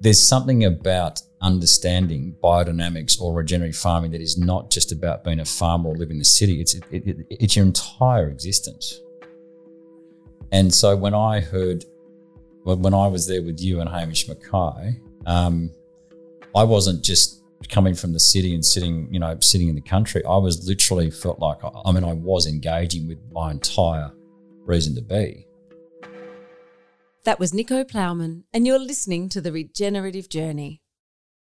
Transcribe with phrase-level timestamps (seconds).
[0.00, 5.44] there's something about understanding biodynamics or regenerative farming that is not just about being a
[5.44, 6.60] farmer or living in the city.
[6.60, 9.00] It's it, it, it's your entire existence.
[10.52, 11.84] And so when I heard,
[12.64, 15.70] when I was there with you and Hamish Mackay, um,
[16.56, 20.24] I wasn't just coming from the city and sitting, you know, sitting in the country.
[20.24, 24.10] I was literally felt like, I mean, I was engaging with my entire
[24.64, 25.46] reason to be.
[27.24, 30.80] That was Nicho Plowman, and you're listening to The Regenerative Journey.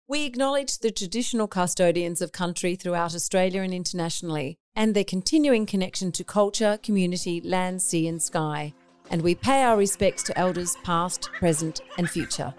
[0.08, 6.10] We acknowledge the traditional custodians of country throughout Australia and internationally, and their continuing connection
[6.12, 8.74] to culture, community, land, sea, and sky.
[9.08, 12.52] And we pay our respects to elders past, present, and future.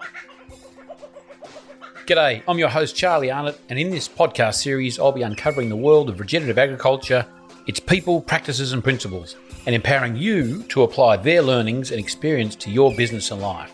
[2.06, 5.76] G'day, I'm your host Charlie Arnott, and in this podcast series, I'll be uncovering the
[5.76, 7.26] world of regenerative agriculture,
[7.66, 12.70] its people, practices, and principles and empowering you to apply their learnings and experience to
[12.70, 13.72] your business and life.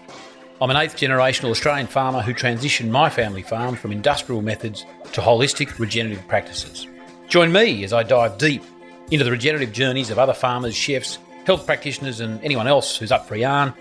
[0.61, 5.21] I'm an eighth generation Australian farmer who transitioned my family farm from industrial methods to
[5.21, 6.87] holistic regenerative practices.
[7.29, 8.63] Join me as I dive deep
[9.11, 13.29] into the regenerative journeys of other farmers, chefs, health practitioners, and anyone else who's up
[13.29, 13.75] for a yarn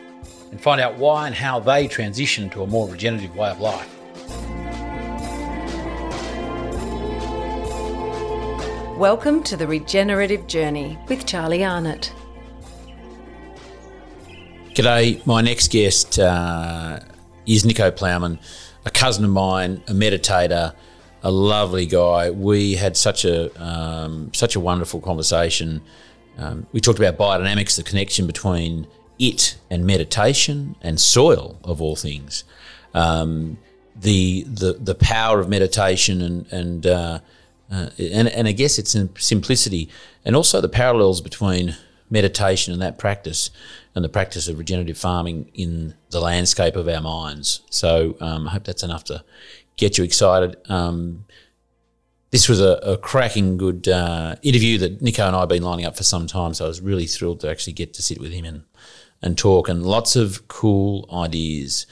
[0.51, 4.64] and find out why and how they transition to a more regenerative way of life.
[8.97, 12.13] Welcome to the Regenerative Journey with Charlie Arnott.
[14.73, 17.01] G'day, my next guest uh,
[17.45, 18.39] is Nicho Plowman,
[18.85, 20.73] a cousin of mine, a meditator,
[21.23, 22.31] a lovely guy.
[22.31, 25.81] We had such a um, such a wonderful conversation.
[26.37, 28.87] Um, we talked about biodynamics, the connection between
[29.19, 32.45] it and meditation and soil, of all things.
[32.93, 33.57] Um,
[33.93, 37.19] the the the power of meditation and and uh,
[37.75, 39.89] uh, and, and I guess it's in simplicity
[40.23, 41.75] and also the parallels between
[42.09, 43.49] meditation and that practice
[43.93, 47.61] and the practice of regenerative farming in the landscape of our minds.
[47.69, 49.23] So um, I hope that's enough to
[49.77, 50.55] get you excited.
[50.69, 51.25] Um,
[52.31, 55.85] this was a, a cracking good uh, interview that Nicho and I have been lining
[55.85, 56.53] up for some time.
[56.53, 58.63] So I was really thrilled to actually get to sit with him and,
[59.21, 61.85] and talk and lots of cool ideas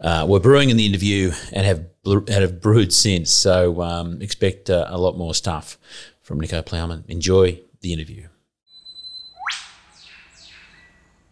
[0.00, 1.86] uh, were brewing in the interview and have
[2.28, 3.30] have brewed since.
[3.30, 5.78] So um, expect uh, a lot more stuff
[6.22, 7.04] from Nicho Plowman.
[7.08, 8.28] Enjoy the interview.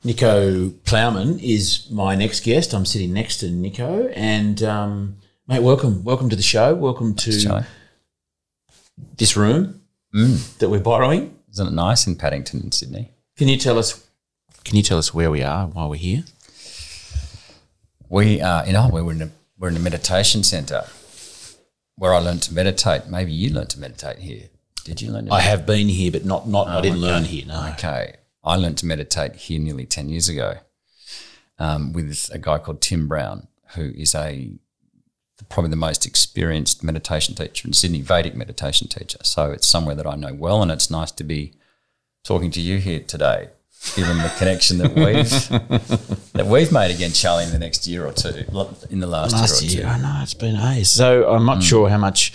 [0.04, 2.72] Nicho Plowman is my next guest.
[2.72, 5.16] I'm sitting next to Nicho, and um,
[5.48, 6.74] mate, welcome, welcome to the show.
[6.74, 7.64] Welcome to
[9.16, 9.80] this room
[10.14, 10.58] mm.
[10.58, 11.36] that we're borrowing.
[11.50, 13.12] Isn't it nice in Paddington, in Sydney?
[13.36, 14.06] Can you tell us?
[14.64, 16.24] Can you tell us where we are while we're here?
[18.08, 20.84] We are, you know, we're in a we're in a meditation center
[21.96, 23.06] where I learned to meditate.
[23.06, 24.48] Maybe you learned to meditate here.
[24.84, 25.26] Did you learn?
[25.26, 26.68] To I have been here, but not not.
[26.68, 27.06] Oh, I didn't okay.
[27.06, 27.44] learn here.
[27.46, 27.72] No.
[27.74, 30.58] Okay, I learned to meditate here nearly ten years ago
[31.58, 34.52] um, with a guy called Tim Brown, who is a
[35.50, 39.18] probably the most experienced meditation teacher in Sydney, Vedic meditation teacher.
[39.22, 41.52] So it's somewhere that I know well, and it's nice to be
[42.24, 43.50] talking to you here today
[43.94, 48.12] given the connection that we've that we've made again, Charlie, in the next year or
[48.12, 48.44] two,
[48.90, 49.86] in the last, last year, year.
[49.86, 50.90] I know it's been ages.
[50.90, 51.62] So I'm not mm.
[51.62, 52.32] sure how much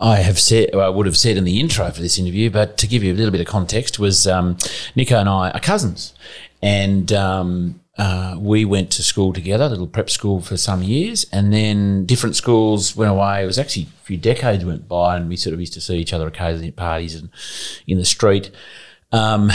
[0.00, 2.88] I have said, I would have said in the intro for this interview, but to
[2.88, 4.56] give you a little bit of context, was um,
[4.96, 6.12] Nicho and I are cousins,
[6.60, 11.24] and um, uh, we went to school together, a little prep school for some years,
[11.32, 13.44] and then different schools went away.
[13.44, 15.98] It was actually a few decades went by, and we sort of used to see
[15.98, 17.30] each other occasionally at parties and
[17.86, 18.50] in the street
[19.12, 19.50] um,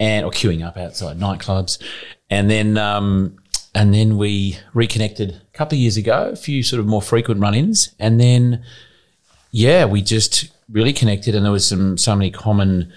[0.00, 1.78] and or queuing up outside nightclubs,
[2.28, 3.36] and then um,
[3.74, 7.40] and then we reconnected a couple of years ago, a few sort of more frequent
[7.40, 8.64] run-ins, and then
[9.52, 12.92] yeah, we just really connected, and there was some so many common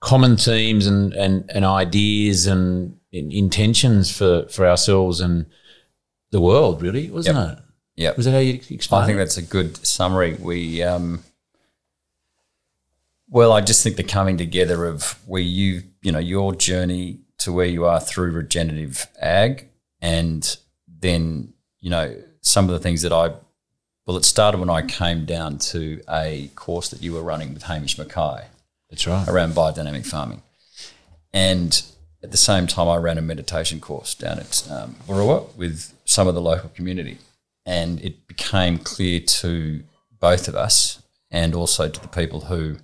[0.00, 5.46] common themes and and, and ideas and intentions for for ourselves and
[6.30, 7.58] the world, really, wasn't yep.
[7.58, 7.64] it?
[7.94, 8.12] Yeah.
[8.16, 9.02] Was that how you explain?
[9.02, 9.18] I think it?
[9.18, 10.34] that's a good summary.
[10.34, 11.22] We um,
[13.32, 17.50] well, I just think the coming together of where you, you know, your journey to
[17.50, 19.68] where you are through regenerative ag,
[20.02, 20.56] and
[20.86, 23.32] then, you know, some of the things that I,
[24.06, 27.62] well, it started when I came down to a course that you were running with
[27.62, 28.44] Hamish Mackay.
[28.90, 29.26] That's right.
[29.26, 30.42] Around biodynamic farming.
[31.32, 31.82] And
[32.22, 34.96] at the same time, I ran a meditation course down at um,
[35.56, 37.16] with some of the local community.
[37.64, 39.82] And it became clear to
[40.20, 42.76] both of us and also to the people who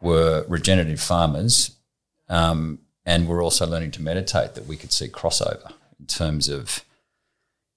[0.00, 1.76] were regenerative farmers
[2.28, 6.84] um, and were also learning to meditate that we could see crossover in terms of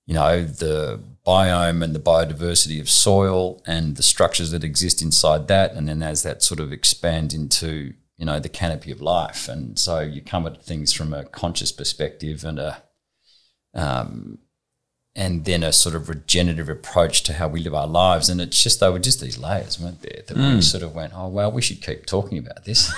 [0.06, 5.48] you know the biome and the biodiversity of soil and the structures that exist inside
[5.48, 9.48] that and then as that sort of expands into you know the canopy of life.
[9.48, 12.84] And so you come at things from a conscious perspective and a
[13.74, 14.40] um,
[15.18, 18.30] and then a sort of regenerative approach to how we live our lives.
[18.30, 20.22] And it's just, they were just these layers, weren't there?
[20.28, 22.94] That we sort of went, oh, well, we should keep talking about this.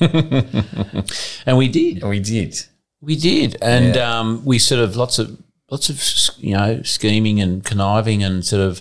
[1.46, 2.00] And we did.
[2.02, 2.62] and we did.
[3.00, 4.18] We did, and Yeah.
[4.18, 5.38] um, we sort of lots of
[5.70, 6.02] lots of
[6.42, 8.80] you know scheming and conniving and sort of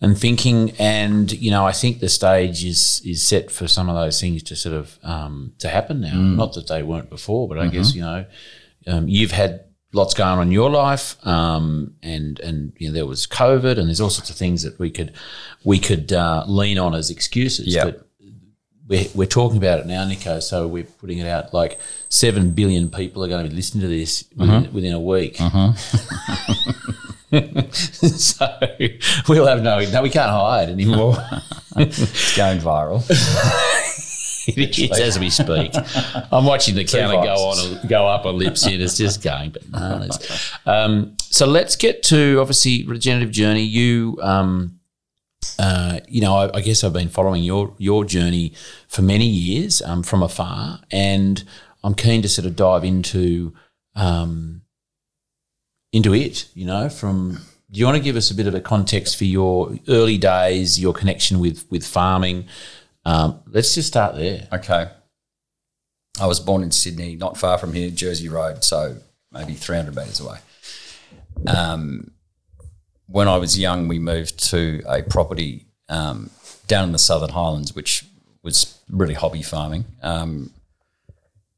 [0.00, 3.96] and thinking, and you know I think the stage is is set for some of
[3.96, 6.14] those things to sort of um, to happen now.
[6.14, 8.24] Not that they weren't before, but I guess you know
[8.86, 13.06] um, you've had lots going on in your life, um, and and you know there
[13.06, 15.12] was COVID, and there's all sorts of things that we could
[15.64, 17.74] we could uh, lean on as excuses.
[17.74, 17.84] Yeah.
[17.84, 18.06] But
[18.90, 20.42] we're, we're talking about it now, Nicho.
[20.42, 21.54] So we're putting it out.
[21.54, 25.36] Like seven billion people are going to be listening to this within, within a week.
[27.36, 28.58] so
[29.28, 29.78] we'll have no.
[29.90, 31.16] No, we can't hide anymore.
[31.76, 33.00] It's going viral.
[34.46, 35.72] it is as we speak.
[36.32, 38.80] I'm watching the counter go on, go up on Libsyn.
[38.80, 40.52] It's just going bananas.
[40.66, 43.62] Um, so let's get to obviously regenerative journey.
[43.62, 44.18] You.
[44.22, 44.76] Um,
[45.58, 48.52] uh, you know, I, I guess I've been following your your journey
[48.88, 51.42] for many years um, from afar, and
[51.82, 53.54] I'm keen to sort of dive into
[53.94, 54.62] um,
[55.92, 56.48] into it.
[56.54, 57.40] You know, from
[57.70, 60.78] do you want to give us a bit of a context for your early days,
[60.80, 62.46] your connection with with farming?
[63.10, 64.46] Um, let's just start there.
[64.52, 64.88] Okay.
[66.20, 68.98] I was born in Sydney, not far from here, Jersey Road, so
[69.32, 70.38] maybe 300 metres away.
[71.46, 72.12] Um,
[73.06, 76.30] when I was young, we moved to a property um,
[76.68, 78.04] down in the Southern Highlands, which
[78.44, 79.86] was really hobby farming.
[80.02, 80.52] Um,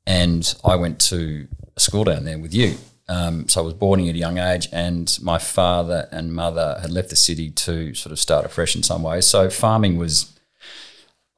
[0.07, 2.77] and I went to a school down there with you.
[3.09, 6.91] Um, so I was boarding at a young age, and my father and mother had
[6.91, 9.27] left the city to sort of start afresh in some ways.
[9.27, 10.32] So farming was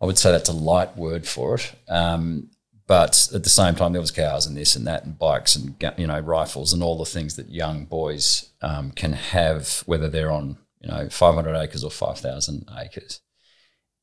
[0.00, 1.74] I would say that's a light word for it.
[1.88, 2.50] Um,
[2.86, 5.74] but at the same time, there was cows and this and that and bikes and
[5.96, 10.30] you know rifles and all the things that young boys um, can have, whether they're
[10.30, 13.20] on you know 500 acres or 5,000 acres.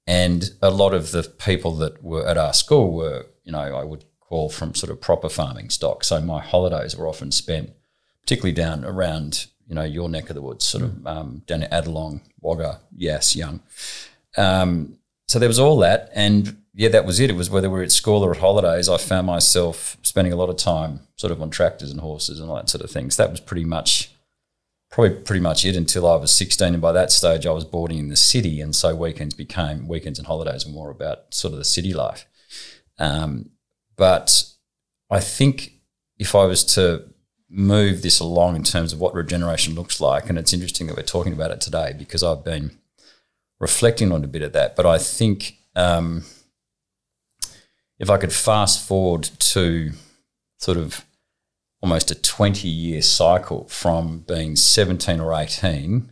[0.07, 3.83] And a lot of the people that were at our school were, you know, I
[3.83, 6.03] would call from sort of proper farming stock.
[6.03, 7.71] So my holidays were often spent,
[8.21, 11.71] particularly down around you know your neck of the woods, sort of um, down at
[11.71, 13.61] Adelong, Wagga, Yass, Young.
[14.35, 14.97] Um,
[15.31, 17.29] so there was all that, and yeah, that was it.
[17.29, 18.89] It was whether we were at school or at holidays.
[18.89, 22.49] I found myself spending a lot of time sort of on tractors and horses and
[22.49, 23.15] all that sort of things.
[23.15, 24.11] That was pretty much,
[24.89, 27.97] probably pretty much it until I was sixteen, and by that stage I was boarding
[27.97, 31.59] in the city, and so weekends became weekends and holidays were more about sort of
[31.59, 32.25] the city life.
[32.99, 33.51] Um,
[33.95, 34.43] but
[35.09, 35.75] I think
[36.19, 37.05] if I was to
[37.49, 41.03] move this along in terms of what regeneration looks like, and it's interesting that we're
[41.03, 42.80] talking about it today because I've been
[43.61, 44.75] reflecting on a bit of that.
[44.75, 46.23] But I think um,
[47.99, 49.91] if I could fast forward to
[50.57, 51.05] sort of
[51.81, 56.11] almost a 20 year cycle from being 17 or 18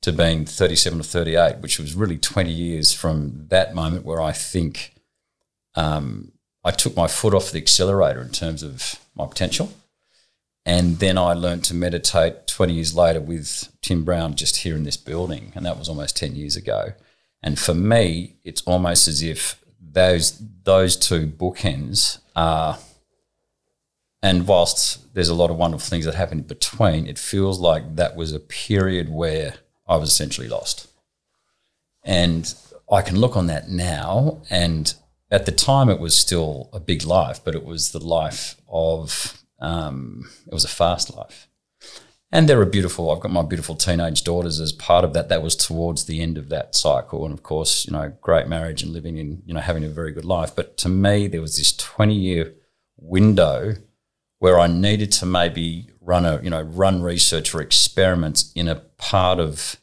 [0.00, 4.32] to being 37 or 38, which was really 20 years from that moment where I
[4.32, 4.94] think
[5.74, 6.32] um,
[6.64, 9.72] I took my foot off the accelerator in terms of my potential.
[10.64, 14.84] And then I learned to meditate 20 years later with Tim Brown just here in
[14.84, 15.52] this building.
[15.56, 16.92] And that was almost 10 years ago.
[17.42, 22.78] And for me, it's almost as if those those two bookends are
[24.22, 27.96] and whilst there's a lot of wonderful things that happen in between, it feels like
[27.96, 29.56] that was a period where
[29.88, 30.88] I was essentially lost.
[32.04, 32.54] And
[32.90, 34.94] I can look on that now and
[35.30, 39.41] at the time it was still a big life, but it was the life of
[39.62, 41.48] um, it was a fast life.
[42.34, 43.10] And there are beautiful.
[43.10, 45.28] I've got my beautiful teenage daughters as part of that.
[45.28, 48.82] That was towards the end of that cycle, and of course, you know, great marriage
[48.82, 50.56] and living in, you know, having a very good life.
[50.56, 52.54] But to me, there was this twenty-year
[52.96, 53.74] window
[54.38, 58.76] where I needed to maybe run a, you know, run research or experiments in a
[58.96, 59.76] part of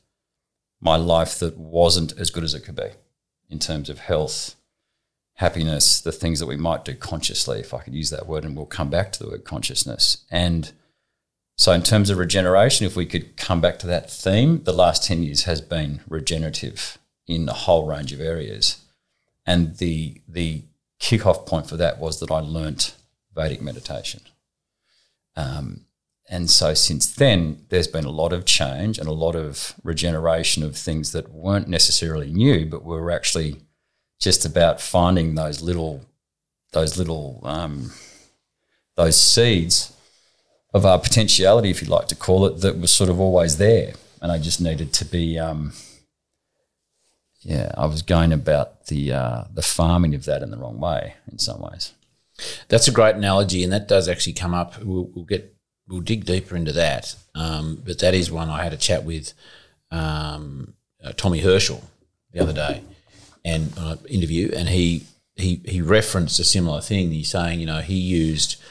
[0.82, 2.90] my life that wasn't as good as it could be
[3.50, 4.56] in terms of health,
[5.40, 8.58] happiness, the things that we might do consciously, if I could use that word, and
[8.58, 10.26] we'll come back to the word consciousness.
[10.30, 10.70] And
[11.58, 15.06] so, in terms of regeneration, if we could come back to that theme, the last
[15.06, 18.84] 10 years has been regenerative in a whole range of areas.
[19.46, 20.64] And the, the
[21.00, 22.98] kickoff point for that was that I learnt
[23.34, 24.22] Vedic meditation.
[25.38, 25.86] Um,
[26.30, 30.64] and so, since then, there's been a lot of change and a lot of regeneration
[30.64, 33.62] of things that weren't necessarily new, but were actually
[34.20, 36.02] just about finding those little,
[36.74, 37.92] those little, um,
[38.96, 39.94] those seeds
[40.74, 43.94] of our potentiality, if you'd like to call it, that was sort of always there,
[44.22, 45.74] and I just needed to be, um,
[47.42, 51.16] yeah, I was going about the uh, the farming of that in the wrong way
[51.32, 51.94] in some ways.
[52.68, 54.82] That's a great analogy, and that does actually come up.
[54.84, 55.56] We'll, we'll get
[55.88, 57.16] we'll dig deeper into that.
[57.34, 59.34] Um, but that is one I had a chat with
[59.92, 60.74] um,
[61.04, 61.84] uh, Tommy Herschel
[62.32, 62.82] the other day,
[63.50, 67.12] and uh, interview, and he he he referenced a similar thing.
[67.12, 68.62] He's saying, you know, he used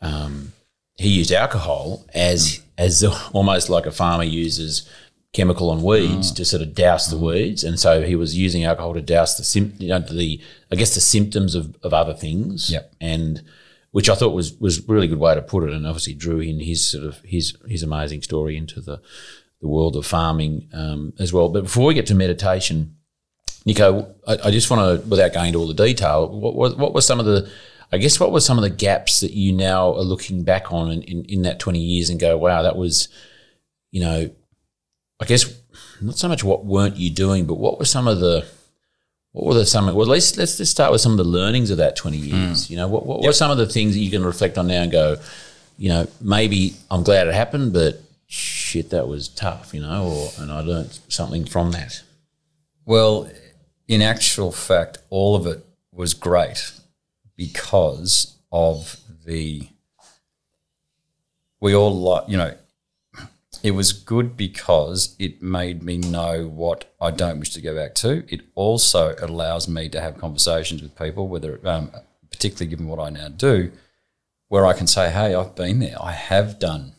[0.00, 0.52] um,
[0.96, 4.88] he used alcohol as as almost like a farmer uses
[5.32, 6.36] chemical on weeds mm.
[6.36, 7.26] to sort of douse the mm.
[7.26, 10.40] weeds, and so he was using alcohol to douse the sim- you know, the
[10.72, 12.92] I guess the symptoms of, of other things, yep.
[13.00, 13.42] and
[13.90, 16.60] which I thought was was really good way to put it, and obviously drew in
[16.60, 19.00] his sort of his his amazing story into the
[19.60, 21.48] the world of farming um, as well.
[21.48, 22.96] But before we get to meditation,
[23.68, 26.94] Nicho, I, I just want to, without going into all the detail, what, what, what
[26.94, 27.50] were some of the
[27.90, 30.90] I guess what were some of the gaps that you now are looking back on
[30.90, 33.08] in, in, in, that 20 years and go, wow, that was,
[33.90, 34.30] you know,
[35.20, 35.50] I guess
[36.00, 38.46] not so much what weren't you doing, but what were some of the
[39.32, 41.78] what were the some well let's let's just start with some of the learnings of
[41.78, 42.66] that 20 years.
[42.66, 42.70] Mm.
[42.70, 43.30] You know, what, what yep.
[43.30, 45.16] were some of the things that you can reflect on now and go,
[45.78, 50.42] you know, maybe I'm glad it happened, but shit, that was tough, you know, or
[50.42, 52.02] and I learned something from that.
[52.84, 53.30] Well,
[53.88, 56.72] in actual fact, all of it was great
[57.36, 59.68] because of the
[61.60, 62.54] we all like you know
[63.62, 67.94] it was good because it made me know what I don't wish to go back
[67.96, 68.22] to.
[68.32, 71.90] It also allows me to have conversations with people, whether um,
[72.30, 73.72] particularly given what I now do,
[74.46, 75.96] where I can say, "Hey, I've been there.
[76.00, 76.92] I have done.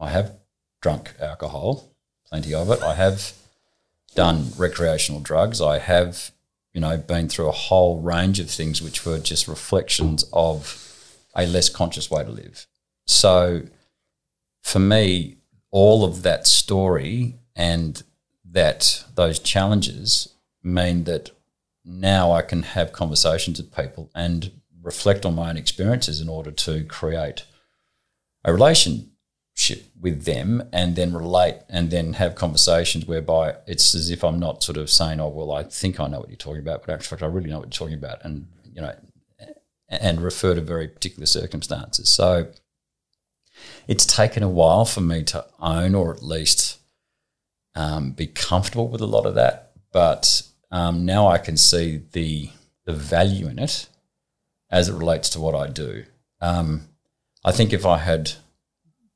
[0.00, 0.36] I have
[0.80, 1.92] drunk alcohol,
[2.28, 2.82] plenty of it.
[2.82, 3.32] I have
[4.14, 5.60] done recreational drugs.
[5.60, 6.30] I have,
[6.72, 10.78] you know, been through a whole range of things which were just reflections of
[11.34, 12.66] a less conscious way to live.
[13.06, 13.62] So,
[14.62, 15.36] for me,
[15.70, 18.02] all of that story and
[18.44, 21.30] that those challenges mean that
[21.84, 24.52] now I can have conversations with people and
[24.82, 27.44] reflect on my own experiences in order to create
[28.44, 28.52] a
[29.54, 34.38] relationship with them and then relate and then have conversations whereby it's as if I'm
[34.38, 36.92] not sort of saying, oh, well, I think I know what you're talking about, but
[36.92, 38.24] actually, I really know what you're talking about.
[38.24, 38.94] And, you know,
[39.88, 42.08] and refer to very particular circumstances.
[42.08, 42.48] So
[43.86, 46.78] it's taken a while for me to own or at least
[47.74, 49.72] um, be comfortable with a lot of that.
[49.92, 52.50] But um, now I can see the
[52.84, 53.88] the value in it
[54.70, 56.04] as it relates to what I do.
[56.40, 56.88] Um,
[57.44, 58.32] I think if I had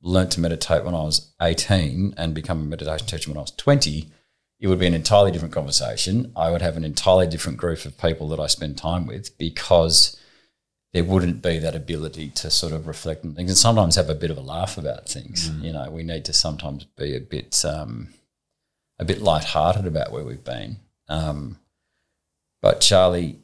[0.01, 3.51] learnt to meditate when I was 18 and become a meditation teacher when I was
[3.51, 4.11] 20,
[4.59, 6.31] it would be an entirely different conversation.
[6.35, 10.19] I would have an entirely different group of people that I spend time with because
[10.93, 14.15] there wouldn't be that ability to sort of reflect on things and sometimes have a
[14.15, 15.49] bit of a laugh about things.
[15.49, 15.63] Mm.
[15.63, 18.09] You know, we need to sometimes be a bit um,
[18.97, 20.77] a bit light-hearted about where we've been.
[21.07, 21.59] Um,
[22.61, 23.39] but Charlie,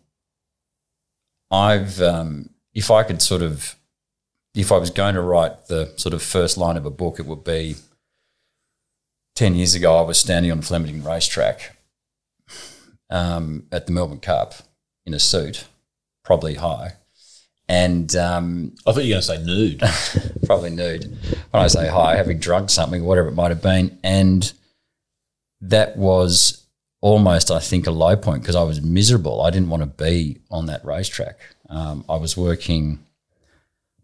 [1.51, 3.75] I've um, if I could sort of
[4.55, 7.25] if I was going to write the sort of first line of a book, it
[7.25, 7.75] would be
[9.35, 9.97] ten years ago.
[9.97, 11.77] I was standing on Flemington racetrack
[13.09, 14.53] um, at the Melbourne Cup
[15.05, 15.65] in a suit,
[16.23, 16.93] probably high
[17.69, 20.41] and um, I thought you were going to say nude.
[20.45, 21.17] probably nude.
[21.51, 23.97] When I say high, having drunk something, whatever it might have been.
[24.03, 24.51] And
[25.61, 26.65] that was
[27.01, 29.41] almost, I think, a low point because I was miserable.
[29.41, 31.39] I didn't want to be on that racetrack.
[31.69, 32.99] Um, I was working,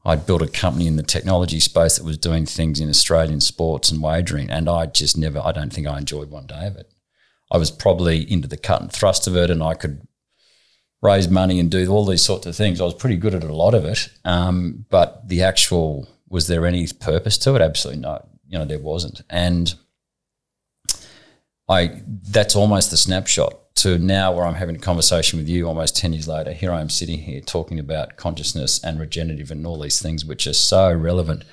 [0.10, 3.92] I'd built a company in the technology space that was doing things in Australian sports
[3.92, 4.50] and wagering.
[4.50, 6.92] And I just never, I don't think I enjoyed one day of it.
[7.52, 10.02] I was probably into the cut and thrust of it and I could
[11.04, 12.82] raise money and do all these sorts of things.
[12.82, 16.66] I was pretty good at a lot of it, um, but the actual was there
[16.66, 17.62] any purpose to it?
[17.62, 18.28] Absolutely no.
[18.48, 19.74] You know, there wasn't, and
[21.68, 25.96] I that's almost the snapshot to now where I'm having a conversation with you almost
[25.96, 26.52] 10 years later.
[26.52, 30.48] Here I am sitting here talking about consciousness and regenerative and all these things which
[30.48, 31.44] are so relevant.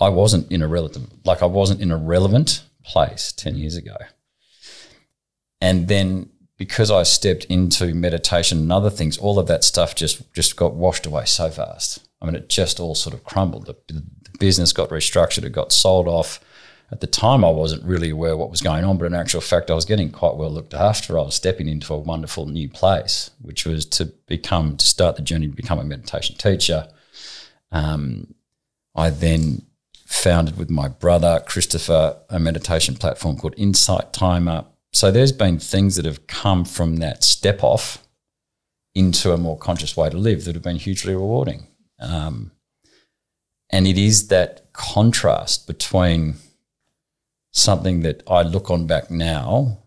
[0.00, 3.96] I wasn't in a relative, like I wasn't in a relevant place 10 years ago.
[5.60, 10.32] And then because I stepped into meditation and other things, all of that stuff just
[10.32, 12.00] just got washed away so fast.
[12.20, 13.66] I mean, it just all sort of crumbled.
[13.66, 14.02] The, the
[14.38, 16.40] business got restructured, it got sold off.
[16.92, 19.70] At the time, I wasn't really aware what was going on, but in actual fact,
[19.70, 21.18] I was getting quite well looked after.
[21.18, 25.22] I was stepping into a wonderful new place, which was to become to start the
[25.22, 26.88] journey to become a meditation teacher.
[27.72, 28.34] Um,
[28.94, 29.62] I then
[30.06, 34.64] founded with my brother Christopher a meditation platform called Insight Timer
[34.96, 38.02] so there's been things that have come from that step off
[38.94, 41.66] into a more conscious way to live that have been hugely rewarding.
[42.00, 42.52] Um,
[43.68, 46.36] and it is that contrast between
[47.56, 49.78] something that I look on back now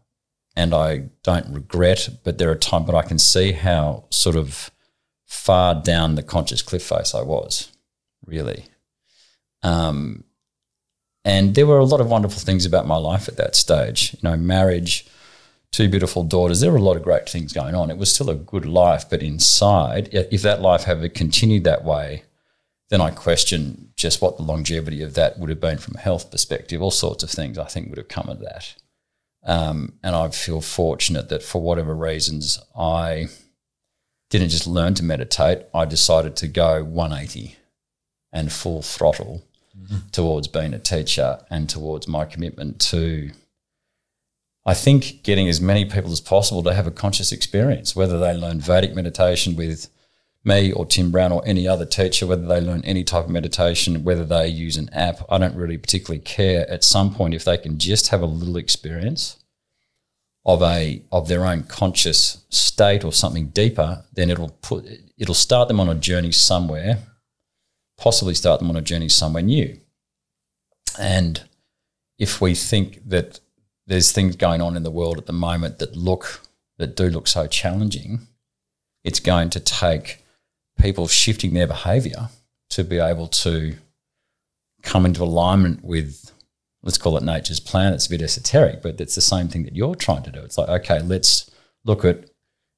[0.55, 4.71] and I don't regret, but there are times, but I can see how sort of
[5.25, 7.71] far down the conscious cliff face I was,
[8.25, 8.65] really.
[9.61, 10.23] Um,
[11.23, 14.13] and there were a lot of wonderful things about my life at that stage.
[14.13, 15.05] You know, marriage,
[15.71, 16.61] two beautiful daughters.
[16.61, 17.91] There were a lot of great things going on.
[17.91, 22.23] It was still a good life, but inside, if that life had continued that way,
[22.89, 26.31] then I question just what the longevity of that would have been from a health
[26.31, 26.81] perspective.
[26.81, 28.75] All sorts of things I think would have come of that.
[29.43, 33.27] Um, and I feel fortunate that for whatever reasons, I
[34.29, 35.65] didn't just learn to meditate.
[35.74, 37.55] I decided to go 180
[38.31, 39.43] and full throttle
[39.77, 40.08] mm-hmm.
[40.12, 43.31] towards being a teacher and towards my commitment to,
[44.65, 48.34] I think, getting as many people as possible to have a conscious experience, whether they
[48.34, 49.89] learn Vedic meditation with
[50.43, 54.03] me or Tim Brown or any other teacher, whether they learn any type of meditation,
[54.03, 56.69] whether they use an app, I don't really particularly care.
[56.69, 59.38] At some point, if they can just have a little experience
[60.46, 64.86] of a of their own conscious state or something deeper, then it'll put
[65.17, 67.00] it'll start them on a journey somewhere,
[67.98, 69.77] possibly start them on a journey somewhere new.
[70.98, 71.43] And
[72.17, 73.39] if we think that
[73.88, 76.41] there's things going on in the world at the moment that look
[76.77, 78.27] that do look so challenging,
[79.03, 80.24] it's going to take
[80.79, 82.29] people shifting their behavior
[82.69, 83.75] to be able to
[84.81, 86.31] come into alignment with
[86.81, 87.93] let's call it nature's plan.
[87.93, 90.39] It's a bit esoteric but it's the same thing that you're trying to do.
[90.39, 91.51] It's like okay let's
[91.86, 92.29] look at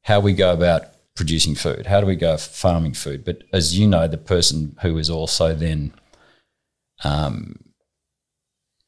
[0.03, 0.83] how we go about
[1.15, 1.85] producing food.
[1.85, 3.23] How do we go farming food?
[3.23, 5.93] But as you know the person who is also then
[7.03, 7.59] um,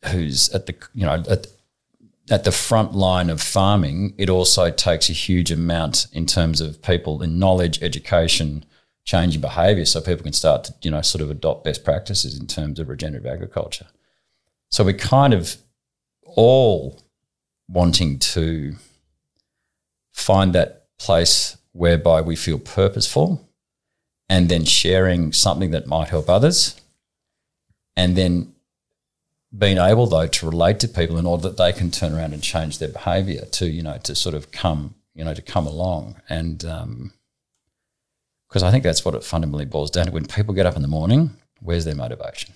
[0.06, 1.48] who's at the you know at,
[2.30, 6.82] at the front line of farming it also takes a huge amount in terms of
[6.82, 8.64] people in knowledge education
[9.04, 12.48] changing behaviour so people can start to, you know, sort of adopt best practices in
[12.48, 13.88] terms of regenerative agriculture.
[14.70, 15.58] So we're kind of
[16.24, 17.02] all
[17.68, 18.76] wanting to
[20.12, 23.50] find that place whereby we feel purposeful
[24.30, 26.80] and then sharing something that might help others
[27.96, 28.54] and then
[29.56, 32.42] being able though to relate to people in order that they can turn around and
[32.42, 36.16] change their behavior to you know to sort of come you know to come along
[36.30, 37.14] and um,
[38.54, 40.12] because I think that's what it fundamentally boils down to.
[40.12, 42.54] When people get up in the morning, where's their motivation?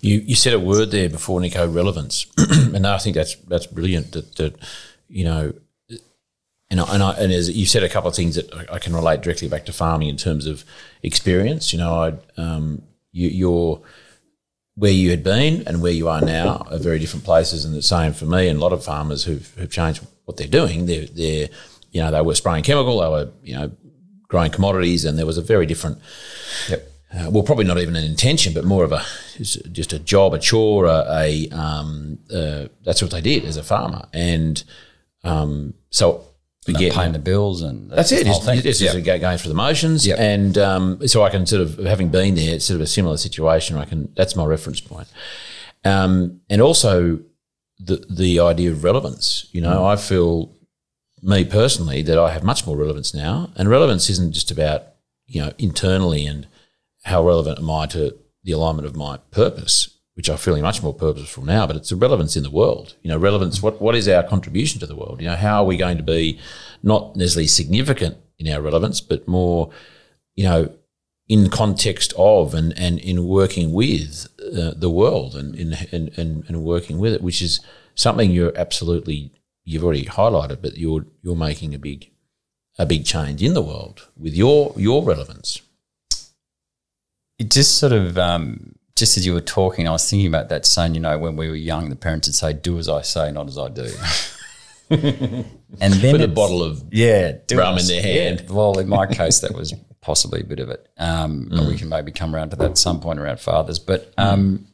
[0.00, 4.12] You you said a word there before, Nicho, relevance, and I think that's that's brilliant.
[4.12, 4.56] That, that
[5.08, 5.54] you know,
[6.70, 8.94] and I, and, I, and as you said a couple of things that I can
[8.94, 10.64] relate directly back to farming in terms of
[11.02, 11.72] experience.
[11.72, 13.82] You know, I um, you, you're
[14.76, 17.82] where you had been and where you are now are very different places, and the
[17.82, 20.86] same for me and a lot of farmers who've, who've changed what they're doing.
[20.86, 21.48] They're they're
[21.90, 23.72] you know they were spraying chemical, they were you know
[24.30, 25.98] growing commodities, and there was a very different.
[26.68, 26.86] Yep.
[27.12, 29.04] Uh, well, probably not even an intention, but more of a
[29.38, 33.64] just a job, a chore, a, a um, uh, that's what they did as a
[33.64, 34.62] farmer, and
[35.24, 36.24] um, so
[36.68, 38.28] again, paying the bills and that's, it.
[38.28, 38.92] It's, it's yep.
[38.92, 40.20] just going through the motions, yep.
[40.20, 43.16] and um, so I can sort of having been there, it's sort of a similar
[43.16, 43.76] situation.
[43.76, 45.08] I can that's my reference point,
[45.84, 47.18] um, and also
[47.80, 49.48] the the idea of relevance.
[49.50, 49.92] You know, mm.
[49.92, 50.54] I feel
[51.22, 53.50] me personally that I have much more relevance now.
[53.56, 54.82] And relevance isn't just about,
[55.26, 56.46] you know, internally and
[57.04, 60.94] how relevant am I to the alignment of my purpose, which I'm feeling much more
[60.94, 62.94] purposeful now, but it's a relevance in the world.
[63.02, 65.20] You know, relevance, what, what is our contribution to the world?
[65.20, 66.38] You know, how are we going to be
[66.82, 69.70] not necessarily significant in our relevance, but more,
[70.34, 70.72] you know,
[71.28, 76.44] in context of and, and in working with uh, the world and, in, and, and,
[76.48, 77.60] and working with it, which is
[77.94, 79.30] something you're absolutely
[79.70, 82.10] you've already highlighted, but you're you're making a big
[82.78, 85.62] a big change in the world with your your relevance.
[87.38, 90.66] It just sort of um, just as you were talking, I was thinking about that
[90.66, 90.94] saying.
[90.94, 93.46] You know, when we were young, the parents would say, "Do as I say, not
[93.46, 93.88] as I do."
[95.80, 98.44] and then with a bottle of yeah rum in their hand.
[98.46, 98.52] Yeah.
[98.52, 100.88] Well, in my case, that was possibly a bit of it.
[100.98, 101.68] Um, mm.
[101.68, 103.78] we can maybe come around to that at some point around fathers.
[103.78, 104.64] But um, mm.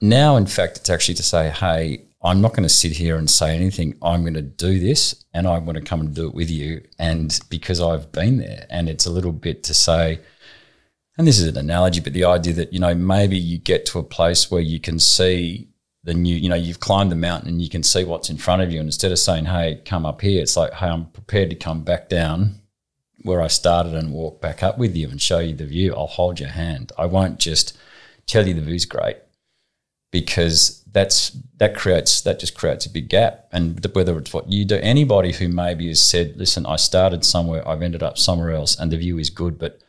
[0.00, 3.30] now, in fact, it's actually to say, hey, I'm not going to sit here and
[3.30, 3.96] say anything.
[4.00, 6.82] I'm going to do this and I want to come and do it with you.
[6.98, 10.20] And because I've been there, and it's a little bit to say,
[11.18, 13.98] and this is an analogy, but the idea that, you know, maybe you get to
[13.98, 15.68] a place where you can see
[16.02, 18.62] the new, you know, you've climbed the mountain and you can see what's in front
[18.62, 18.80] of you.
[18.80, 21.82] And instead of saying, hey, come up here, it's like, hey, I'm prepared to come
[21.82, 22.54] back down
[23.22, 25.94] where I started and walk back up with you and show you the view.
[25.94, 26.90] I'll hold your hand.
[26.96, 27.76] I won't just
[28.26, 29.18] tell you the view's great
[30.14, 33.48] because that's that creates that just creates a big gap.
[33.50, 37.66] And whether it's what you do, anybody who maybe has said, "Listen, I started somewhere,
[37.68, 39.80] I've ended up somewhere else, and the view is good, but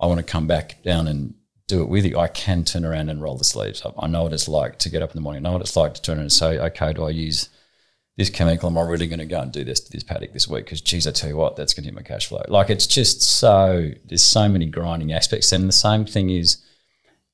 [0.00, 1.34] I want to come back down and
[1.68, 3.94] do it with you." I can turn around and roll the sleeves up.
[3.98, 5.44] I know what it's like to get up in the morning.
[5.44, 7.50] I know what it's like to turn around and say, "Okay, do I use?"
[8.16, 10.48] this chemical, am I really going to go and do this to this paddock this
[10.48, 10.64] week?
[10.64, 12.42] Because, geez, I tell you what, that's going to hit my cash flow.
[12.48, 15.52] Like, it's just so, there's so many grinding aspects.
[15.52, 16.56] And the same thing is,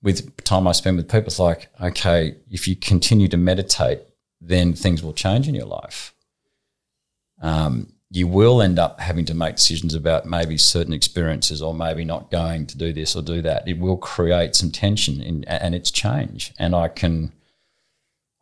[0.03, 4.01] with time I spend with people, it's like, okay, if you continue to meditate,
[4.41, 6.15] then things will change in your life.
[7.41, 12.05] Um, you will end up having to make decisions about maybe certain experiences or maybe
[12.05, 13.67] not going to do this or do that.
[13.67, 16.53] It will create some tension in, and it's change.
[16.59, 17.33] And I can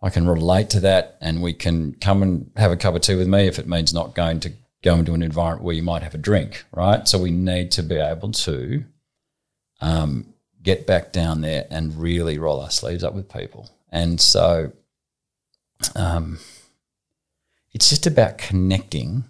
[0.03, 3.15] I can relate to that and we can come and have a cup of tea
[3.15, 6.03] with me if it means not going to go into an environment where you might
[6.03, 7.07] have a drink, right?
[7.07, 8.85] So we need to be able to
[9.83, 10.30] um,
[10.63, 13.69] get back down there and really roll our sleeves up with people.
[13.91, 14.73] And so
[15.95, 16.39] um,
[17.73, 19.25] it's just about connecting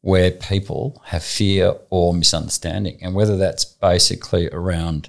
[0.00, 2.98] where people have fear or misunderstanding.
[3.00, 5.08] And whether that's basically around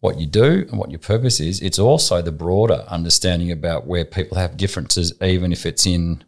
[0.00, 4.04] what you do and what your purpose is, it's also the broader understanding about where
[4.04, 6.24] people have differences, even if it's in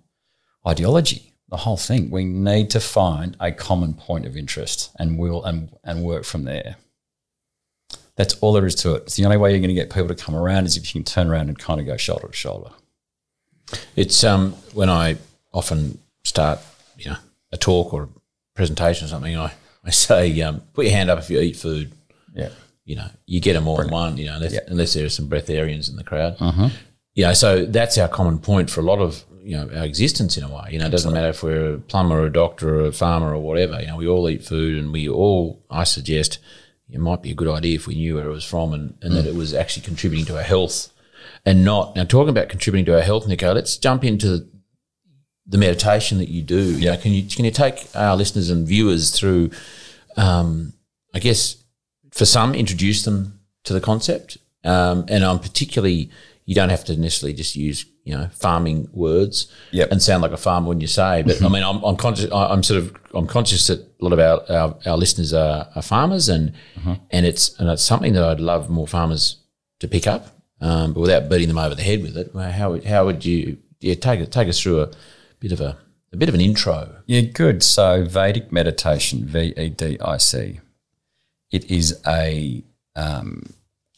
[0.67, 1.33] ideology.
[1.49, 2.11] The whole thing.
[2.11, 6.45] We need to find a common point of interest and will and, and work from
[6.45, 6.77] there.
[8.17, 9.05] That's all there is to it.
[9.05, 11.01] It's the only way you're going to get people to come around is if you
[11.01, 12.71] can turn around and kind of go shoulder to shoulder.
[13.97, 15.17] It's um when I
[15.53, 16.61] often start,
[16.99, 17.17] you know,
[17.53, 18.09] a talk or a
[18.55, 19.53] presentation or something, I,
[19.85, 21.93] I say, um, put your hand up if you eat food.
[22.35, 22.51] Yeah
[22.85, 25.29] you know, you get them all in one, you know, unless, unless there are some
[25.29, 26.37] breatharians in the crowd.
[26.39, 26.69] Uh-huh.
[27.15, 30.37] You know, so that's our common point for a lot of, you know, our existence
[30.37, 30.71] in a way.
[30.71, 33.35] You know, it doesn't matter if we're a plumber or a doctor or a farmer
[33.35, 33.81] or whatever.
[33.81, 36.39] You know, we all eat food and we all, I suggest,
[36.91, 39.13] it might be a good idea if we knew where it was from and, and
[39.13, 39.17] mm.
[39.17, 40.93] that it was actually contributing to our health
[41.45, 41.97] and not.
[41.97, 44.47] Now, talking about contributing to our health, Nicho, let's jump into
[45.47, 46.73] the meditation that you do.
[46.73, 46.79] Yeah.
[46.79, 49.51] You know, can you can you take our listeners and viewers through,
[50.17, 50.73] um,
[51.13, 51.63] I guess,
[52.11, 54.39] for some, introduce them to the concept.
[54.63, 56.11] Um, and I'm particularly,
[56.45, 59.91] you don't have to necessarily just use, you know, farming words yep.
[59.91, 61.23] and sound like a farmer when you say.
[61.23, 62.31] But I mean, I'm, I'm conscious.
[62.33, 65.83] I'm sort of I'm conscious that a lot of our our, our listeners are, are
[65.83, 66.95] farmers, and mm-hmm.
[67.11, 69.37] and it's and it's something that I'd love more farmers
[69.81, 70.29] to pick up,
[70.61, 72.33] um, but without beating them over the head with it.
[72.35, 74.91] How how would you yeah take take us through a
[75.41, 75.79] bit of a
[76.13, 76.97] a bit of an intro?
[77.07, 77.63] Yeah, good.
[77.63, 80.61] So Vedic meditation, V E D I C
[81.55, 82.65] it is a
[82.97, 83.45] um,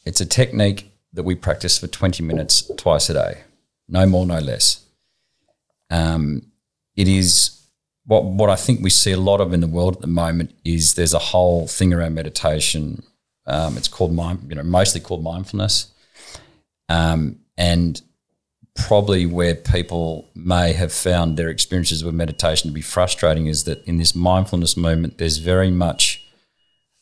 [0.05, 3.41] it's a technique that we practice for 20 minutes twice a day,
[3.87, 4.85] no more, no less.
[5.89, 6.51] Um,
[6.95, 7.57] it is
[8.05, 10.51] what what I think we see a lot of in the world at the moment
[10.63, 13.03] is there's a whole thing around meditation.
[13.45, 15.91] Um, it's called mind, you know, mostly called mindfulness,
[16.89, 18.01] um, and
[18.75, 23.83] probably where people may have found their experiences with meditation to be frustrating is that
[23.85, 26.23] in this mindfulness movement, there's very much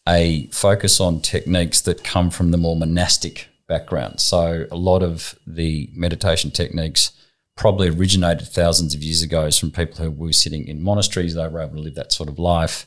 [0.07, 4.19] a focus on techniques that come from the more monastic background.
[4.19, 7.11] So a lot of the meditation techniques
[7.55, 11.35] probably originated thousands of years ago from people who were sitting in monasteries.
[11.35, 12.85] They were able to live that sort of life,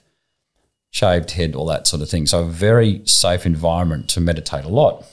[0.90, 2.26] shaved head, all that sort of thing.
[2.26, 5.04] So a very safe environment to meditate a lot.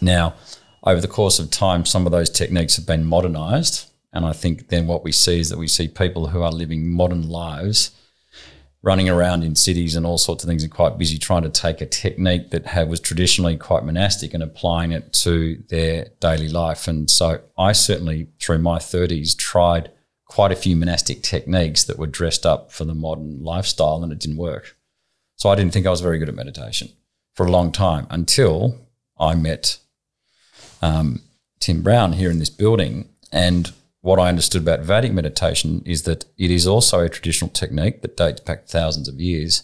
[0.00, 0.34] Now,
[0.82, 3.90] over the course of time, some of those techniques have been modernized.
[4.12, 6.92] And I think then what we see is that we see people who are living
[6.92, 7.90] modern lives–
[8.84, 11.80] running around in cities and all sorts of things and quite busy trying to take
[11.80, 16.86] a technique that had, was traditionally quite monastic and applying it to their daily life.
[16.86, 19.90] And so I certainly, through my 30s, tried
[20.26, 24.18] quite a few monastic techniques that were dressed up for the modern lifestyle and it
[24.18, 24.76] didn't work.
[25.36, 26.90] So I didn't think I was very good at meditation
[27.34, 28.86] for a long time until
[29.18, 29.78] I met
[30.82, 31.22] um,
[31.58, 33.08] Tim Brown here in this building.
[33.32, 33.72] And
[34.04, 38.18] what I understood about Vedic meditation is that it is also a traditional technique that
[38.18, 39.62] dates back thousands of years,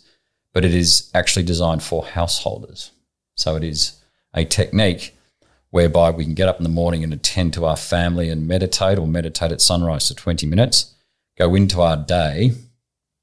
[0.55, 2.91] but it is actually designed for householders.
[3.37, 5.15] So it is a technique
[5.69, 8.99] whereby we can get up in the morning and attend to our family and meditate
[8.99, 10.95] or meditate at sunrise for 20 minutes,
[11.37, 12.53] go into our day,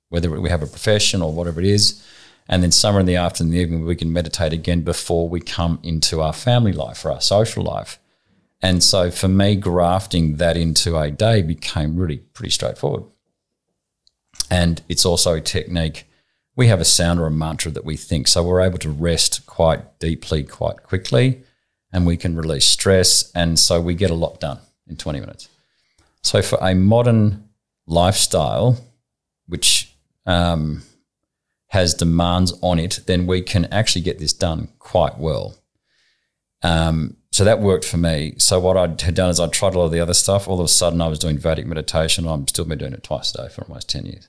[0.09, 2.05] whether we have a profession or whatever it is,
[2.47, 5.79] and then somewhere in the afternoon, the evening, we can meditate again before we come
[5.81, 7.97] into our family life or our social life.
[8.61, 13.03] And so for me, grafting that into a day became really pretty straightforward.
[14.49, 16.05] And it's also a technique.
[16.55, 18.27] We have a sound or a mantra that we think.
[18.27, 21.43] So we're able to rest quite deeply, quite quickly,
[21.91, 23.31] and we can release stress.
[23.35, 25.49] And so we get a lot done in 20 minutes.
[26.23, 27.49] So for a modern
[27.85, 28.77] lifestyle,
[29.45, 29.93] which
[30.25, 30.83] um,
[31.67, 35.55] has demands on it, then we can actually get this done quite well.
[36.63, 38.33] Um, so that worked for me.
[38.39, 40.47] So what I had done is I tried a lot of the other stuff.
[40.47, 42.27] All of a sudden, I was doing Vedic meditation.
[42.27, 44.27] I'm still been doing it twice a day for almost ten years.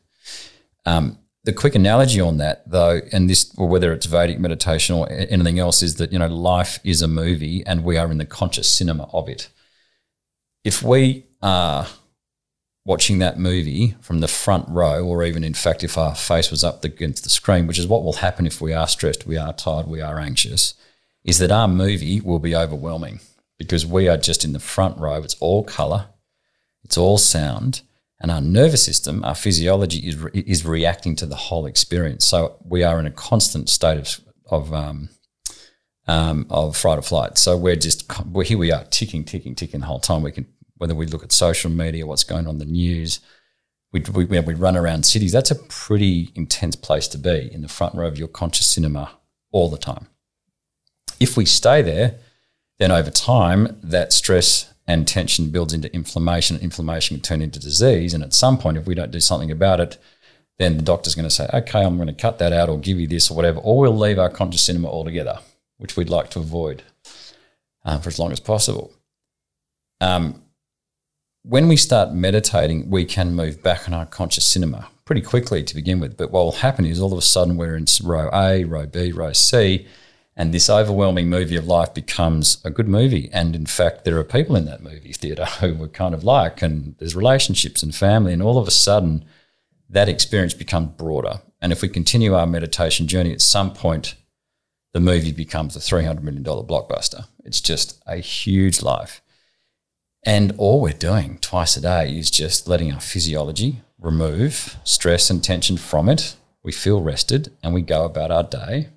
[0.84, 5.10] Um, the quick analogy on that, though, and this, or whether it's Vedic meditation or
[5.10, 8.26] anything else, is that you know life is a movie, and we are in the
[8.26, 9.48] conscious cinema of it.
[10.62, 11.86] If we are
[12.84, 16.62] watching that movie from the front row, or even in fact, if our face was
[16.62, 19.54] up against the screen, which is what will happen if we are stressed, we are
[19.54, 20.74] tired, we are anxious
[21.28, 23.20] is that our movie will be overwhelming
[23.58, 25.22] because we are just in the front row.
[25.22, 26.06] It's all color,
[26.84, 27.82] it's all sound,
[28.18, 32.26] and our nervous system, our physiology is re- is reacting to the whole experience.
[32.26, 35.10] So we are in a constant state of of um,
[36.06, 37.36] um, of fright or flight.
[37.36, 40.22] So we're just well, here we are ticking, ticking, ticking the whole time.
[40.22, 40.46] We can
[40.78, 43.20] whether we look at social media, what's going on in the news.
[43.92, 45.32] We, we, we run around cities.
[45.32, 49.18] That's a pretty intense place to be in the front row of your conscious cinema
[49.50, 50.08] all the time.
[51.20, 52.14] If we stay there,
[52.78, 56.58] then over time, that stress and tension builds into inflammation.
[56.58, 58.14] Inflammation can turn into disease.
[58.14, 59.98] And at some point, if we don't do something about it,
[60.58, 62.98] then the doctor's going to say, okay, I'm going to cut that out or give
[62.98, 65.38] you this or whatever, or we'll leave our conscious cinema altogether,
[65.76, 66.82] which we'd like to avoid
[67.84, 68.92] uh, for as long as possible.
[70.00, 70.42] Um,
[71.42, 75.74] when we start meditating, we can move back on our conscious cinema pretty quickly to
[75.74, 76.16] begin with.
[76.16, 79.12] But what will happen is all of a sudden we're in row A, row B,
[79.12, 79.86] row C,
[80.38, 83.28] and this overwhelming movie of life becomes a good movie.
[83.32, 86.62] And in fact, there are people in that movie theatre who we kind of like,
[86.62, 89.24] and there's relationships and family, and all of a sudden,
[89.90, 91.40] that experience becomes broader.
[91.60, 94.14] And if we continue our meditation journey, at some point,
[94.92, 97.26] the movie becomes a $300 million blockbuster.
[97.44, 99.20] It's just a huge life.
[100.22, 105.42] And all we're doing twice a day is just letting our physiology remove stress and
[105.42, 106.36] tension from it.
[106.62, 108.90] We feel rested and we go about our day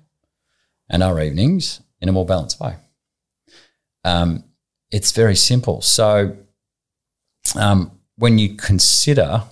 [0.92, 2.76] and our evenings in a more balanced way.
[4.04, 4.44] Um,
[4.90, 5.80] it's very simple.
[5.80, 6.36] So,
[7.56, 9.44] um, when you consider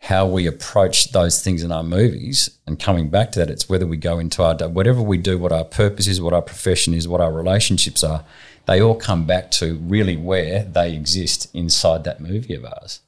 [0.00, 3.86] how we approach those things in our movies and coming back to that, it's whether
[3.86, 7.06] we go into our whatever we do, what our purpose is, what our profession is,
[7.06, 8.24] what our relationships are,
[8.66, 13.00] they all come back to really where they exist inside that movie of ours.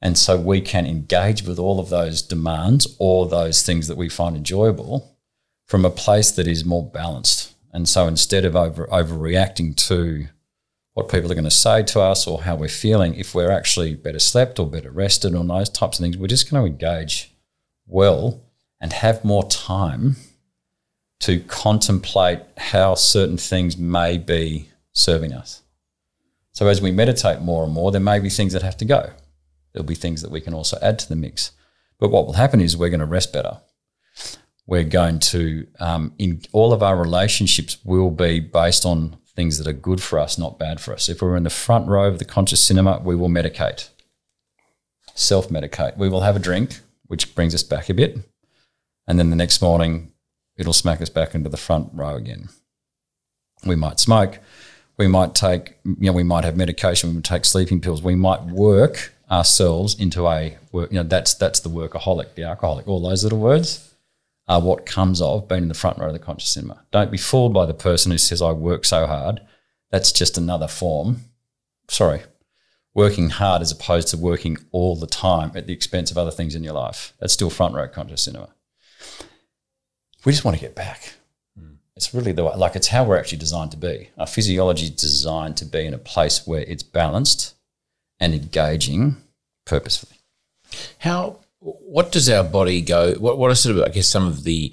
[0.00, 4.08] And so we can engage with all of those demands or those things that we
[4.08, 5.13] find enjoyable
[5.66, 7.54] from a place that is more balanced.
[7.72, 10.28] And so instead of over overreacting to
[10.92, 13.94] what people are going to say to us or how we're feeling, if we're actually
[13.94, 17.34] better slept or better rested on those types of things, we're just going to engage
[17.86, 18.40] well
[18.80, 20.16] and have more time
[21.20, 25.62] to contemplate how certain things may be serving us.
[26.52, 29.10] So as we meditate more and more, there may be things that have to go.
[29.72, 31.50] There'll be things that we can also add to the mix.
[31.98, 33.60] But what will happen is we're going to rest better
[34.66, 39.66] we're going to um, in all of our relationships will be based on things that
[39.66, 41.08] are good for us, not bad for us.
[41.08, 43.90] If we're in the front row of the conscious cinema, we will medicate,
[45.14, 45.96] self medicate.
[45.96, 48.18] We will have a drink, which brings us back a bit,
[49.06, 50.12] and then the next morning,
[50.56, 52.48] it'll smack us back into the front row again.
[53.66, 54.38] We might smoke.
[54.96, 57.10] We might take, you know, we might have medication.
[57.10, 58.00] We might take sleeping pills.
[58.00, 60.92] We might work ourselves into a work.
[60.92, 62.86] You know, that's that's the workaholic, the alcoholic.
[62.86, 63.93] All those little words
[64.46, 66.84] are what comes of being in the front row of the conscious cinema.
[66.90, 69.40] Don't be fooled by the person who says, I work so hard.
[69.90, 71.22] That's just another form.
[71.88, 72.22] Sorry,
[72.94, 76.54] working hard as opposed to working all the time at the expense of other things
[76.54, 77.14] in your life.
[77.20, 78.48] That's still front row conscious cinema.
[80.24, 81.14] We just want to get back.
[81.58, 81.76] Mm.
[81.96, 84.10] It's really the way, like it's how we're actually designed to be.
[84.16, 87.54] Our physiology is designed to be in a place where it's balanced
[88.18, 89.16] and engaging
[89.66, 90.18] purposefully.
[90.98, 93.14] How what does our body go?
[93.14, 94.72] What, what are sort of, I guess, some of the,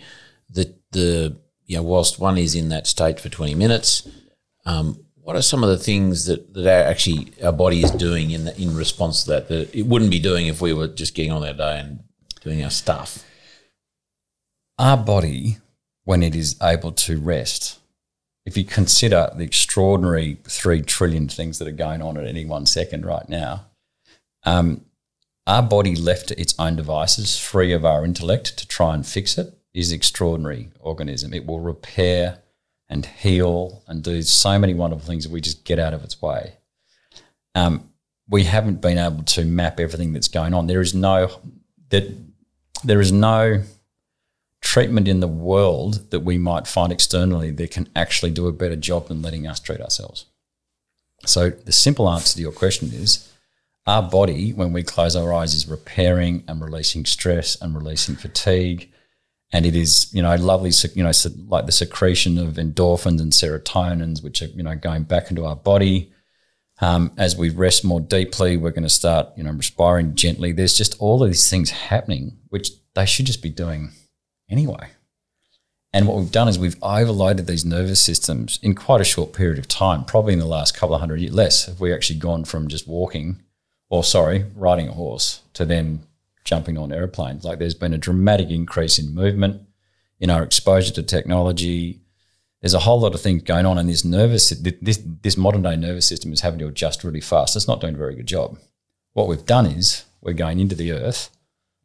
[0.50, 4.08] the, the, you know, whilst one is in that state for 20 minutes,
[4.66, 8.32] um, what are some of the things that, that our, actually our body is doing
[8.32, 11.16] in, the, in response to that that it wouldn't be doing if we were just
[11.16, 12.04] getting on our day and
[12.42, 13.24] doing our stuff?
[14.78, 15.60] Our body,
[16.04, 17.80] when it is able to rest,
[18.46, 22.66] if you consider the extraordinary three trillion things that are going on at any one
[22.66, 23.68] second right now,
[24.44, 24.84] um,
[25.48, 29.38] our body left to its own devices, free of our intellect to try and fix
[29.38, 31.34] it, is extraordinary organism.
[31.34, 32.40] It will repair
[32.90, 36.22] and heal and do so many wonderful things if we just get out of its
[36.22, 36.58] way.
[37.56, 37.90] Um,
[38.30, 40.68] we haven't been able to map everything that's going on.
[40.68, 41.40] There is no
[41.90, 42.10] that
[42.84, 43.64] there is no
[44.62, 48.76] treatment in the world that we might find externally that can actually do a better
[48.76, 50.26] job than letting us treat ourselves.
[51.26, 53.31] So the simple answer to your question is
[53.88, 58.92] our body, when we close our eyes, is repairing and releasing stress and releasing fatigue.
[59.52, 61.12] And it is, you know, lovely, you know,
[61.48, 65.56] like the secretion of endorphins and serotonins, which are, you know, going back into our
[65.56, 66.12] body.
[66.80, 70.52] Um, as we rest more deeply, we're going to start, you know, respiring gently.
[70.52, 73.92] There's just all of these things happening, which they should just be doing
[74.50, 74.90] anyway.
[75.94, 79.60] And what we've done is we've overloaded these nervous systems in quite a short period
[79.60, 81.66] of time, probably in the last couple of hundred years less.
[81.66, 83.42] Have we actually gone from just walking
[83.92, 86.02] or sorry, riding a horse to then
[86.46, 87.44] jumping on airplanes.
[87.44, 89.62] Like there's been a dramatic increase in movement,
[90.20, 92.00] in our exposure to technology,
[92.62, 95.76] there's a whole lot of things going on, and this nervous this this modern day
[95.76, 97.56] nervous system is having to adjust really fast.
[97.56, 98.58] It's not doing a very good job.
[99.14, 101.30] What we've done is we're going into the earth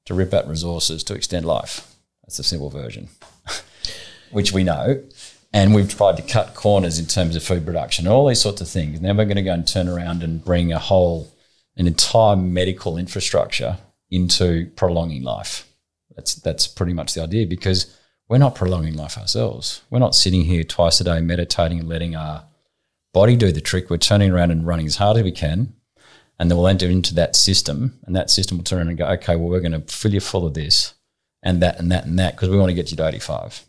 [0.04, 1.96] to rip out resources to extend life.
[2.22, 3.08] That's the simple version,
[4.30, 5.02] which we know.
[5.52, 8.60] And we've tried to cut corners in terms of food production and all these sorts
[8.60, 8.96] of things.
[8.96, 11.32] And Now we're going to go and turn around and bring a whole,
[11.76, 13.78] an entire medical infrastructure
[14.10, 15.68] into prolonging life.
[16.14, 17.96] That's that's pretty much the idea because
[18.28, 19.82] we're not prolonging life ourselves.
[19.90, 22.44] We're not sitting here twice a day meditating and letting our
[23.12, 23.90] body do the trick.
[23.90, 25.74] We're turning around and running as hard as we can,
[26.38, 29.06] and then we'll enter into that system, and that system will turn around and go,
[29.06, 30.94] okay, well, we're going to fill you full of this
[31.42, 33.64] and that and that and that because we want to get you to 85.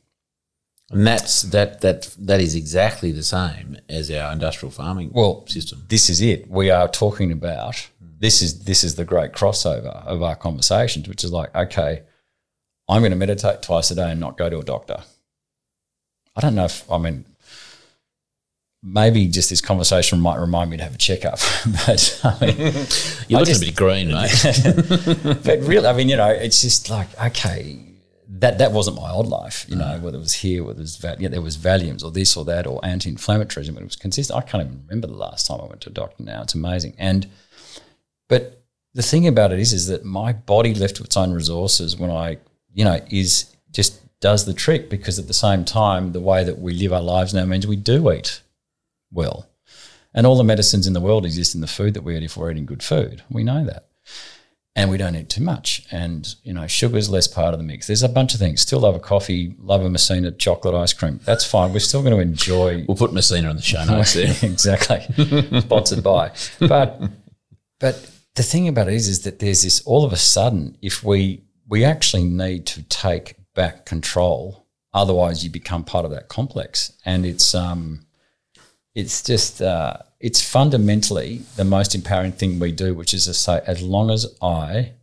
[0.90, 5.84] And that's that that that is exactly the same as our industrial farming well, system.
[5.90, 6.50] This is it.
[6.50, 11.24] We are talking about this is this is the great crossover of our conversations, which
[11.24, 12.04] is like, okay,
[12.90, 15.04] I'm going to meditate twice a day and not go to a doctor.
[16.36, 17.26] I don't know if I mean
[18.84, 21.40] maybe just this conversation might remind me to have a checkup.
[21.86, 22.58] but I mean,
[23.28, 24.46] you're looking just, a bit green, mate.
[24.46, 25.34] Eh?
[25.44, 27.80] but really, I mean, you know, it's just like okay,
[28.30, 29.66] that that wasn't my old life.
[29.68, 30.02] You know, mm.
[30.02, 32.66] whether it was here, whether it was yeah, there was Valiums or this or that
[32.66, 34.38] or anti-inflammatories, but it was consistent.
[34.38, 36.24] I can't even remember the last time I went to a doctor.
[36.24, 37.28] Now it's amazing, and
[38.28, 38.58] but
[38.94, 42.10] the thing about it is, is that my body left to its own resources when
[42.10, 42.38] I,
[42.74, 46.60] you know, is just does the trick because at the same time, the way that
[46.60, 48.42] we live our lives now means we do eat
[49.12, 49.48] well.
[50.14, 52.36] And all the medicines in the world exist in the food that we eat if
[52.36, 53.22] we're eating good food.
[53.30, 53.90] We know that.
[54.76, 55.86] And we don't eat too much.
[55.92, 57.88] And, you know, sugar's less part of the mix.
[57.88, 58.62] There's a bunch of things.
[58.62, 61.20] Still love a coffee, love a Messina chocolate ice cream.
[61.24, 61.74] That's fine.
[61.74, 62.84] We're still going to enjoy.
[62.88, 64.36] We'll put Messina on the show notes there.
[64.42, 65.02] exactly.
[65.62, 66.32] Sponsored by.
[66.60, 67.02] But,
[67.80, 71.04] but the thing about it is, is that there's this all of a sudden, if
[71.04, 76.94] we, we actually need to take back control, otherwise you become part of that complex.
[77.06, 78.08] And it's, um,
[78.98, 83.62] it's just uh, it's fundamentally the most empowering thing we do, which is to say,
[83.68, 84.94] as long as I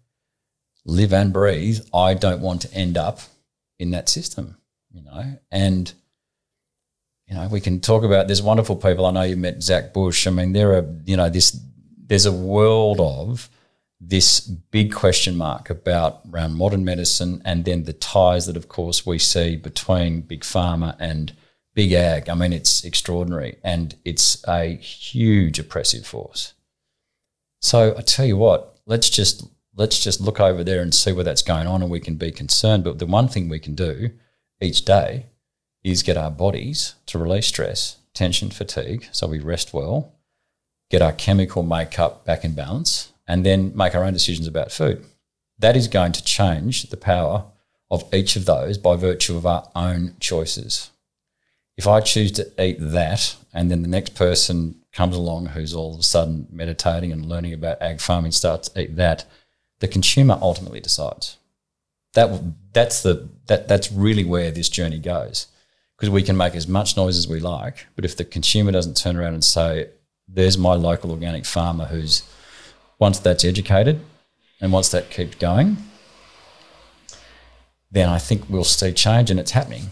[0.84, 3.20] live and breathe, I don't want to end up
[3.78, 4.56] in that system,
[4.90, 5.38] you know.
[5.52, 5.92] And
[7.28, 8.26] you know, we can talk about.
[8.26, 9.06] There's wonderful people.
[9.06, 10.26] I know you met Zach Bush.
[10.26, 11.58] I mean, there are you know this.
[12.06, 13.48] There's a world of
[14.00, 19.06] this big question mark about around modern medicine, and then the ties that, of course,
[19.06, 21.32] we see between big pharma and
[21.74, 22.28] big ag.
[22.28, 26.54] I mean, it's extraordinary and it's a huge oppressive force.
[27.60, 31.24] So I tell you what, let's just let's just look over there and see where
[31.24, 32.84] that's going on, and we can be concerned.
[32.84, 34.10] But the one thing we can do
[34.60, 35.26] each day
[35.82, 40.13] is get our bodies to release stress, tension, fatigue, so we rest well,
[40.90, 45.04] get our chemical makeup back in balance, and then make our own decisions about food.
[45.58, 47.46] That is going to change the power
[47.90, 50.90] of each of those by virtue of our own choices
[51.76, 55.94] if I choose to eat that, and then the next person comes along who's all
[55.94, 59.24] of a sudden meditating and learning about ag farming starts to eat that,
[59.80, 61.36] the consumer ultimately decides.
[62.12, 65.48] That that's the that that's really where this journey goes,
[65.96, 68.96] because we can make as much noise as we like, but if the consumer doesn't
[68.96, 69.88] turn around and say,
[70.34, 72.22] "There's my local organic farmer," who's
[72.98, 74.00] once that's educated,
[74.60, 75.76] and once that keeps going,
[77.90, 79.90] then I think we'll see change, and it's happening.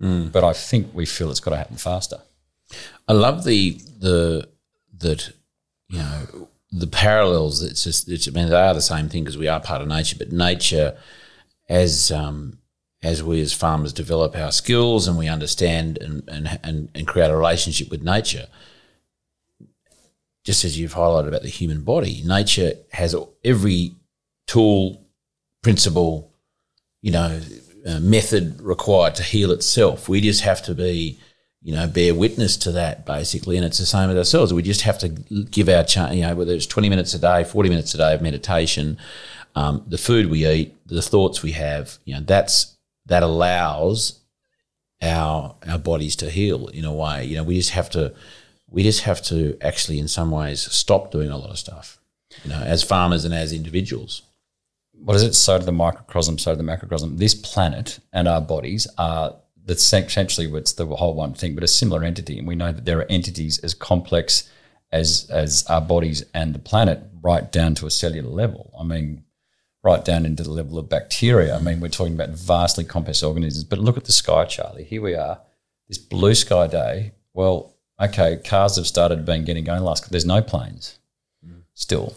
[0.00, 0.32] Mm.
[0.32, 2.18] But I think we feel it's got to happen faster.
[3.06, 4.48] I love the the
[4.98, 5.32] that
[5.88, 7.62] you know the parallels.
[7.62, 9.88] It's just it's, I mean they are the same thing because we are part of
[9.88, 10.96] nature, but nature
[11.68, 12.58] as um,
[13.02, 17.30] as we as farmers develop our skills and we understand and, and, and, and create
[17.30, 18.46] a relationship with nature,
[20.44, 23.94] just as you've highlighted about the human body, nature has every
[24.46, 25.02] tool,
[25.62, 26.30] principle,
[27.00, 27.40] you know,
[27.86, 30.08] uh, method required to heal itself.
[30.08, 31.18] We just have to be,
[31.62, 34.52] you know, bear witness to that basically, and it's the same with ourselves.
[34.52, 37.70] We just have to give our, you know, whether it's twenty minutes a day, forty
[37.70, 38.98] minutes a day of meditation,
[39.54, 42.76] um, the food we eat, the thoughts we have, you know, that's
[43.06, 44.20] that allows
[45.00, 47.24] our our bodies to heal in a way.
[47.24, 48.14] You know, we just have to
[48.68, 51.98] we just have to actually, in some ways, stop doing a lot of stuff.
[52.42, 54.22] You know, as farmers and as individuals
[55.04, 55.34] what is it?
[55.34, 57.16] So to the microcosm, so to the macrocosm.
[57.16, 61.68] This planet and our bodies are the essentially what's the whole one thing, but a
[61.68, 62.38] similar entity.
[62.38, 64.50] And we know that there are entities as complex
[64.92, 68.72] as as our bodies and the planet, right down to a cellular level.
[68.78, 69.24] I mean,
[69.82, 71.56] right down into the level of bacteria.
[71.56, 73.64] I mean, we're talking about vastly complex organisms.
[73.64, 74.84] But look at the sky, Charlie.
[74.84, 75.40] Here we are,
[75.88, 77.12] this blue sky day.
[77.32, 80.10] Well, okay, cars have started being getting going last.
[80.10, 80.98] There's no planes
[81.46, 81.62] mm.
[81.74, 82.16] still.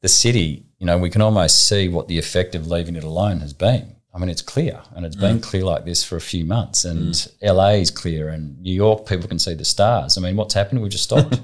[0.00, 3.38] The city you know, we can almost see what the effect of leaving it alone
[3.38, 3.94] has been.
[4.12, 6.84] I mean, it's clear, and it's been clear like this for a few months.
[6.84, 10.18] And LA is clear, and New York people can see the stars.
[10.18, 10.82] I mean, what's happened?
[10.82, 11.40] We've just stopped.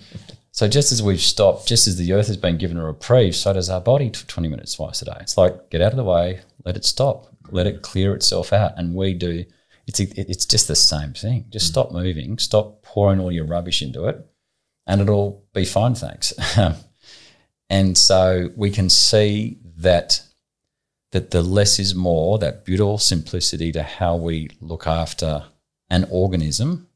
[0.50, 3.52] so just as we've stopped, just as the Earth has been given a reprieve, so
[3.52, 5.18] does our body for twenty minutes twice a day.
[5.20, 8.72] It's like get out of the way, let it stop, let it clear itself out,
[8.76, 9.44] and we do.
[9.90, 11.46] It's it's just the same thing.
[11.50, 11.72] Just hmm.
[11.72, 14.24] stop moving, stop pouring all your rubbish into it,
[14.86, 15.94] and it'll be fine.
[15.94, 16.32] Thanks.
[16.56, 16.74] Um,
[17.72, 20.22] and so we can see that
[21.12, 25.44] that the less is more, that beautiful simplicity to how we look after
[25.88, 26.88] an organism,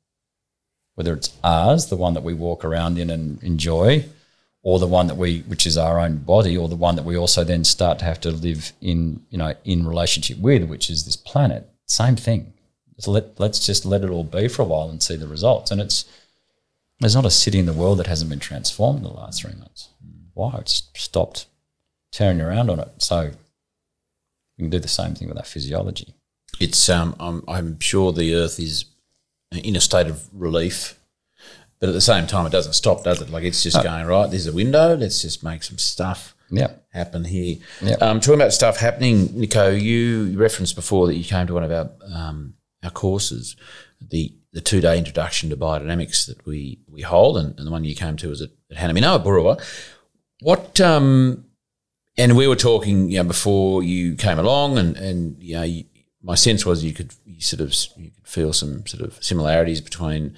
[0.95, 4.05] whether it's ours, the one that we walk around in and enjoy,
[4.62, 7.16] or the one that we, which is our own body, or the one that we
[7.16, 11.05] also then start to have to live in, you know, in relationship with, which is
[11.05, 11.68] this planet.
[11.86, 12.53] Same thing.
[13.07, 15.70] Let, let's just let it all be for a while and see the results.
[15.70, 16.05] And it's
[17.01, 19.55] there's not a city in the world that hasn't been transformed in the last three
[19.59, 19.88] months.
[20.32, 20.57] Why?
[20.61, 21.47] It's stopped
[22.12, 22.88] tearing around on it.
[22.99, 23.32] So
[24.57, 26.14] we can do the same thing with our physiology.
[26.61, 28.84] It's um, I'm, I'm sure the Earth is
[29.51, 30.99] in a state of relief,
[31.80, 33.30] but at the same time, it doesn't stop, does it?
[33.30, 34.30] Like it's just going right.
[34.30, 34.97] There's a window.
[34.97, 36.68] Let's just make some stuff Yeah.
[36.92, 37.57] happen here.
[37.82, 37.95] Yeah.
[37.97, 41.64] Um, talking about stuff happening, Nicho, you you referenced before that you came to one
[41.64, 42.55] of our um,
[42.85, 43.57] our courses,
[44.01, 47.85] the the two day introduction to biodynamics that we we hold, and, and the one
[47.85, 49.61] you came to was at, at Hanaminno Boorowa.
[50.41, 51.45] What um,
[52.16, 55.85] and we were talking, you know, before you came along, and and you know, you,
[56.22, 59.80] my sense was you could you sort of you could feel some sort of similarities
[59.80, 60.37] between.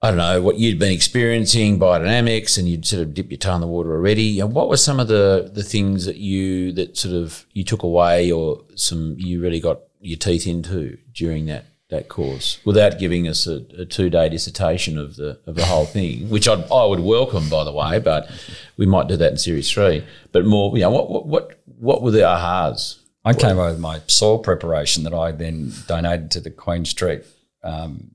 [0.00, 3.56] I don't know what you'd been experiencing biodynamics, and you'd sort of dip your toe
[3.56, 4.38] in the water already.
[4.38, 7.82] Know, what were some of the the things that you that sort of you took
[7.82, 13.26] away, or some you really got your teeth into during that that course, without giving
[13.26, 16.84] us a, a two day dissertation of the of the whole thing, which I'd, I
[16.84, 17.98] would welcome, by the way.
[17.98, 18.30] But
[18.76, 20.04] we might do that in series three.
[20.32, 22.98] But more, you know, what what what, what were the ahas?
[23.24, 27.24] I came over with my soil preparation that I then donated to the Queen Street
[27.62, 28.12] um,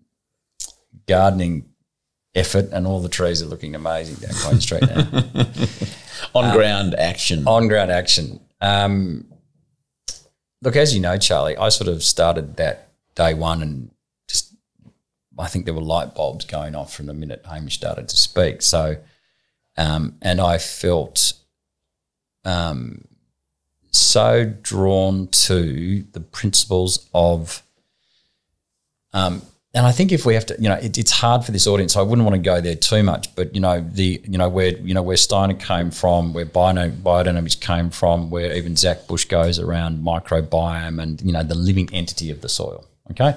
[1.08, 1.70] gardening
[2.36, 5.08] effort, and all the trees are looking amazing down Queen Street now.
[6.36, 7.48] On ground action.
[7.48, 8.40] On ground action.
[8.62, 9.26] Um,
[10.64, 13.92] look, as you know, Charlie, I sort of started that day one and
[14.28, 14.56] just
[15.38, 18.62] I think there were light bulbs going off from the minute Hamish started to speak.
[18.62, 18.98] So,
[19.78, 21.34] um, and I felt
[22.46, 23.06] um,
[23.92, 27.64] so drawn to the principles of,
[29.12, 29.42] um,
[29.76, 31.94] and I think if we have to, you know, it, it's hard for this audience.
[31.94, 34.48] So I wouldn't want to go there too much, but you know, the you know
[34.48, 39.26] where you know where Steiner came from, where biodynamics, came from, where even Zach Bush
[39.26, 42.86] goes around microbiome and you know the living entity of the soil.
[43.12, 43.36] Okay,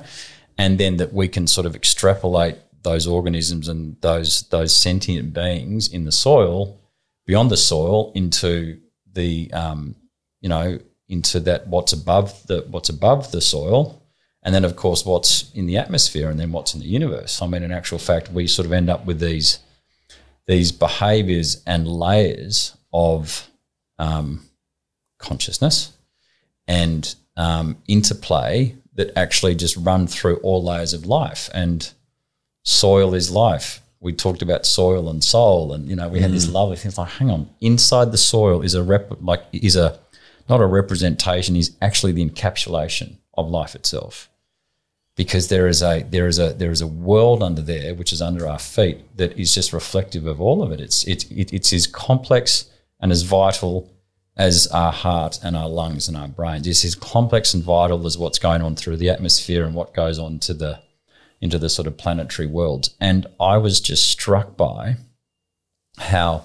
[0.58, 5.88] and then that we can sort of extrapolate those organisms and those those sentient beings
[5.88, 6.78] in the soil
[7.26, 8.78] beyond the soil into
[9.12, 9.96] the um,
[10.42, 10.78] you know
[11.08, 14.02] into that what's above the what's above the soil
[14.46, 17.42] and then of course what's in the atmosphere and then what's in the universe.
[17.42, 19.58] I mean in actual fact we sort of end up with these
[20.46, 23.50] these behaviors and layers of
[23.98, 24.46] um,
[25.18, 25.92] consciousness
[26.68, 31.50] and um, interplay that actually just run through all layers of life.
[31.52, 31.92] And
[32.62, 33.82] soil is life.
[33.98, 36.98] We talked about soil and soul and you know we had this lovely thing it's
[36.98, 39.98] like hang on inside the soil is a rep like is a
[40.48, 44.28] not a representation is actually the encapsulation of life itself
[45.16, 48.22] because there is a there is a there is a world under there which is
[48.22, 50.80] under our feet that is just reflective of all of it.
[50.80, 53.90] It's it, it it's as complex and as vital
[54.36, 56.66] as our heart and our lungs and our brains.
[56.66, 60.18] It's as complex and vital as what's going on through the atmosphere and what goes
[60.18, 60.80] on to the
[61.40, 64.96] into the sort of planetary worlds and i was just struck by
[65.98, 66.42] how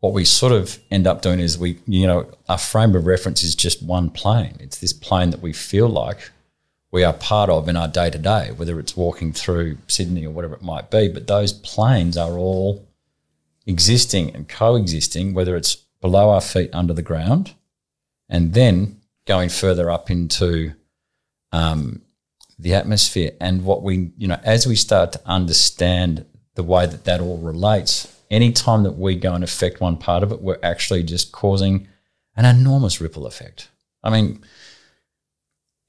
[0.00, 3.42] what we sort of end up doing is we, you know, our frame of reference
[3.42, 4.56] is just one plane.
[4.60, 6.30] It's this plane that we feel like
[6.92, 10.30] we are part of in our day to day, whether it's walking through Sydney or
[10.30, 11.08] whatever it might be.
[11.08, 12.86] But those planes are all
[13.66, 17.54] existing and coexisting, whether it's below our feet under the ground
[18.28, 20.72] and then going further up into
[21.52, 22.02] um,
[22.58, 23.32] the atmosphere.
[23.40, 26.24] And what we, you know, as we start to understand
[26.54, 30.32] the way that that all relates, anytime that we go and affect one part of
[30.32, 31.88] it, we're actually just causing
[32.36, 33.68] an enormous ripple effect.
[34.02, 34.44] I mean,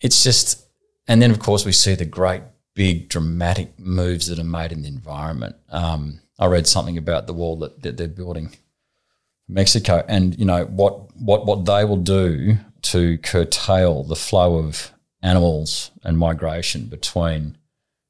[0.02, 0.67] it's just,
[1.08, 2.42] and then of course we see the great
[2.74, 5.56] big dramatic moves that are made in the environment.
[5.70, 8.52] Um, I read something about the wall that, that they're building
[9.48, 14.58] in Mexico, and you know what what what they will do to curtail the flow
[14.58, 14.92] of
[15.24, 17.58] animals and migration between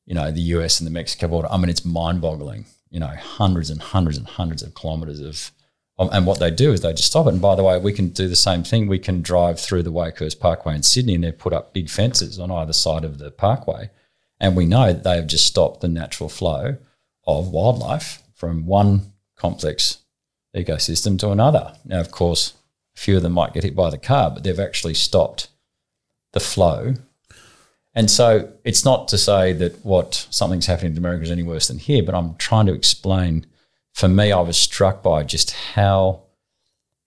[0.06, 1.48] you know the US and the Mexico border.
[1.50, 5.52] I mean, it's mind boggling you know, hundreds and hundreds and hundreds of kilometres of
[6.00, 7.34] Um, and what they do is they just stop it.
[7.34, 8.88] And by the way, we can do the same thing.
[8.88, 12.40] We can drive through the Wakehurst Parkway in Sydney and they've put up big fences
[12.40, 13.90] on either side of the parkway.
[14.40, 16.78] And we know that they have just stopped the natural flow
[17.26, 20.04] of wildlife from one complex
[20.56, 21.76] ecosystem to another.
[21.84, 22.54] Now, of course,
[22.96, 25.48] a few of them might get hit by the car, but they've actually stopped
[26.34, 26.94] the flow.
[27.96, 31.68] And so it's not to say that what something's happening in America is any worse
[31.68, 33.48] than here, but I'm trying to explain–
[33.98, 36.22] for me, I was struck by just how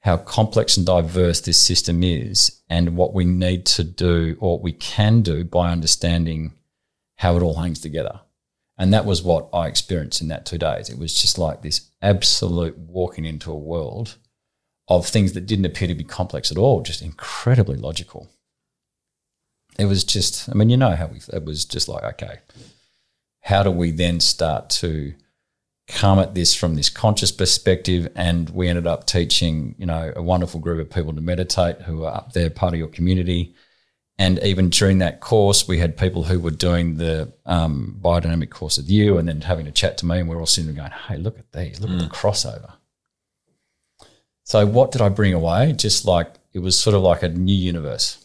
[0.01, 4.73] how complex and diverse this system is, and what we need to do or we
[4.73, 6.53] can do by understanding
[7.19, 8.21] how it all hangs together.
[8.77, 10.89] And that was what I experienced in that two days.
[10.89, 14.17] It was just like this absolute walking into a world
[14.89, 18.29] of things that didn't appear to be complex at all, just incredibly logical.
[19.79, 22.39] It was just, I mean, you know how we, it was just like, okay,
[23.43, 25.15] how do we then start to
[25.91, 30.23] come at this from this conscious perspective and we ended up teaching you know a
[30.23, 33.55] wonderful group of people to meditate who are up there part of your community.
[34.19, 38.77] And even during that course we had people who were doing the um, biodynamic course
[38.77, 40.99] with you and then having a chat to me and we're all sitting there going
[41.09, 41.81] hey look at these.
[41.81, 41.95] Look mm.
[41.95, 42.15] at the mm.
[42.15, 42.73] crossover.
[44.45, 45.73] So what did i bring away?
[45.73, 48.25] Just like it was sort of like a new universe.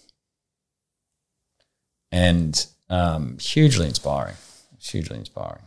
[2.12, 4.36] And um, hugely inspiring.
[4.80, 5.64] Hugely inspiring.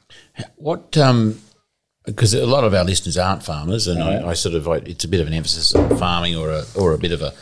[0.56, 1.40] What um,
[2.08, 5.08] because a lot of our listeners aren't farmers, and I, I, sort of it's a
[5.08, 7.34] bit of an emphasis on farming or a or a bit of a,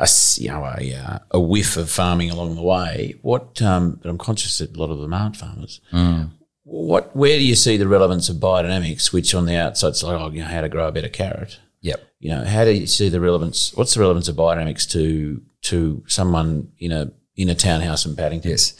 [0.00, 3.14] a you know a, uh, a whiff of farming along the way.
[3.22, 5.80] What um, but I'm conscious that a lot of them aren't farmers.
[5.92, 6.30] Mm.
[6.64, 10.20] What where do you see the relevance of biodynamics, which on the outside it's like
[10.20, 11.60] oh you know how to grow a better carrot.
[11.82, 12.02] Yep.
[12.18, 13.74] You know how do you see the relevance?
[13.74, 18.52] What's the relevance of biodynamics to to someone in a in a townhouse in Paddington?
[18.52, 18.74] Yes,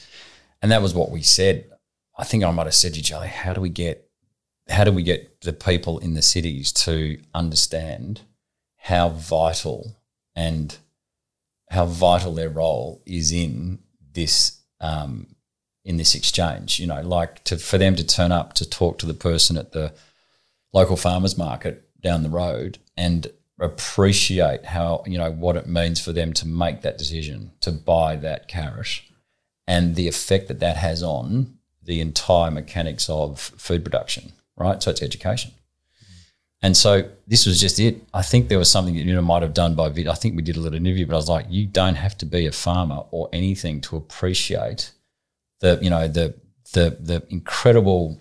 [0.63, 1.71] and that was what we said.
[2.17, 4.04] I think I might have said to Charlie, how do we get
[4.69, 8.23] how do we get the people in the cities to understand
[8.77, 9.97] how vital
[10.35, 10.79] and
[11.71, 13.79] how vital their role is in
[14.12, 15.27] this um,
[15.85, 16.81] in this exchange?
[16.81, 19.73] You know, like to for them to turn up to talk to the person at
[19.73, 19.93] the
[20.73, 23.29] local farmers market down the road and
[23.61, 28.17] appreciate how you know what it means for them to make that decision to buy
[28.17, 29.01] that carrot
[29.67, 34.83] and the effect that that has on the entire mechanics of food production right?
[34.83, 35.53] So it's education.
[36.65, 38.03] And so this was just it.
[38.15, 40.13] I think there was something that you know might have done by video.
[40.13, 42.27] I think we did a little interview, but I was like, you don't have to
[42.27, 44.93] be a farmer or anything to appreciate
[45.61, 46.35] the you know the
[46.73, 48.19] the the incredible.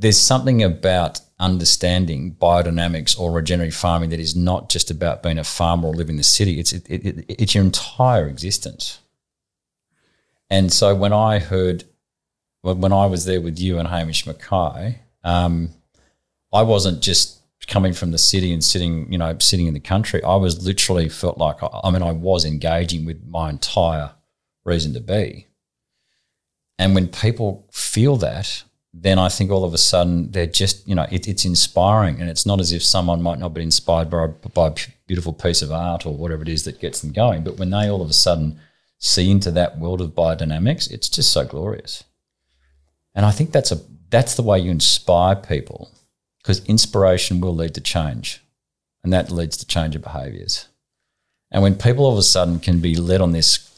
[0.00, 5.44] There's something about understanding biodynamics or regenerative farming that is not just about being a
[5.44, 6.58] farmer or living in the city.
[6.58, 8.98] It's it, it, it's your entire existence.
[10.50, 11.84] And so when I heard
[12.62, 15.70] when I was there with you and Hamish Mackay, um,
[16.52, 20.22] I wasn't just coming from the city and sitting, you know, sitting in the country.
[20.22, 24.12] I was literally felt like I mean I was engaging with my entire
[24.64, 25.46] reason to be.
[26.78, 28.62] And when people feel that,
[28.94, 32.20] then I think all of a sudden they're just, you know, it, it's inspiring.
[32.20, 34.74] And it's not as if someone might not be inspired by, by a
[35.06, 37.42] beautiful piece of art or whatever it is that gets them going.
[37.42, 38.60] But when they all of a sudden
[38.98, 42.04] see into that world of biodynamics, it's just so glorious.
[43.18, 45.90] And I think that's a that's the way you inspire people
[46.40, 48.40] because inspiration will lead to change
[49.02, 50.68] and that leads to change of behaviors.
[51.50, 53.76] And when people all of a sudden can be led on this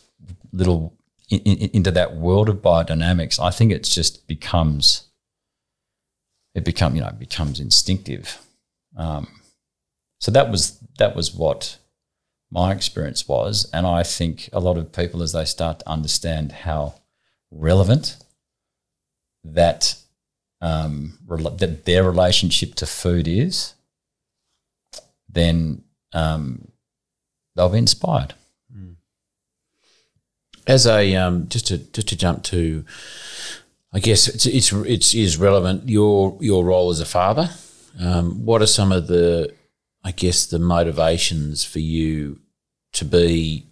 [0.53, 0.93] little
[1.31, 5.09] in, in, into that world of biodynamics, I think it just becomes
[6.55, 8.43] it become you know becomes instinctive.
[8.95, 9.41] Um,
[10.21, 11.79] so that was that was what
[12.51, 16.53] my experience was, and I think a lot of people as they start to understand
[16.53, 16.97] how
[17.51, 18.19] relevant
[19.45, 19.97] that
[20.61, 23.75] um, that their relationship to food is,
[25.29, 25.83] then
[26.13, 26.69] um,
[27.55, 28.35] they'll be inspired.
[28.73, 28.93] Hmm.
[30.67, 32.85] As a um, just to just to jump to,
[33.93, 37.51] I guess it's it's it's is relevant your your role as a father.
[37.99, 39.53] Um, what are some of the,
[40.05, 42.39] I guess, the motivations for you
[42.93, 43.67] to be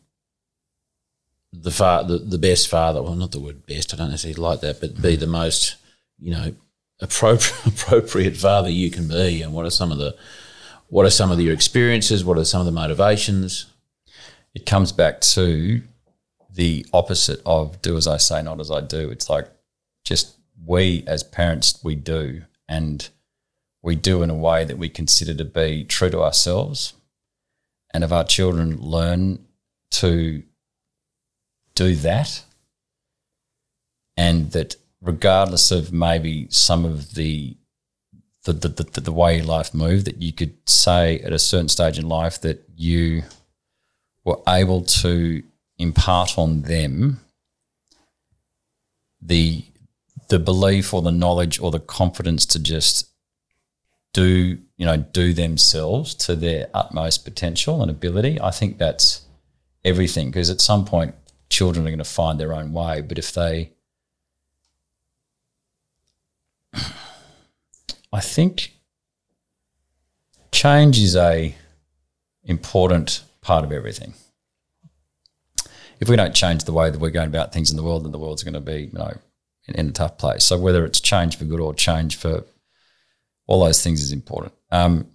[1.53, 4.61] the far the, the best father well not the word best i don't necessarily like
[4.61, 5.77] that but be the most
[6.19, 6.55] you know
[7.01, 10.15] appropriate appropriate father you can be and what are some of the
[10.89, 12.25] what are some of your experiences?
[12.25, 13.67] What are some of the motivations?
[14.55, 15.83] It comes back to
[16.51, 19.11] the opposite of do as i say not as i do.
[19.11, 19.49] It's like
[20.05, 23.09] just we as parents we do and
[23.83, 26.95] we do in a way that we consider to be true to ourselves.
[27.93, 29.47] And if our children learn
[29.93, 30.43] to
[31.79, 32.43] do that,
[34.17, 37.57] and that regardless of maybe some of the
[38.45, 41.99] the, the, the, the way life moved that you could say at a certain stage
[41.99, 43.23] in life that you
[44.25, 45.43] were able to
[45.79, 47.21] impart on them
[49.21, 49.65] the
[50.29, 53.09] the belief or the knowledge or the confidence to just
[54.13, 58.41] do you know do themselves to their utmost potential and ability.
[58.41, 59.23] I think that's
[59.85, 61.15] everything because at some point
[61.51, 63.71] children are going to find their own way but if they
[68.13, 68.75] i think
[70.53, 71.55] change is a
[72.45, 74.15] important part of everything
[76.01, 78.13] if we don't change the way that we're going about things in the world then
[78.13, 79.13] the world's going to be you know
[79.67, 82.45] in, in a tough place so whether it's change for good or change for
[83.49, 84.53] all those things is important.
[84.71, 85.09] Um,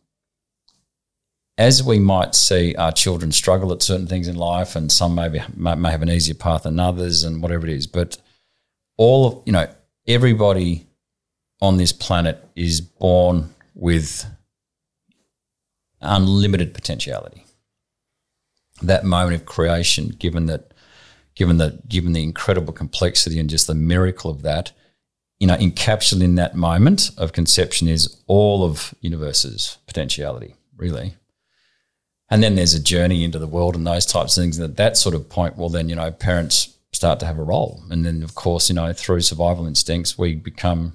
[1.57, 5.41] as we might see our children struggle at certain things in life, and some maybe
[5.55, 8.17] may, may have an easier path than others, and whatever it is, but
[8.97, 9.67] all of you know,
[10.07, 10.87] everybody
[11.61, 14.25] on this planet is born with
[16.01, 17.45] unlimited potentiality.
[18.81, 20.73] That moment of creation, given that,
[21.35, 24.71] given that, given the incredible complexity and just the miracle of that,
[25.39, 31.15] you know, encapsulated in that moment of conception is all of universe's potentiality, really.
[32.33, 34.57] And then there's a journey into the world and those types of things.
[34.57, 37.43] And at that sort of point, well, then, you know, parents start to have a
[37.43, 37.83] role.
[37.91, 40.93] And then, of course, you know, through survival instincts, we become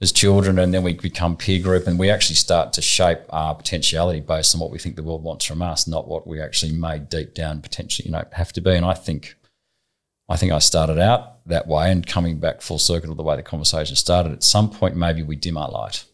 [0.00, 3.56] as children and then we become peer group and we actually start to shape our
[3.56, 6.70] potentiality based on what we think the world wants from us, not what we actually
[6.70, 8.76] may deep down potentially, you know, have to be.
[8.76, 9.34] And I think
[10.28, 13.34] I think I started out that way and coming back full circle to the way
[13.34, 16.04] the conversation started, at some point maybe we dim our light,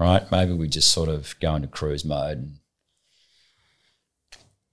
[0.00, 0.22] right?
[0.32, 2.52] Maybe we just sort of go into cruise mode.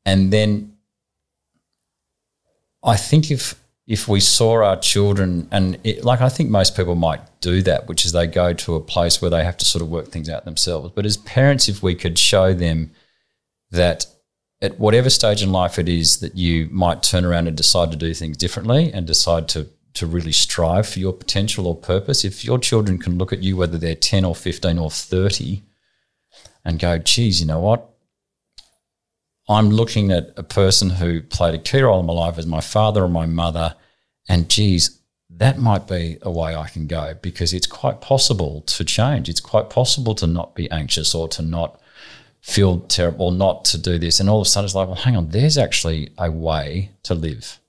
[0.06, 0.78] And then
[2.84, 3.56] I think if
[3.88, 7.88] if we saw our children and it, like I think most people might do that,
[7.88, 10.30] which is they go to a place where they have to sort of work things
[10.30, 10.92] out themselves.
[10.94, 12.92] But as parents, if we could show them
[13.72, 14.06] that
[14.62, 17.98] at whatever stage in life it is that you might turn around and decide to
[17.98, 22.46] do things differently and decide to to really strive for your potential or purpose, if
[22.46, 25.64] your children can look at you, whether they're 10 or 15 or 30,
[26.64, 27.89] and go, geez, you know what?
[29.50, 32.62] I'm looking at a person who played a key role in my life as my
[32.62, 33.76] father or my mother,
[34.30, 35.00] and geez,
[35.32, 39.28] that might be a way I can go because it's quite possible to change.
[39.28, 41.82] It's quite possible to not be anxious or to not
[42.42, 44.20] feel terrible not to do this.
[44.20, 47.14] And all of a sudden it's like, well, hang on, there's actually a way to
[47.14, 47.60] live.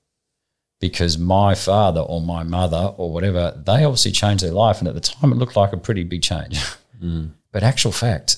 [0.80, 4.78] Because my father or my mother or whatever, they obviously changed their life.
[4.78, 6.60] And at the time, it looked like a pretty big change.
[7.00, 7.30] Mm.
[7.50, 8.36] But actual fact,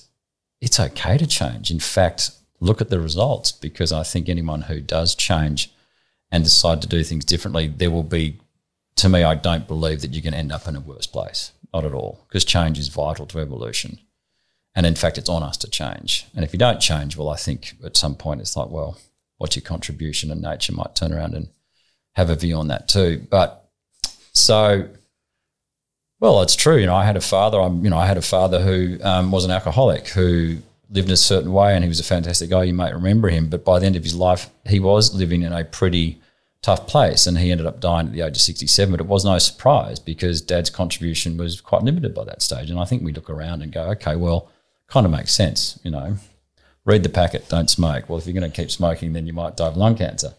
[0.60, 1.72] it's okay to change.
[1.72, 2.30] In fact,
[2.62, 5.72] look at the results because I think anyone who does change
[6.30, 8.38] and decide to do things differently, there will be,
[8.96, 11.52] to me, I don't believe that you can end up in a worse place.
[11.74, 13.98] Not at all, because change is vital to evolution.
[14.74, 16.26] And in fact, it's on us to change.
[16.34, 18.98] And if you don't change, well, I think at some point it's like, well,
[19.38, 20.30] what's your contribution?
[20.30, 21.48] And nature might turn around and
[22.12, 23.26] have a view on that too.
[23.28, 23.68] But
[24.32, 24.88] so,
[26.20, 26.76] well, it's true.
[26.76, 27.60] You know, I had a father.
[27.60, 30.58] I'm, you know, I had a father who um, was an alcoholic who
[30.92, 32.64] lived in a certain way, and he was a fantastic guy.
[32.64, 35.52] You might remember him, but by the end of his life, he was living in
[35.52, 36.20] a pretty
[36.60, 38.92] tough place, and he ended up dying at the age of sixty-seven.
[38.92, 42.70] But it was no surprise because Dad's contribution was quite limited by that stage.
[42.70, 44.50] And I think we look around and go, okay, well
[44.86, 46.16] kind of makes sense, you know.
[46.84, 48.08] Read the packet, don't smoke.
[48.08, 50.34] Well, if you're going to keep smoking, then you might die of lung cancer.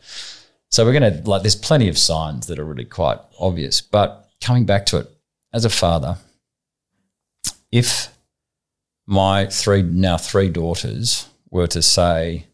[0.70, 3.82] So we're going to, like, there's plenty of signs that are really quite obvious.
[3.82, 5.10] But coming back to it,
[5.52, 6.18] as a father,
[7.72, 8.13] if
[9.06, 12.48] my three, now three daughters were to say,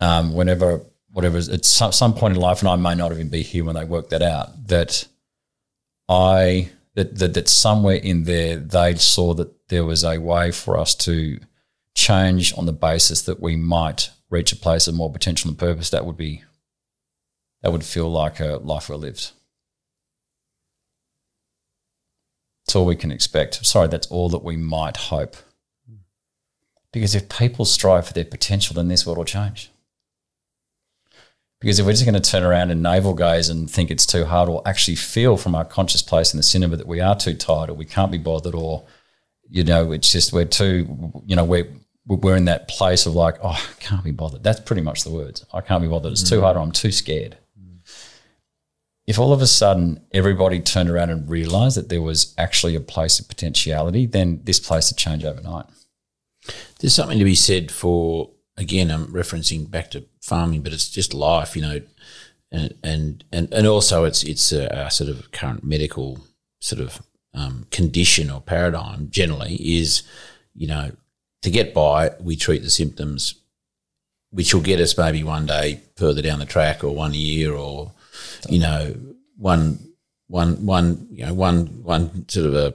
[0.00, 0.82] um, whenever,
[1.12, 3.74] whatever, at some, some point in life, and I may not even be here when
[3.74, 5.06] they work that out, that
[6.08, 10.78] I, that, that, that somewhere in there they saw that there was a way for
[10.78, 11.38] us to
[11.94, 15.90] change on the basis that we might reach a place of more potential and purpose,
[15.90, 16.42] that would be
[17.62, 19.32] that would feel like a life well lived.
[22.66, 23.64] That's all we can expect.
[23.64, 25.36] Sorry, that's all that we might hope.
[26.92, 29.70] Because if people strive for their potential, then this world will change.
[31.60, 34.24] Because if we're just going to turn around and navel gaze and think it's too
[34.24, 37.34] hard, or actually feel from our conscious place in the cinema that we are too
[37.34, 38.84] tired, or we can't be bothered, or
[39.48, 41.68] you know, it's just we're too, you know, we're
[42.06, 44.42] we're in that place of like, oh, I can't be bothered.
[44.42, 45.44] That's pretty much the words.
[45.52, 46.12] I can't be bothered.
[46.12, 46.30] It's mm.
[46.30, 47.38] too hard, or I'm too scared.
[49.06, 52.80] If all of a sudden everybody turned around and realised that there was actually a
[52.80, 55.66] place of potentiality, then this place would change overnight.
[56.78, 58.90] There's something to be said for again.
[58.90, 61.80] I'm referencing back to farming, but it's just life, you know,
[62.50, 66.20] and and and, and also it's it's a, a sort of current medical
[66.60, 67.02] sort of
[67.34, 70.02] um, condition or paradigm generally is,
[70.54, 70.90] you know,
[71.42, 73.34] to get by, we treat the symptoms,
[74.30, 77.92] which will get us maybe one day further down the track, or one year, or
[78.48, 78.94] you know,
[79.36, 79.78] one
[80.28, 82.74] one one you know one one sort of a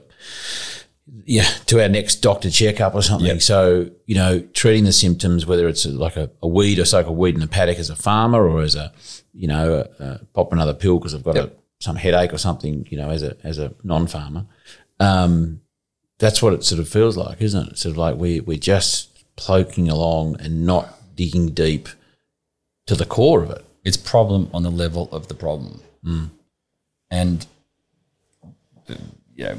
[1.24, 3.26] yeah to our next doctor checkup or something.
[3.26, 3.42] Yep.
[3.42, 7.34] So you know, treating the symptoms, whether it's like a, a weed or so-called weed
[7.34, 8.92] in the paddock as a farmer, or as a
[9.34, 11.44] you know uh, pop another pill because I've got Yep.
[11.46, 11.52] a,
[11.82, 14.46] some headache or something, you know, as a as a non-farmer.
[15.00, 15.60] Um,
[16.18, 17.78] that's what it sort of feels like, isn't it?
[17.78, 21.88] Sort of like we we're just ploking along and not digging deep
[22.86, 23.64] to the core of it.
[23.84, 25.80] It's problem on the level of the problem.
[27.10, 27.46] And,
[28.88, 28.94] uh,
[29.34, 29.58] you know,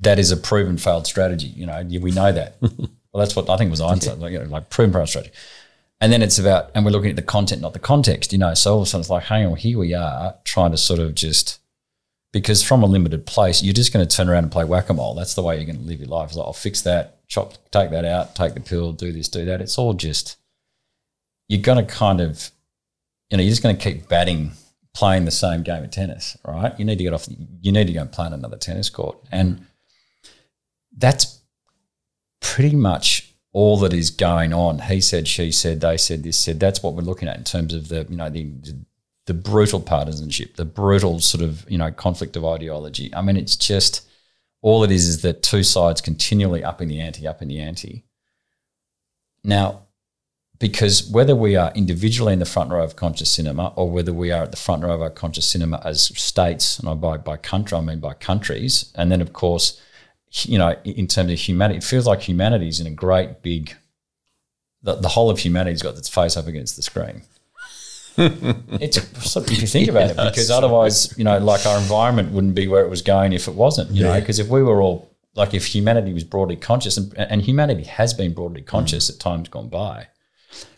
[0.00, 1.48] that is a proven failed strategy.
[1.48, 2.56] You know, we know that.
[2.60, 5.32] well, that's what I think was Einstein, like, you know, like proven failed strategy.
[6.00, 8.54] And then it's about, and we're looking at the content, not the context, you know.
[8.54, 10.98] So all of a sudden it's like, hang on, here we are trying to sort
[10.98, 11.58] of just,
[12.32, 14.94] because from a limited place, you're just going to turn around and play whack a
[14.94, 15.14] mole.
[15.14, 16.28] That's the way you're going to live your life.
[16.28, 19.44] It's like, I'll fix that, chop, take that out, take the pill, do this, do
[19.44, 19.60] that.
[19.60, 20.38] It's all just,
[21.48, 22.50] you're going to kind of,
[23.30, 24.52] you know, you're just going to keep batting,
[24.94, 26.76] playing the same game of tennis, right?
[26.78, 27.28] You need to get off,
[27.60, 29.18] you need to go and play on another tennis court.
[29.30, 29.66] And
[30.96, 31.40] that's
[32.40, 34.80] pretty much all that is going on.
[34.80, 36.60] He said, she said, they said, this said.
[36.60, 38.52] That's what we're looking at in terms of the, you know, the,
[39.26, 43.14] the brutal partisanship, the brutal sort of, you know, conflict of ideology.
[43.14, 44.08] I mean, it's just
[44.62, 47.60] all it is is that two sides continually up in the ante, up in the
[47.60, 48.04] ante.
[49.42, 49.82] Now,
[50.60, 54.30] because whether we are individually in the front row of conscious cinema or whether we
[54.30, 57.38] are at the front row of our conscious cinema as states, and I by by
[57.38, 59.80] country, I mean by countries, and then of course,
[60.42, 63.74] you know, in terms of humanity, it feels like humanity is in a great big.
[64.82, 67.22] The, the whole of humanity's got its face up against the screen.
[68.16, 68.98] it's
[69.30, 72.54] something of, if you think about it, because otherwise, you know, like our environment wouldn't
[72.54, 73.90] be where it was going if it wasn't.
[73.90, 77.42] You know, because if we were all like, if humanity was broadly conscious, and, and
[77.42, 79.14] humanity has been broadly conscious mm.
[79.14, 80.08] at times gone by,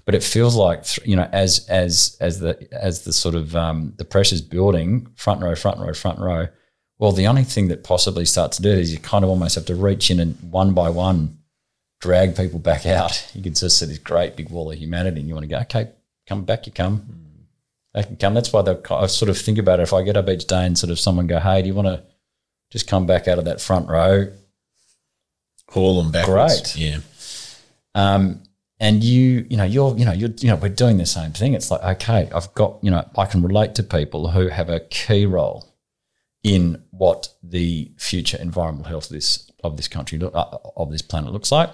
[0.04, 3.92] but it feels like you know as as as the as the sort of um,
[3.96, 6.48] the pressure's building front row front row front row
[6.98, 9.66] well the only thing that possibly starts to do is you kind of almost have
[9.66, 11.38] to reach in and one by one
[12.00, 15.28] drag people back out you can just see this great big wall of humanity and
[15.28, 15.88] you want to go okay
[16.28, 17.02] come back you come
[17.92, 20.16] back you come that's why the, I sort of think about it if I get
[20.16, 22.02] up each day and sort of someone go hey do you want to
[22.70, 24.32] just come back out of that front row
[25.72, 26.74] Haul them backwards.
[26.74, 26.76] Great.
[26.76, 26.98] Yeah.
[27.94, 28.41] um,
[28.82, 31.54] and you, you know, you're, you know, you're, you know, we're doing the same thing.
[31.54, 34.80] It's like, okay, I've got, you know, I can relate to people who have a
[34.80, 35.72] key role
[36.42, 41.32] in what the future environmental health of this of this country uh, of this planet
[41.32, 41.70] looks like,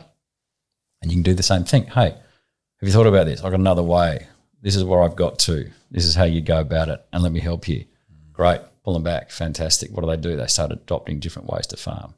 [1.00, 1.84] and you can do the same thing.
[1.86, 3.40] Hey, have you thought about this?
[3.40, 4.26] I've got another way.
[4.60, 5.70] This is where I've got to.
[5.90, 7.86] This is how you go about it, and let me help you.
[8.34, 9.30] Great, pull them back.
[9.30, 9.90] Fantastic.
[9.92, 10.36] What do they do?
[10.36, 12.12] They start adopting different ways to farm.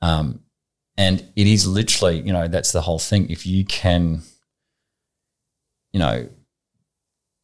[0.00, 0.40] Um,
[0.96, 3.30] and it is literally, you know, that's the whole thing.
[3.30, 4.22] If you can,
[5.92, 6.28] you know,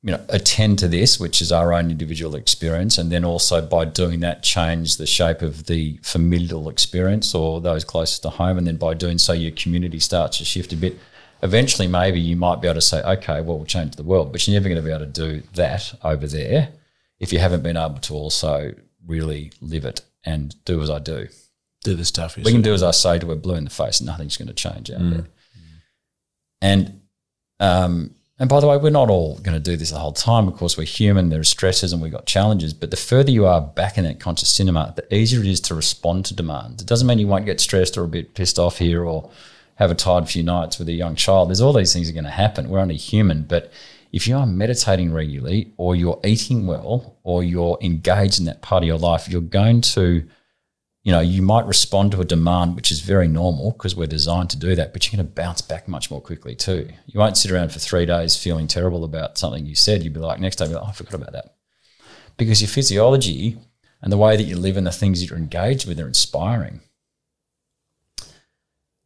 [0.05, 3.85] you know, attend to this, which is our own individual experience, and then also by
[3.85, 8.67] doing that, change the shape of the familial experience or those closest to home, and
[8.67, 10.99] then by doing so, your community starts to shift a bit.
[11.43, 14.47] Eventually, maybe you might be able to say, "Okay, well, we'll change the world," but
[14.47, 16.71] you're never going to be able to do that over there
[17.21, 18.75] if you haven't been able to also
[19.07, 21.29] really live it and do as I do.
[21.85, 22.37] Do the stuff.
[22.37, 24.49] We can do as I say to a blue in the face, and nothing's going
[24.49, 25.27] to change out there.
[26.61, 27.01] And
[27.59, 30.49] um, and by the way, we're not all going to do this the whole time.
[30.49, 31.29] Of course, we're human.
[31.29, 32.75] There are stresses and we've got challenges.
[32.75, 35.77] But the further you are back in that conscious cinema, the easier it is to
[35.77, 36.83] respond to demands.
[36.83, 39.31] It doesn't mean you won't get stressed or a bit pissed off here or
[39.77, 41.51] have a tired few nights with a young child.
[41.51, 42.69] There's all these things are going to happen.
[42.69, 43.43] We're only human.
[43.43, 43.71] But
[44.13, 48.83] if you are meditating regularly or you're eating well or you're engaged in that part
[48.83, 50.25] of your life, you're going to
[51.03, 54.51] you know, you might respond to a demand, which is very normal because we're designed
[54.51, 56.89] to do that, but you're going to bounce back much more quickly too.
[57.07, 60.05] You won't sit around for three days feeling terrible about something you said.
[60.05, 61.57] You'd be like, next day, like, oh, I forgot about that.
[62.37, 63.59] Because your physiology
[64.01, 66.81] and the way that you live and the things that you're engaged with are inspiring.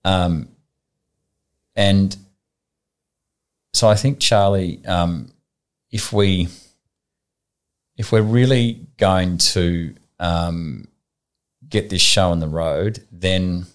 [0.04, 0.48] Um,
[1.74, 2.14] and
[3.72, 5.32] so I think, Charlie, um,
[5.90, 6.48] if we
[7.96, 10.88] if we're really going to um,
[11.68, 13.66] get this show on the road, then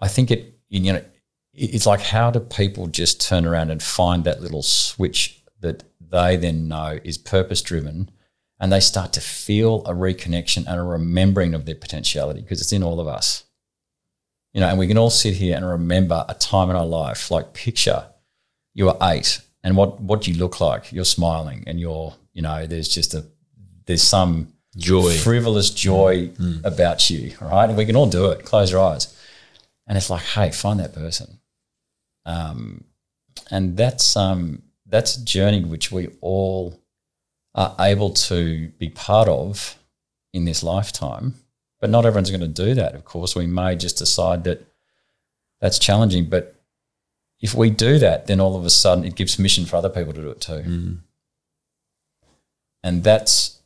[0.00, 1.04] I think it you know
[1.52, 6.36] it's like how do people just turn around and find that little switch that they
[6.36, 8.10] then know is purpose driven
[8.58, 12.72] and they start to feel a reconnection and a remembering of their potentiality because it's
[12.72, 13.44] in all of us.
[14.52, 17.30] You know, and we can all sit here and remember a time in our life,
[17.30, 18.06] like picture
[18.72, 20.92] you were eight and what what do you look like?
[20.92, 23.24] You're smiling and you're, you know, there's just a
[23.86, 25.12] there's some Joy.
[25.16, 26.30] frivolous joy
[26.64, 27.68] about you, right?
[27.68, 28.44] And we can all do it.
[28.44, 29.16] Close your eyes,
[29.86, 31.38] and it's like, hey, find that person.
[32.26, 32.84] Um,
[33.50, 36.80] and that's um, that's a journey which we all
[37.54, 39.78] are able to be part of
[40.32, 41.34] in this lifetime.
[41.80, 42.94] But not everyone's going to do that.
[42.94, 44.66] Of course, we may just decide that
[45.60, 46.26] that's challenging.
[46.30, 46.60] But
[47.40, 50.14] if we do that, then all of a sudden it gives permission for other people
[50.14, 50.62] to do it too.
[52.82, 53.60] And that's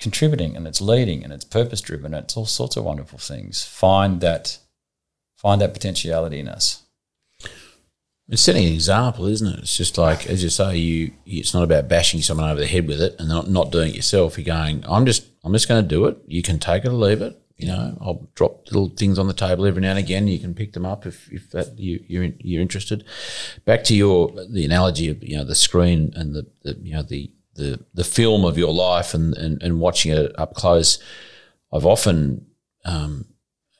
[0.00, 3.64] contributing and it's leading and it's purpose driven it's all sorts of wonderful things.
[3.64, 4.58] Find that
[5.36, 6.82] find that potentiality in us.
[8.28, 9.58] It's setting an example, isn't it?
[9.60, 11.12] It's just like, as you say, you.
[11.26, 13.96] It's not about bashing someone over the head with it and not, not doing it
[13.96, 14.38] yourself.
[14.38, 16.16] You're going, I'm just, I'm just going to do it.
[16.26, 17.38] You can take it or leave it.
[17.58, 20.26] You know, I'll drop little things on the table every now and again.
[20.26, 23.04] You can pick them up if, if that you, you're you're interested.
[23.64, 27.02] Back to your the analogy of you know the screen and the, the you know
[27.02, 30.98] the the the film of your life and, and, and watching it up close.
[31.72, 32.46] I've often
[32.84, 33.26] um,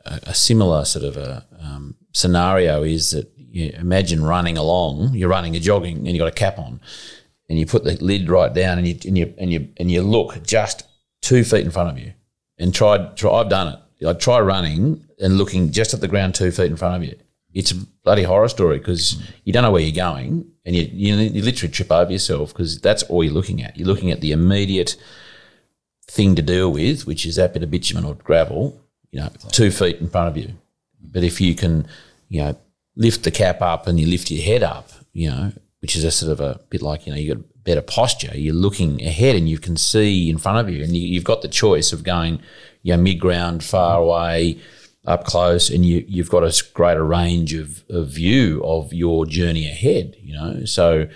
[0.04, 5.28] a, a similar sort of a um, scenario is that you imagine running along, you're
[5.28, 6.80] running, you're jogging, and you've got a cap on,
[7.48, 10.02] and you put the lid right down, and you and you and you and you
[10.02, 10.86] look just
[11.22, 12.12] two feet in front of you,
[12.58, 13.16] and tried.
[13.16, 14.06] Try, I've done it.
[14.06, 17.16] I try running and looking just at the ground two feet in front of you.
[17.54, 21.16] It's a bloody horror story because you don't know where you're going, and you you,
[21.16, 23.76] you literally trip over yourself because that's all you're looking at.
[23.76, 24.96] You're looking at the immediate
[26.06, 28.80] thing to deal with, which is that bit of bitumen or gravel,
[29.10, 30.52] you know, two feet in front of you.
[31.00, 31.86] But if you can,
[32.28, 32.56] you know,
[32.96, 36.10] lift the cap up and you lift your head up, you know, which is a
[36.10, 38.36] sort of a bit like, you know, you've got better posture.
[38.36, 41.42] You're looking ahead and you can see in front of you, and you, you've got
[41.42, 42.40] the choice of going,
[42.82, 44.58] you know, mid ground, far away,
[45.04, 49.68] up close, and you, you've got a greater range of, of view of your journey
[49.68, 50.64] ahead, you know.
[50.64, 51.08] So,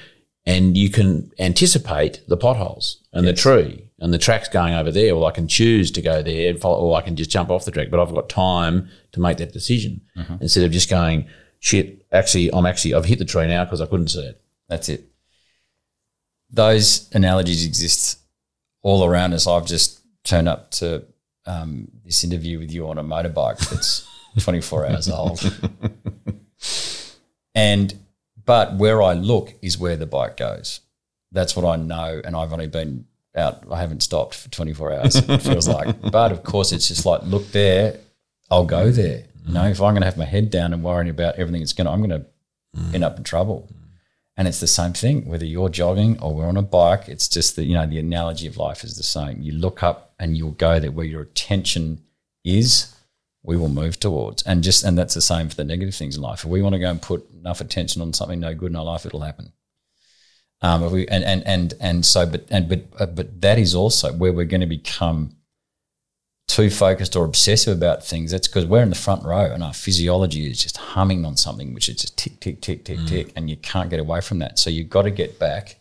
[0.44, 5.14] and you can anticipate the potholes and the tree and the track's going over there,
[5.16, 7.64] Well, I can choose to go there and follow, or I can just jump off
[7.64, 7.88] the track.
[7.90, 10.36] But I've got time to make that decision mm-hmm.
[10.40, 11.26] instead of just going,
[11.58, 14.40] shit, actually, I'm actually, I've hit the tree now because I couldn't see it.
[14.68, 15.10] That's it.
[16.50, 18.20] Those analogies exist
[18.82, 19.46] all around us.
[19.46, 21.04] I've just turned up to
[21.48, 24.06] um, this interview with you on a motorbike that's
[24.38, 25.40] 24 hours old.
[27.58, 27.98] And,
[28.44, 30.80] but where I look is where the bike goes.
[31.32, 32.22] That's what I know.
[32.24, 36.00] And I've only been out, I haven't stopped for 24 hours, it feels like.
[36.12, 37.98] But of course, it's just like, look there,
[38.48, 39.24] I'll go there.
[39.44, 41.72] You know, if I'm going to have my head down and worrying about everything that's
[41.72, 42.26] going to, I'm going to
[42.94, 43.68] end up in trouble.
[44.36, 47.56] And it's the same thing, whether you're jogging or we're on a bike, it's just
[47.56, 49.42] that, you know, the analogy of life is the same.
[49.42, 52.02] You look up and you'll go there where your attention
[52.44, 52.94] is,
[53.42, 54.42] we will move towards.
[54.42, 56.40] And just and that's the same for the negative things in life.
[56.40, 58.84] If we want to go and put enough attention on something no good in our
[58.84, 59.52] life, it'll happen.
[60.60, 64.12] Um, we, and, and and and so, but and but uh, but that is also
[64.12, 65.36] where we're going to become
[66.48, 68.32] too focused or obsessive about things.
[68.32, 71.74] That's because we're in the front row and our physiology is just humming on something,
[71.74, 74.58] which is just tick tick tick tick tick, and you can't get away from that.
[74.58, 75.77] So you've got to get back,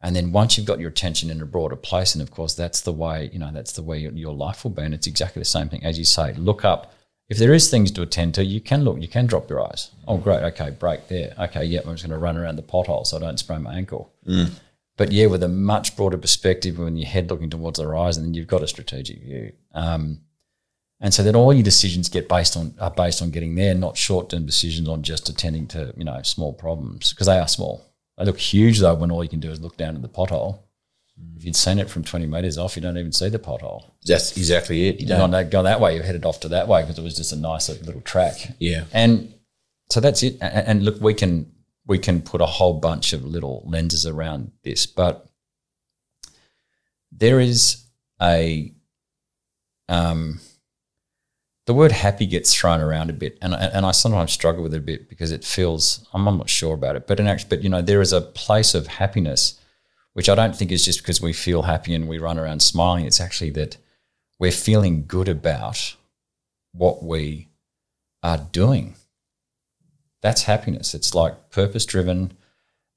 [0.00, 2.80] and then once you've got your attention in a broader place, and of course that's
[2.82, 4.82] the way you know that's the way your, your life will be.
[4.82, 6.32] And it's exactly the same thing as you say.
[6.34, 6.92] Look up.
[7.28, 9.00] If there is things to attend to, you can look.
[9.02, 9.90] You can drop your eyes.
[10.06, 10.42] Oh, great.
[10.44, 11.34] Okay, break there.
[11.38, 13.74] Okay, yeah I'm just going to run around the pothole so I don't sprain my
[13.74, 14.10] ankle.
[14.96, 18.34] But yeah, with a much broader perspective, when your head looking towards the horizon, then
[18.34, 19.52] you've got a strategic view.
[19.72, 20.22] Um,
[21.00, 23.96] and so then all your decisions get based on are based on getting there, not
[23.96, 27.87] short term decisions on just attending to you know small problems because they are small.
[28.18, 30.60] They look huge though when all you can do is look down at the pothole.
[31.36, 33.90] If you'd seen it from twenty meters off, you don't even see the pothole.
[34.04, 34.96] That's exactly it.
[34.96, 35.30] You You don't.
[35.30, 37.36] that, gone that way, you're headed off to that way because it was just a
[37.36, 38.34] nice little track.
[38.58, 38.84] Yeah.
[38.92, 39.34] And
[39.90, 40.36] so that's it.
[40.40, 41.50] And, and look, we can
[41.86, 45.26] we can put a whole bunch of little lenses around this, but
[47.10, 47.84] there is
[48.20, 48.72] a
[49.88, 50.40] um,
[51.68, 54.78] the word happy gets thrown around a bit, and and I sometimes struggle with it
[54.78, 57.62] a bit because it feels I'm, I'm not sure about it, but in actual, but
[57.62, 59.60] you know there is a place of happiness,
[60.14, 63.04] which I don't think is just because we feel happy and we run around smiling.
[63.04, 63.76] It's actually that
[64.38, 65.94] we're feeling good about
[66.72, 67.50] what we
[68.22, 68.94] are doing.
[70.22, 70.94] That's happiness.
[70.94, 72.32] It's like purpose driven,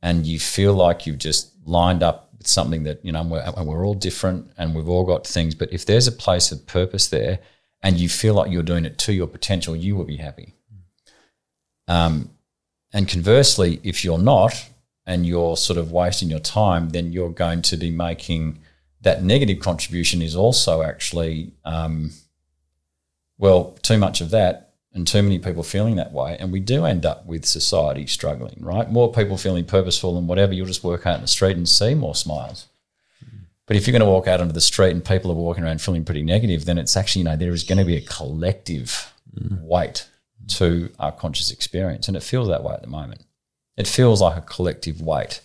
[0.02, 3.24] and you feel like you've just lined up with something that you know.
[3.24, 5.56] We're, and we're all different, and we've all got things.
[5.56, 7.40] But if there's a place of purpose there,
[7.84, 10.54] and you feel like you're doing it to your potential, you will be happy.
[11.88, 12.30] Um,
[12.94, 14.70] and conversely, if you're not,
[15.06, 18.60] and you're sort of wasting your time, then you're going to be making
[19.02, 22.12] that negative contribution is also actually, um,
[23.38, 26.38] well, too much of that and too many people feeling that way.
[26.40, 28.92] And we do end up with society struggling, right?
[28.92, 31.96] More people feeling purposeful and whatever, you'll just work out in the street and see
[31.96, 32.68] more smiles.
[33.68, 35.82] But if you're going to walk out onto the street and people are walking around
[35.82, 39.14] feeling pretty negative, then it's actually, you know, there is going to be a collective
[39.62, 40.08] weight
[40.48, 42.08] to our conscious experience.
[42.08, 43.24] And it feels that way at the moment.
[43.78, 45.42] It feels like a collective weight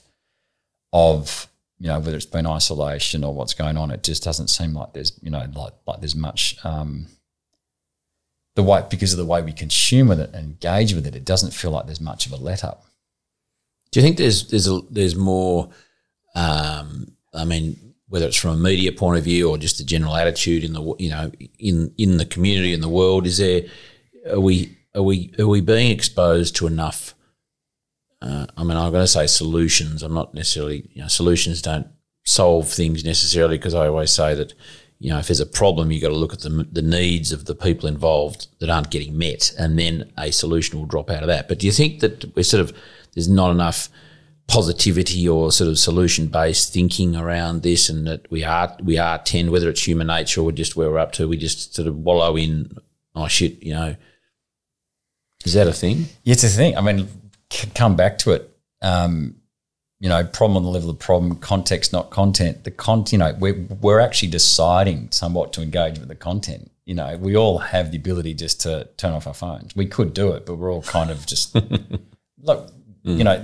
[0.93, 1.47] of,
[1.79, 3.91] you know, whether it's been isolation or what's going on.
[3.91, 7.07] It just doesn't seem like there's, you know, like, like there's much, um,
[8.55, 11.27] the way, because of the way we consume with it and engage with it, it
[11.27, 12.87] doesn't feel like there's much of a let up.
[13.93, 15.71] Do you think there's there's a, there's more?
[16.35, 20.15] Um, I mean, whether it's from a media point of view or just the general
[20.15, 23.63] attitude in the you know in in the community in the world, is there
[24.31, 27.15] are we are we are we being exposed to enough?
[28.23, 30.03] Uh, I mean, I'm going to say solutions.
[30.03, 31.89] I'm not necessarily you know solutions don't
[32.25, 34.53] solve things necessarily because I always say that
[34.99, 37.47] you know if there's a problem, you've got to look at the the needs of
[37.47, 41.29] the people involved that aren't getting met, and then a solution will drop out of
[41.29, 41.49] that.
[41.49, 42.73] But do you think that we're sort of
[43.15, 43.89] there's not enough
[44.49, 49.18] positivity or sort of solution based thinking around this, and that we are we are
[49.18, 51.97] tend whether it's human nature or just where we're up to, we just sort of
[51.97, 52.70] wallow in
[53.14, 53.97] oh shit, you know.
[55.44, 56.07] Is that a thing?
[56.24, 56.76] It's a thing.
[56.76, 57.09] I mean,
[57.51, 58.51] c- come back to it.
[58.82, 59.36] Um,
[60.01, 62.64] you know, problem on the level of problem, context, not content.
[62.64, 66.70] The content, you know, we're, we're actually deciding somewhat to engage with the content.
[66.84, 69.74] You know, we all have the ability just to turn off our phones.
[69.74, 71.57] We could do it, but we're all kind of just,
[72.42, 72.70] look,
[73.05, 73.42] you know,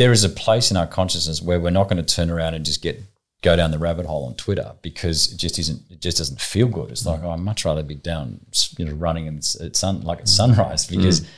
[0.00, 2.64] there is a place in our consciousness where we're not going to turn around and
[2.64, 3.02] just get
[3.42, 6.68] go down the rabbit hole on Twitter because it just isn't it just doesn't feel
[6.68, 6.90] good.
[6.90, 8.40] It's like oh, I'd much rather be down
[8.78, 10.96] you know running it's sun like at sunrise mm.
[10.96, 11.28] because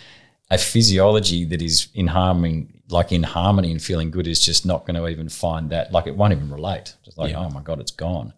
[0.49, 4.87] a physiology that is in harmony like in harmony and feeling good is just not
[4.87, 6.95] going to even find that like it won't even relate.
[7.05, 8.33] Just like oh my god, it's gone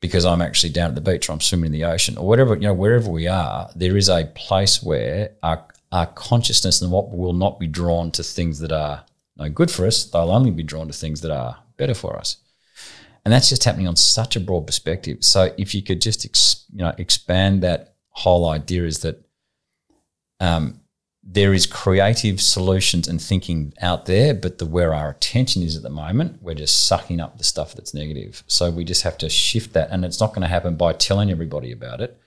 [0.00, 2.54] because I'm actually down at the beach or I'm swimming in the ocean or whatever,
[2.54, 7.10] you know, wherever we are, there is a place where our, our consciousness and what
[7.10, 9.02] will not be drawn to things that are
[9.36, 10.04] no good for us.
[10.04, 12.38] They'll only be drawn to things that are better for us.
[13.24, 15.18] And that's just happening on such a broad perspective.
[15.20, 19.24] So if you could just, ex, you know, expand that whole idea is that
[20.40, 20.80] um,
[21.22, 25.82] there is creative solutions and thinking out there, but the where our attention is at
[25.82, 28.44] the moment, we're just sucking up the stuff that's negative.
[28.46, 31.30] So we just have to shift that, and it's not going to happen by telling
[31.30, 32.20] everybody about it.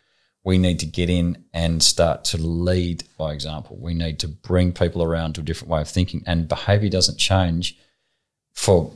[0.47, 3.75] We need to get in and start to lead by example.
[3.81, 7.17] We need to bring people around to a different way of thinking, and behavior doesn't
[7.17, 7.77] change
[8.53, 8.93] for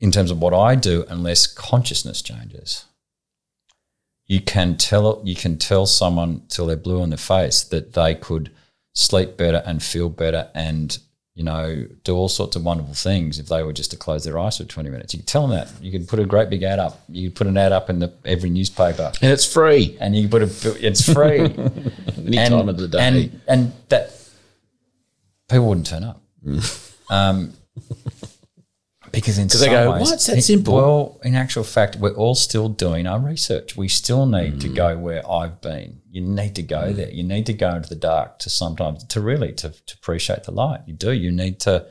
[0.00, 2.86] in terms of what I do unless consciousness changes.
[4.26, 8.16] You can tell you can tell someone till they're blue in the face that they
[8.16, 8.50] could
[8.94, 10.98] sleep better and feel better and
[11.34, 14.38] you know do all sorts of wonderful things if they were just to close their
[14.38, 15.14] eyes for 20 minutes.
[15.14, 15.82] You can tell them that.
[15.82, 17.02] You can put a great big ad up.
[17.08, 19.12] You can put an ad up in the every newspaper.
[19.20, 19.96] And it's free.
[20.00, 21.40] And you can put a it's free.
[22.16, 22.98] Any and, time of the day.
[22.98, 24.16] and and that
[25.48, 26.20] people wouldn't turn up.
[27.10, 27.52] Um,
[29.14, 31.96] because in 'Cause they some go, ways- "What's that it- simple?" Well, in actual fact,
[31.96, 33.76] we're all still doing our research.
[33.76, 34.74] We still need to hmm.
[34.74, 36.00] go where I've been.
[36.10, 36.96] You need to go hmm.
[36.96, 37.10] there.
[37.10, 40.52] You need to go into the dark to sometimes to really to, to appreciate the
[40.52, 40.80] light.
[40.86, 41.12] You do.
[41.12, 41.86] You need to.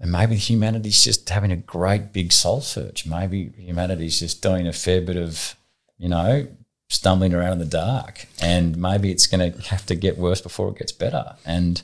[0.00, 3.06] And maybe humanity's just having a great big soul search.
[3.06, 5.54] Maybe humanity's just doing a fair bit of,
[5.96, 6.48] you know,
[6.88, 8.26] stumbling around in the dark.
[8.40, 11.36] And maybe it's going to have to get worse before it gets better.
[11.46, 11.80] And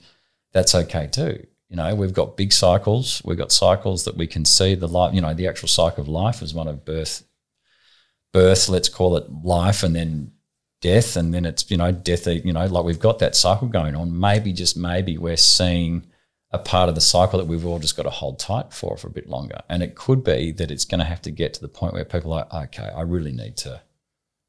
[0.52, 1.46] that's okay too.
[1.70, 3.22] You know, we've got big cycles.
[3.24, 4.74] We've got cycles that we can see.
[4.74, 7.24] The life, you know, the actual cycle of life is one of birth,
[8.32, 8.68] birth.
[8.68, 10.32] Let's call it life, and then
[10.80, 12.26] death, and then it's you know death.
[12.26, 14.18] You know, like we've got that cycle going on.
[14.18, 16.06] Maybe just maybe we're seeing
[16.50, 19.06] a part of the cycle that we've all just got to hold tight for for
[19.06, 19.60] a bit longer.
[19.68, 22.04] And it could be that it's going to have to get to the point where
[22.04, 22.90] people are okay.
[22.94, 23.80] I really need to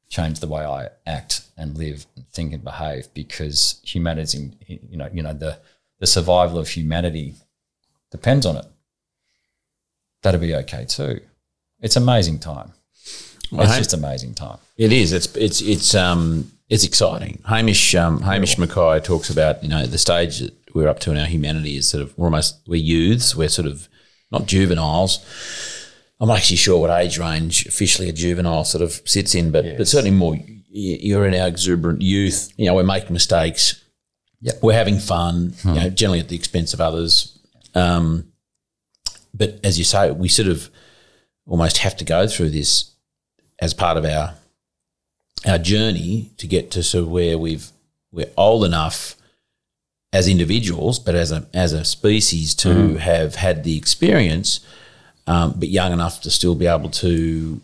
[0.08, 4.96] change the way I act and live and think and behave because humanity's in, you
[4.98, 5.58] know you know the
[6.02, 7.32] the survival of humanity
[8.10, 8.64] depends on it.
[10.22, 11.20] That'd be okay too.
[11.80, 12.72] It's amazing time.
[13.52, 14.58] Well, It's just amazing time.
[14.76, 15.12] It is.
[15.12, 17.40] It's it's it's um it's exciting.
[17.46, 21.18] Hamish um, Hamish Mackay talks about you know the stage that we're up to in
[21.18, 23.36] our humanity is sort of we're almost we're youths.
[23.36, 23.88] We're sort of
[24.32, 25.24] not juveniles.
[26.18, 29.64] I'm not actually sure what age range officially a juvenile sort of sits in, but
[29.78, 30.36] but certainly more.
[30.74, 32.52] You're in our exuberant youth.
[32.56, 33.78] You know, we're making mistakes.
[34.42, 34.62] Yep.
[34.62, 35.54] We're having fun.
[35.64, 37.38] You know, generally at the expense of others.
[37.74, 38.32] Um,
[39.32, 40.68] but as you say, we sort of
[41.46, 42.90] almost have to go through this
[43.60, 44.34] as part of our
[45.46, 47.70] our journey to get to sort of where we've
[48.12, 49.16] we're old enough
[50.12, 54.60] as individuals, but as a as a species to have had the experience,
[55.26, 57.60] um, but young enough to still be able to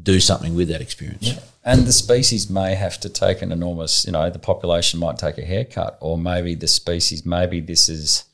[0.00, 1.26] do something with that experience.
[1.68, 5.36] And the species may have to take an enormous, you know, the population might take
[5.36, 8.24] a haircut, or maybe the species, maybe this is,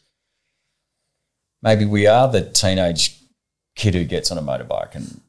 [1.61, 3.19] maybe we are the teenage
[3.75, 5.21] kid who gets on a motorbike and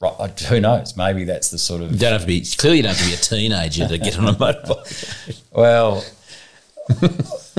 [0.00, 0.96] right, who knows?
[0.96, 2.76] Maybe that's the sort of You don't have to be clearly.
[2.76, 5.42] You don't have to be a teenager to get on a motorbike.
[5.52, 6.04] well.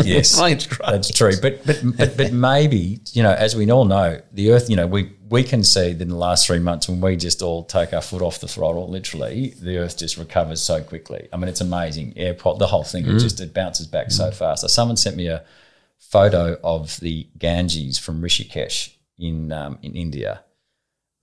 [0.06, 0.40] yes,
[0.80, 1.34] that's true.
[1.42, 4.70] But, but but but maybe you know, as we all know, the Earth.
[4.70, 7.42] You know, we we can see that in the last three months when we just
[7.42, 11.30] all take our foot off the throttle, literally, the Earth just recovers so quickly.
[11.32, 12.14] I mean, it's amazing.
[12.18, 14.62] Airport, the whole thing, it just it bounces back so fast.
[14.62, 15.46] So someone sent me a
[15.98, 20.44] photo of the Ganges from Rishikesh in um, in India.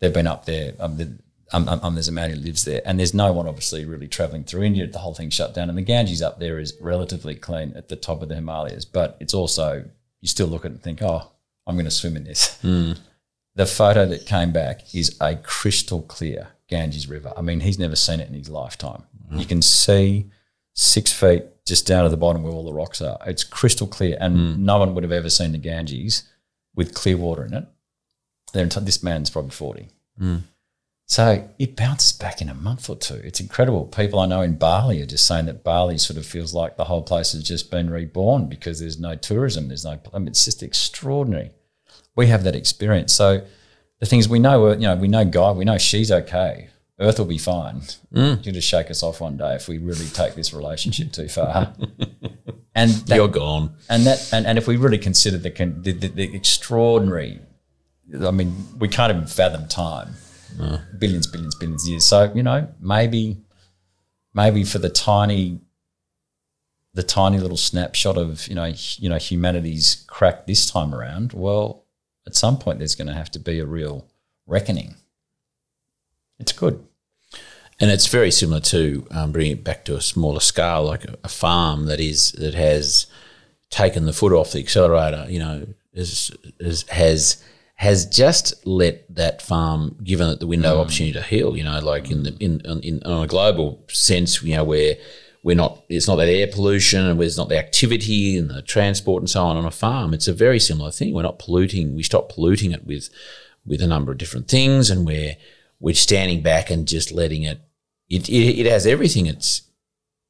[0.00, 0.72] They've been up there.
[0.80, 1.18] Um, the,
[1.52, 4.08] um, um, um, there's a man who lives there, and there's no one obviously really
[4.08, 4.86] traveling through India.
[4.86, 7.96] The whole thing's shut down, and the Ganges up there is relatively clean at the
[7.96, 9.84] top of the Himalayas, but it's also
[10.22, 11.30] you still look at it and think, oh,
[11.66, 12.58] I'm going to swim in this.
[13.58, 17.32] The photo that came back is a crystal clear Ganges River.
[17.36, 19.02] I mean, he's never seen it in his lifetime.
[19.32, 20.30] You can see
[20.74, 23.18] six feet just down to the bottom where all the rocks are.
[23.26, 24.64] It's crystal clear, and hmm.
[24.64, 26.22] no one would have ever seen the Ganges
[26.76, 27.66] with clear water in it.
[28.54, 29.88] Enti- This man's probably 40.
[30.18, 30.36] Hmm.
[31.06, 33.20] So it bounces back in a month or two.
[33.24, 33.86] It's incredible.
[33.86, 36.84] People I know in Bali are just saying that Bali sort of feels like the
[36.84, 39.66] whole place has just been reborn because there's no tourism.
[39.66, 41.50] There's no, I mean, it's just extraordinary.
[42.18, 43.14] We have that experience.
[43.14, 43.46] So
[44.00, 46.68] the things we know, are, you know, we know God, we know she's okay.
[47.00, 47.80] Earth will be fine.
[48.12, 48.42] Mm.
[48.44, 51.72] She'll just shake us off one day if we really take this relationship too far.
[52.78, 53.74] and that, You're gone.
[53.88, 57.40] and that and, and if we really consider the, the, the, the extraordinary
[58.24, 60.14] i mean we can't even fathom time
[60.56, 60.80] mm.
[60.98, 63.36] billions billions billions of years so you know maybe
[64.32, 65.60] maybe for the tiny
[66.94, 71.84] the tiny little snapshot of you know you know humanity's crack this time around well
[72.28, 74.06] at some point there's going to have to be a real
[74.46, 74.94] reckoning
[76.38, 76.84] it's good
[77.80, 81.16] And it's very similar to um, bringing it back to a smaller scale, like a,
[81.22, 83.06] a farm that is that has
[83.70, 85.26] taken the foot off the accelerator.
[85.28, 87.42] You know, is, is, has
[87.76, 91.56] has just let that farm given it the window opportunity to heal.
[91.56, 94.96] You know, like in the in, in, in on a global sense, you know, where
[95.42, 99.22] we're not it's not that air pollution and there's not the activity and the transport
[99.22, 100.12] and so on on a farm.
[100.12, 101.14] It's a very similar thing.
[101.14, 101.94] We're not polluting.
[101.94, 103.08] We stop polluting it with
[103.64, 105.36] with a number of different things, and we're
[105.80, 107.60] we're standing back and just letting it.
[108.08, 109.62] It, it, it has everything it's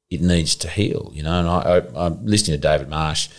[0.09, 1.39] it needs to heal, you know.
[1.39, 3.29] And I, I, I'm listening to David Marsh,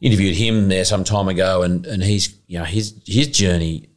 [0.00, 3.88] interviewed him there some time ago, and and he's you know his his journey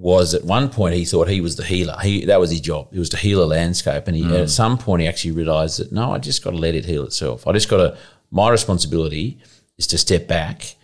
[0.00, 1.94] was at one point he thought he was the healer.
[2.02, 2.88] He that was his job.
[2.90, 4.42] He was to heal a landscape, and he mm.
[4.42, 7.04] at some point he actually realised that no, I just got to let it heal
[7.04, 7.46] itself.
[7.46, 7.98] I just got to.
[8.30, 9.38] My responsibility
[9.76, 10.76] is to step back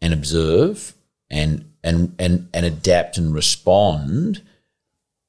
[0.00, 0.94] and observe
[1.30, 4.42] and and and and adapt and respond,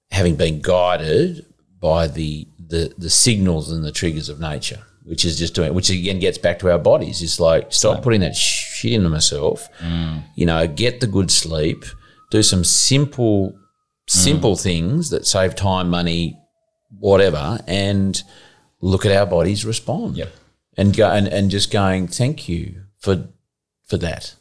[0.10, 1.46] having been guided
[1.80, 5.92] by the the the signals and the triggers of nature, which is just doing, which
[5.92, 7.22] again gets back to our bodies.
[7.22, 9.68] It's like stop putting that shit into myself.
[9.80, 10.24] Mm.
[10.34, 11.86] You know, get the good sleep,
[12.30, 13.58] do some simple
[14.10, 16.40] simple things that save time, money,
[16.98, 18.24] whatever, and
[18.80, 20.16] look at our bodies respond.
[20.16, 20.30] Yep.
[20.78, 23.28] And go and, and just going, thank you for
[23.86, 24.36] for that.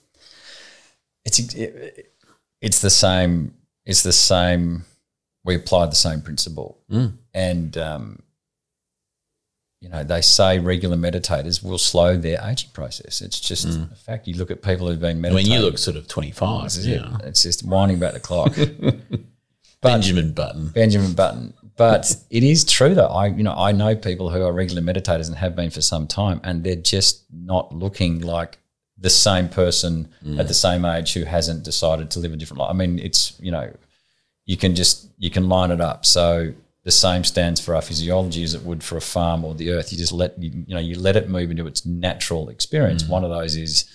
[1.24, 2.12] it's it,
[2.60, 4.84] it's the same it's the same
[5.44, 6.78] we apply the same principle
[7.34, 8.22] and um,
[9.86, 13.90] you know they say regular meditators will slow their aging process it's just mm.
[13.92, 16.08] a fact you look at people who've been I meditating mean, you look sort of
[16.08, 16.64] twenty five.
[16.64, 17.02] this is it.
[17.22, 18.52] it's just winding back the clock
[19.82, 20.68] Benjamin Button.
[20.68, 21.54] Benjamin Button.
[21.76, 25.28] But it is true that I, you know, I know people who are regular meditators
[25.28, 28.58] and have been for some time, and they're just not looking like
[28.96, 30.40] the same person mm.
[30.40, 32.70] at the same age who hasn't decided to live a different life.
[32.70, 33.70] I mean, it's you know,
[34.46, 36.06] you can just you can line it up.
[36.06, 36.54] So
[36.86, 39.90] the same stands for our physiology as it would for a farm or the earth.
[39.90, 43.02] You just let you, you know you let it move into its natural experience.
[43.02, 43.08] Mm.
[43.08, 43.90] One of those is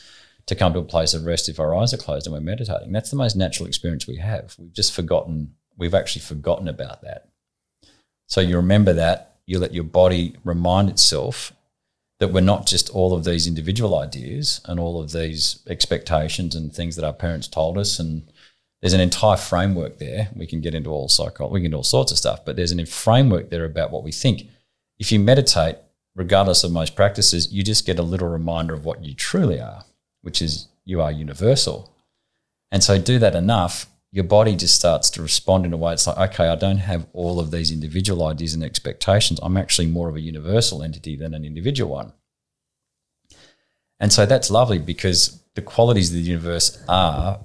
[0.47, 2.91] to come to a place of rest if our eyes are closed and we're meditating.
[2.91, 4.57] That's the most natural experience we have.
[4.59, 5.55] We've just forgotten.
[5.77, 7.29] We've actually forgotten about that.
[8.27, 9.37] So you remember that.
[9.45, 11.53] You let your body remind itself
[12.19, 16.73] that we're not just all of these individual ideas and all of these expectations and
[16.73, 17.99] things that our parents told us.
[17.99, 18.29] And
[18.81, 20.29] there's an entire framework there.
[20.35, 22.71] We can get into all psycho, we can do all sorts of stuff, but there's
[22.71, 24.47] a framework there about what we think.
[24.99, 25.77] If you meditate,
[26.15, 29.83] regardless of most practices, you just get a little reminder of what you truly are,
[30.21, 31.93] which is you are universal.
[32.71, 35.93] And so do that enough, your body just starts to respond in a way.
[35.93, 39.39] It's like, okay, I don't have all of these individual ideas and expectations.
[39.41, 42.13] I'm actually more of a universal entity than an individual one.
[43.99, 47.39] And so that's lovely because the qualities of the universe are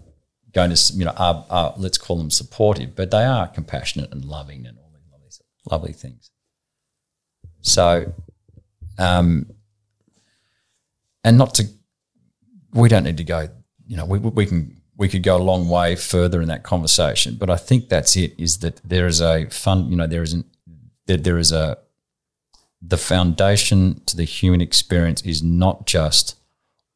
[0.57, 4.25] going to, you know, are, are let's call them supportive, but they are compassionate and
[4.25, 5.31] loving and all these lovely,
[5.71, 6.31] lovely things.
[7.61, 8.15] So,
[8.99, 9.51] um,
[11.23, 11.69] and not to,
[12.73, 13.49] we don't need to go,
[13.87, 17.37] you know, we, we can we could go a long way further in that conversation.
[17.39, 18.33] But I think that's it.
[18.39, 20.45] Is that there is a fun, you know, there is an
[21.07, 21.77] that there is a
[22.81, 26.37] the foundation to the human experience is not just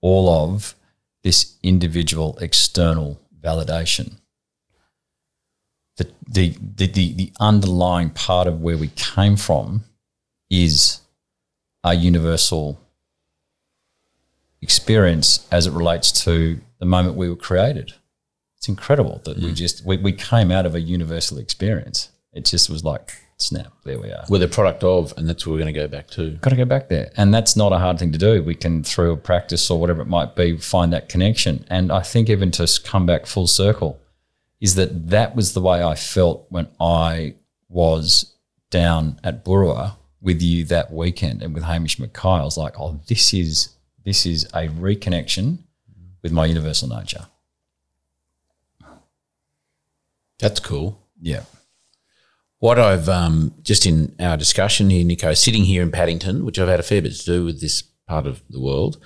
[0.01, 0.75] all of
[1.23, 4.15] this individual external validation.
[5.97, 9.85] The, the, the, the, the underlying part of where we came from
[10.49, 11.01] is
[11.85, 12.81] a universal
[14.63, 17.95] experience as it relates to the moment we were created.
[18.57, 19.55] It's incredible that we mm.
[19.55, 22.11] just we, we came out of a universal experience.
[22.33, 24.25] It just was like snap, there we are.
[24.29, 26.31] We're the product of, and that's what we're going to go back to.
[26.33, 28.43] Got to go back there, and that's not a hard thing to do.
[28.43, 31.65] We can through a practice or whatever it might be find that connection.
[31.69, 34.01] And I think even to come back full circle
[34.61, 37.35] is that that was the way I felt when I
[37.69, 38.35] was
[38.71, 42.41] down at Boorowa with you that weekend and with Hamish McKay.
[42.41, 43.71] I was like, oh, this is
[44.05, 45.59] this is a reconnection
[46.23, 47.27] with my universal nature.
[50.39, 51.01] That's cool.
[51.21, 51.43] Yeah.
[52.61, 56.69] What I've um, just in our discussion here, Nicho, sitting here in Paddington, which I've
[56.69, 59.03] had a fair bit to do with this part of the world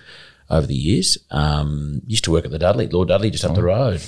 [0.51, 1.19] over the years.
[1.31, 4.03] Um, used to work at the Dudley, Lord Dudley, just up the road.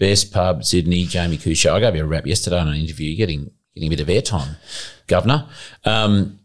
[0.00, 1.70] Best pub, Sydney, Jamie Couchot.
[1.70, 4.56] I gave you a rap yesterday on an interview, getting getting a bit of airtime,
[5.06, 5.48] Governor.
[5.84, 6.40] Um,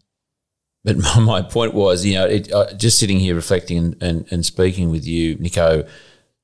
[0.84, 4.26] but my, my point was, you know, it, uh, just sitting here reflecting and, and,
[4.32, 5.90] and speaking with you, Nicho,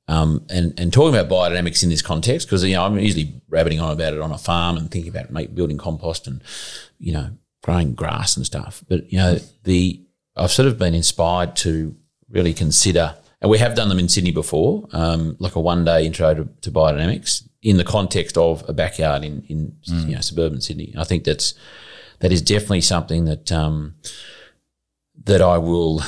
[0.10, 3.80] um, and, and talking about biodynamics in this context, because, you know, I'm usually rabbiting
[3.80, 6.44] on about it on a farm and thinking about make, building compost and,
[6.98, 7.30] you know,
[7.62, 8.84] growing grass and stuff.
[8.90, 10.04] But, you know, the
[10.36, 11.96] I've sort of been inspired to
[12.28, 16.06] really consider, and we have done them in Sydney before, um, like a one day
[16.08, 20.62] intro to, to biodynamics in the context of a backyard in, in you know, suburban
[20.62, 20.94] Sydney.
[20.98, 21.54] I think that's
[22.20, 23.96] that is definitely something that um,
[25.26, 26.02] that I will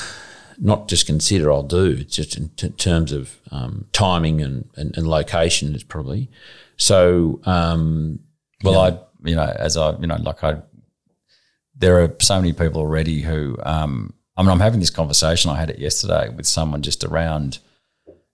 [0.63, 1.97] not just consider, I'll do.
[1.99, 6.29] It's just in t- terms of um, timing and, and, and location is probably.
[6.77, 8.19] So, um,
[8.63, 10.61] Well, I, you know, as I, you know, like I,
[11.75, 15.49] there are so many people already who, um, I mean, I'm having this conversation.
[15.49, 17.57] I had it yesterday with someone just around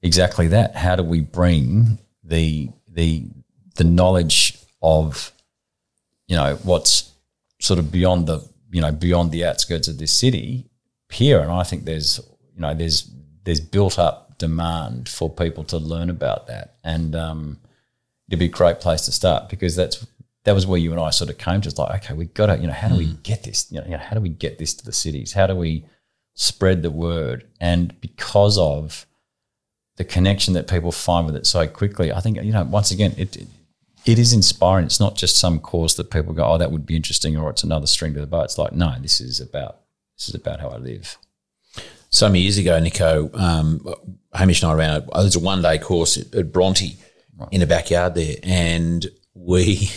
[0.02, 0.76] exactly that.
[0.76, 3.26] How do we bring the the
[3.76, 5.32] the knowledge of,
[6.28, 7.12] you know, what's
[7.62, 10.70] sort of beyond the, you know, beyond the outskirts of this city
[11.10, 11.40] here?
[11.40, 12.20] And I think there's,
[12.56, 13.10] you know, there's
[13.44, 17.60] there's built up demand for people to learn about that, and um,
[18.30, 20.06] it'd be a great place to start because that's
[20.44, 21.70] that was where you and I sort of came to.
[21.70, 23.70] It's like, okay, we got to, you know, how do we get this?
[23.70, 25.34] You know, you know, how do we get this to the cities?
[25.34, 25.86] How do we
[26.36, 27.46] spread the word?
[27.60, 29.06] And because of
[29.98, 33.14] the connection that people find with it so quickly, I think you know, once again,
[33.18, 33.48] it it,
[34.06, 34.86] it is inspiring.
[34.86, 37.64] It's not just some course that people go, oh, that would be interesting, or it's
[37.64, 38.44] another string to the bow.
[38.44, 39.82] It's like, no, this is about
[40.18, 41.18] this is about how I live.
[42.10, 43.86] some years ago, Nicho, um,
[44.34, 46.98] Hamish and I ran a, oh, there's a one day course at, at Bronte
[47.52, 48.36] in a backyard there.
[48.44, 49.92] And we,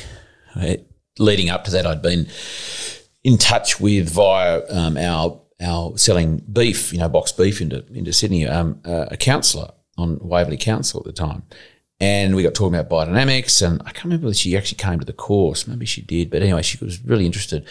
[1.19, 2.27] leading up to that, I'd been
[3.25, 8.13] in touch with via um, our our selling beef, you know, boxed beef into into
[8.13, 11.43] Sydney, um, uh, a counsellor on Waverley Council at the time.
[12.03, 15.05] And we got talking about biodynamics, and I can't remember whether she actually came to
[15.05, 15.67] the course.
[15.67, 17.67] Maybe she did, but anyway, she was really interested.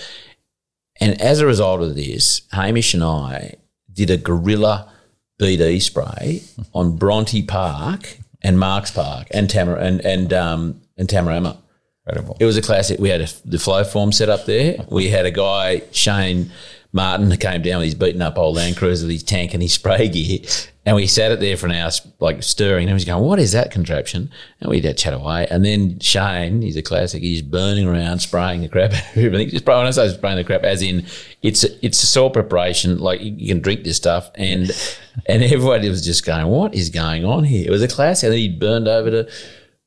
[0.99, 3.55] And as a result of this, Hamish and I
[3.91, 4.91] did a guerrilla
[5.39, 6.43] BD spray
[6.73, 11.57] on Bronte Park and Marks Park and Tamar and and um, and Tamarama.
[12.05, 12.37] Incredible.
[12.39, 12.99] It was a classic.
[12.99, 14.83] We had a, the flow form set up there.
[14.89, 16.51] We had a guy, Shane
[16.91, 19.73] Martin, came down with his beaten up old Land Cruiser with his tank and his
[19.73, 20.39] spray gear.
[20.85, 22.83] And we sat it there for an hour, like stirring.
[22.83, 24.31] And he was going, What is that contraption?
[24.59, 25.45] And we had to chat away.
[25.51, 29.49] And then Shane, he's a classic, he's burning around, spraying the crap out of everything.
[29.49, 31.05] Just spraying, I say spraying the crap, as in
[31.43, 32.97] it's a, it's a soil preparation.
[32.97, 34.31] Like you, you can drink this stuff.
[34.33, 34.71] And
[35.27, 37.67] and everybody was just going, What is going on here?
[37.67, 38.23] It was a classic.
[38.27, 39.31] And then he burned over to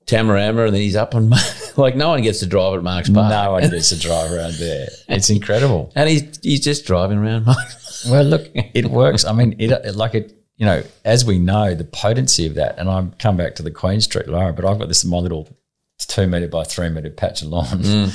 [0.06, 1.30] Tamarama and then he's up on,
[1.76, 3.30] like, no one gets to drive at Marks Park.
[3.30, 4.88] No one gets to drive around there.
[5.08, 5.92] It's incredible.
[5.94, 9.24] And he's, he's just driving around Marks Well, look, it works.
[9.24, 10.36] I mean, it, like it.
[10.56, 13.70] You know, as we know, the potency of that, and I'm come back to the
[13.70, 15.48] Queen Street, Laura, but I've got this in my little
[15.98, 18.10] two meter by three meter patch of lawn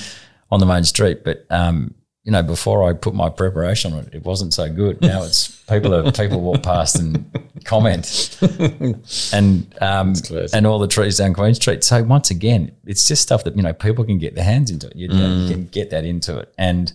[0.51, 1.23] on the main street.
[1.26, 1.93] But um,
[2.23, 5.01] you know, before I put my preparation on it, it wasn't so good.
[5.01, 7.30] Now it's people are people walk past and
[7.68, 8.39] comment,
[9.34, 10.14] and um,
[10.53, 11.84] and all the trees down Queen Street.
[11.84, 14.89] So once again, it's just stuff that you know people can get their hands into.
[14.95, 16.91] You, you can get that into it, and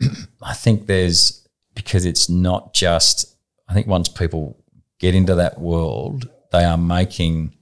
[0.42, 3.36] I think there's because it's not just.
[3.68, 4.60] I think once people
[4.98, 7.54] get into that world, they are making,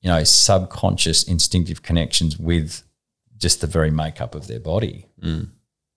[0.00, 2.82] you know, subconscious instinctive connections with
[3.36, 5.06] just the very makeup of their body.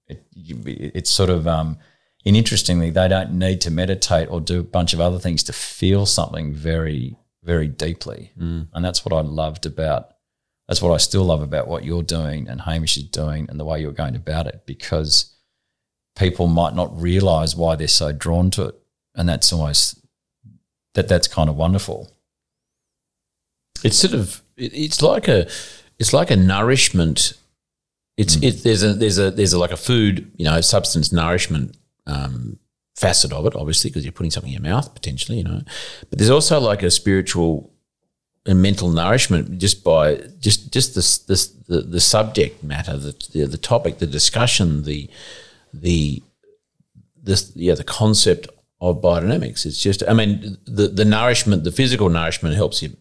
[0.07, 1.77] It, you, it's sort of, um,
[2.25, 5.53] and interestingly, they don't need to meditate or do a bunch of other things to
[5.53, 8.67] feel something very, very deeply, mm.
[8.73, 10.11] and that's what I loved about.
[10.67, 13.65] That's what I still love about what you're doing and Hamish is doing and the
[13.65, 15.35] way you're going about it because
[16.17, 18.75] people might not realize why they're so drawn to it,
[19.15, 19.99] and that's almost
[20.93, 22.15] that that's kind of wonderful.
[23.83, 25.49] It's sort of it's like a
[25.99, 27.33] it's like a nourishment.
[28.15, 28.47] It's mm.
[28.47, 31.75] it, there's a there's a there's a like a food you know substance nourishment
[32.05, 32.59] um,
[32.95, 35.61] facet of it, obviously, because you're putting something in your mouth potentially, you know.
[36.09, 37.71] But there's also like a spiritual
[38.45, 43.45] and mental nourishment just by just just this this the, the subject matter, the, the
[43.45, 45.09] the topic, the discussion, the
[45.73, 46.21] the
[47.21, 48.47] this yeah the concept
[48.81, 49.65] of biodynamics.
[49.65, 52.95] It's just I mean the the nourishment, the physical nourishment helps you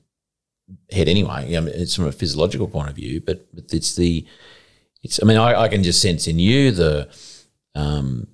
[0.91, 1.57] head anyway.
[1.57, 4.25] I mean, it's from a physiological point of view, but, but it's the
[5.03, 7.09] it's I mean I, I can just sense in you the
[7.75, 8.29] um,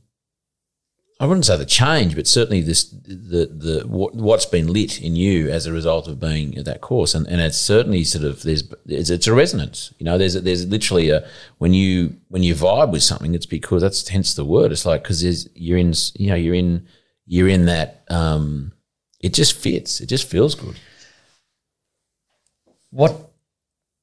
[1.20, 5.51] I wouldn't say the change, but certainly this the the what's been lit in you
[5.51, 8.62] as a result of being at that course, and, and it's certainly sort of there's
[8.86, 9.93] it's, a resonance.
[9.99, 11.27] You know, there's there's literally a
[11.59, 14.70] when you when you vibe with something, it's because that's hence the word.
[14.70, 16.86] It's like because you're in you know you're in
[17.27, 18.73] you're in that um,
[19.19, 20.01] it just fits.
[20.01, 20.78] It just feels good.
[22.90, 23.32] What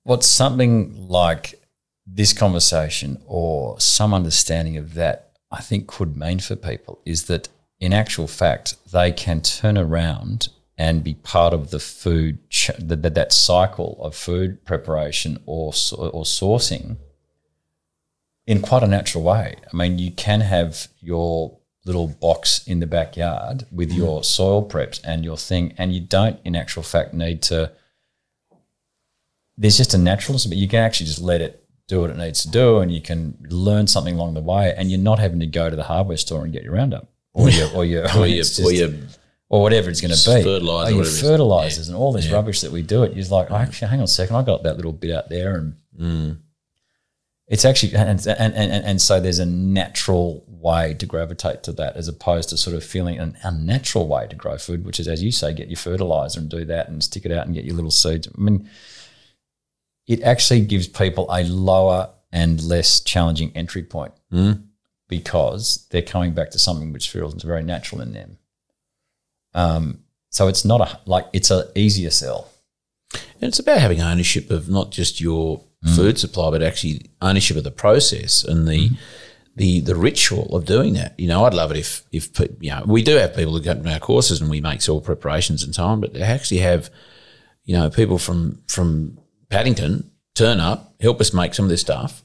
[0.03, 1.61] what's something like
[2.05, 5.24] this conversation or some understanding of that
[5.55, 7.47] I think could mean for people is that
[7.79, 13.15] in actual fact, they can turn around and be part of the food, ch- that,
[13.15, 16.97] that cycle of food preparation or, or sourcing
[18.45, 19.55] in quite a natural way.
[19.71, 23.97] I mean, you can have your little box in the backyard with mm.
[23.97, 27.71] your soil preps and your thing, and you don't, in actual fact, need to.
[29.57, 32.41] There's just a naturalness, but you can actually just let it do what it needs
[32.43, 35.45] to do, and you can learn something along the way, and you're not having to
[35.45, 38.37] go to the hardware store and get your Roundup or your or your or, your,
[38.43, 38.89] just, or, your,
[39.49, 41.93] or whatever it's going to be, fertilizer, or your fertilizers, yeah.
[41.93, 42.33] and all this yeah.
[42.33, 43.03] rubbish that we do.
[43.03, 45.29] It you're like, oh, actually, hang on a second, I got that little bit out
[45.29, 46.37] there, and mm.
[47.47, 51.95] it's actually and, and and and so there's a natural way to gravitate to that
[51.95, 55.21] as opposed to sort of feeling an unnatural way to grow food, which is as
[55.21, 57.75] you say, get your fertilizer and do that and stick it out and get your
[57.75, 58.27] little seeds.
[58.27, 58.67] I mean
[60.07, 64.61] it actually gives people a lower and less challenging entry point mm.
[65.07, 68.37] because they're coming back to something which feels very natural in them.
[69.53, 69.99] Um,
[70.29, 72.49] so it's not a like it's an easier sell.
[73.13, 75.95] And it's about having ownership of not just your mm.
[75.95, 78.97] food supply, but actually ownership of the process and the mm.
[79.55, 81.17] the the ritual of doing that.
[81.17, 83.81] You know, I'd love it if if you know we do have people who come
[83.81, 86.89] to our courses and we make soil preparations and so on, but they actually have
[87.63, 89.17] you know people from from
[89.49, 92.23] Paddington turn up, help us make some of this stuff.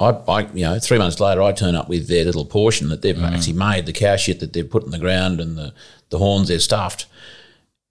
[0.00, 3.02] I, I, you know, three months later, I turn up with their little portion that
[3.02, 3.30] they've mm.
[3.30, 5.72] actually made, the cow shit that they've put in the ground, and the,
[6.10, 7.06] the horns they've stuffed,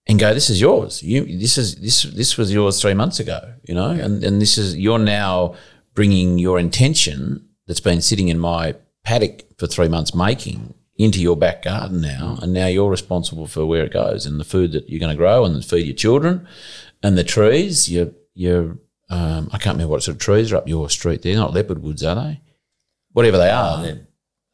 [0.08, 1.02] and go, "This is yours.
[1.02, 3.54] You, this is this this was yours three months ago.
[3.64, 5.56] You know, and and this is you're now
[5.94, 11.38] bringing your intention that's been sitting in my paddock for three months making into your
[11.38, 12.44] back garden now, mm.
[12.44, 15.18] and now you're responsible for where it goes and the food that you're going to
[15.18, 16.48] grow and feed your children,
[17.02, 17.90] and the trees.
[17.90, 18.78] You you're
[19.12, 21.22] um, I can't remember what sort of trees are up your street.
[21.22, 22.42] They're not leopard woods, are they?
[23.12, 23.98] Whatever they are.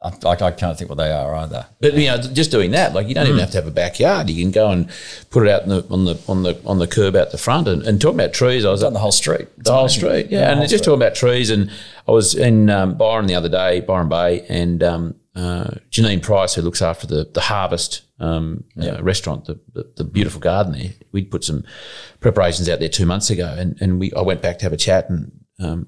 [0.01, 1.65] I, I, can't think what they are either.
[1.79, 3.29] But you know, just doing that, like you don't mm.
[3.29, 4.29] even have to have a backyard.
[4.29, 4.89] You can go and
[5.31, 7.67] put it out the, on the on the on the curb out the front.
[7.67, 9.47] And, and talking about trees, I was on the whole street.
[9.57, 10.51] The whole street, yeah.
[10.51, 10.83] and just street.
[10.83, 11.71] talking about trees, and
[12.07, 16.55] I was in um, Byron the other day, Byron Bay, and um, uh, Janine Price,
[16.55, 18.93] who looks after the the Harvest um, yeah.
[18.93, 20.89] uh, restaurant, the, the, the beautiful garden there.
[21.11, 21.63] We'd put some
[22.19, 24.77] preparations out there two months ago, and and we I went back to have a
[24.77, 25.87] chat and um,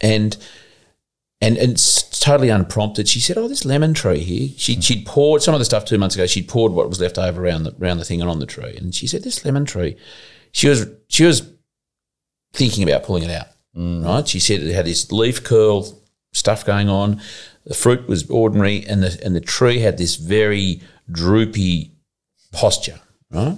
[0.00, 0.36] and
[1.40, 3.08] and and it's totally unprompted.
[3.08, 4.82] She said, "Oh, this lemon tree here." She mm.
[4.82, 6.26] she'd poured some of the stuff two months ago.
[6.26, 8.76] She'd poured what was left over around the around the thing and on the tree,
[8.76, 9.96] and she said, "This lemon tree."
[10.52, 11.50] She was she was
[12.52, 13.48] thinking about pulling it out.
[13.76, 14.04] Mm.
[14.04, 14.28] Right?
[14.28, 16.00] She said it had this leaf curl
[16.32, 17.20] stuff going on.
[17.66, 21.92] The fruit was ordinary, and the and the tree had this very droopy
[22.52, 23.00] posture,
[23.30, 23.56] right?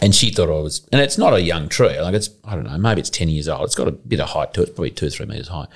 [0.00, 2.00] And she thought I was, and it's not a young tree.
[2.00, 3.64] Like it's, I don't know, maybe it's ten years old.
[3.64, 5.66] It's got a bit of height to it, probably two, or three meters high.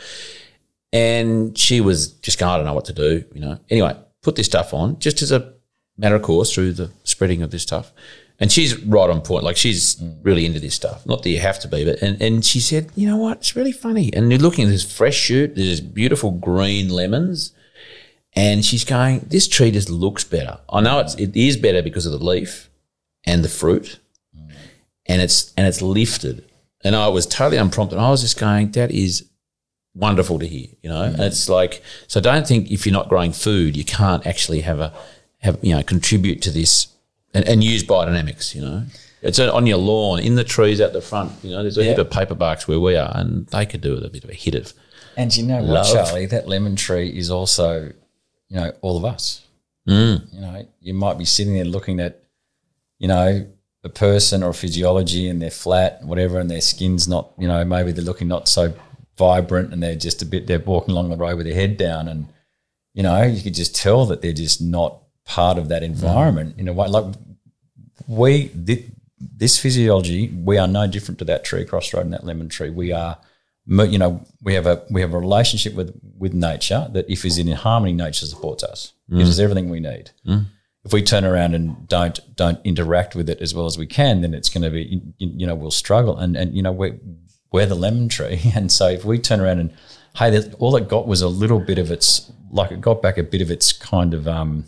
[0.93, 3.59] And she was just going, I don't know what to do, you know.
[3.71, 5.55] Anyway, put this stuff on just as a
[5.97, 7.93] matter of course through the spreading of this stuff.
[8.43, 9.45] And she's right on point.
[9.45, 11.07] Like she's really into this stuff.
[11.07, 13.39] Not that you have to be, but and, and she said, you know what?
[13.39, 14.13] It's really funny.
[14.13, 15.55] And you're looking at this fresh shoot.
[15.55, 17.53] There's beautiful green lemons
[18.35, 20.59] and she's going, this tree just looks better.
[20.71, 22.71] I know it's it is better because of the leaf
[23.25, 23.99] and the fruit,
[25.07, 26.51] and it's and it's lifted.
[26.85, 27.99] And I was totally unprompted.
[27.99, 29.29] I was just going, that is
[29.95, 31.13] wonderful to hear, you know.
[31.13, 31.21] Mm.
[31.21, 34.93] It's like, so don't think if you're not growing food, you can't actually have a
[35.43, 36.87] have you know contribute to this
[37.35, 38.85] and, and use biodynamics, you know.
[39.23, 41.33] It's on your lawn, in the trees out the front.
[41.45, 44.05] You know, there's a heap of paperbarks where we are, and they could do with
[44.05, 44.73] a bit of a hit of.
[45.17, 46.27] And you know what, Charlie?
[46.27, 47.93] That lemon tree is also,
[48.49, 49.47] you know, all of us.
[49.89, 50.33] Mm.
[50.33, 52.23] You know, you might be sitting there looking at,
[52.99, 53.47] you know,
[53.85, 57.65] a person or a physiology and they're flat, whatever, and their skin's not, you know,
[57.65, 58.73] maybe they're looking not so
[59.19, 62.09] vibrant and they're just a bit, they're walking along the road with their head down.
[62.09, 62.29] And,
[62.95, 66.69] you know, you could just tell that they're just not part of that environment in
[66.69, 66.89] a way.
[66.89, 67.15] Like
[68.07, 72.13] we, thi- this physiology, we are no different to that tree across the road and
[72.13, 72.71] that lemon tree.
[72.71, 73.19] We are,
[73.67, 77.39] you know, we have a we have a relationship with with nature that if is
[77.39, 79.19] in harmony, nature supports us, mm.
[79.19, 80.11] gives us everything we need.
[80.27, 80.47] Mm.
[80.85, 84.23] If we turn around and don't don't interact with it as well as we can,
[84.23, 86.19] then it's going to be you, you know we'll struggle.
[86.19, 86.99] And and you know we're
[87.53, 89.73] we're the lemon tree, and so if we turn around and
[90.17, 93.17] hey, that- all it got was a little bit of its like it got back
[93.17, 94.65] a bit of its kind of um,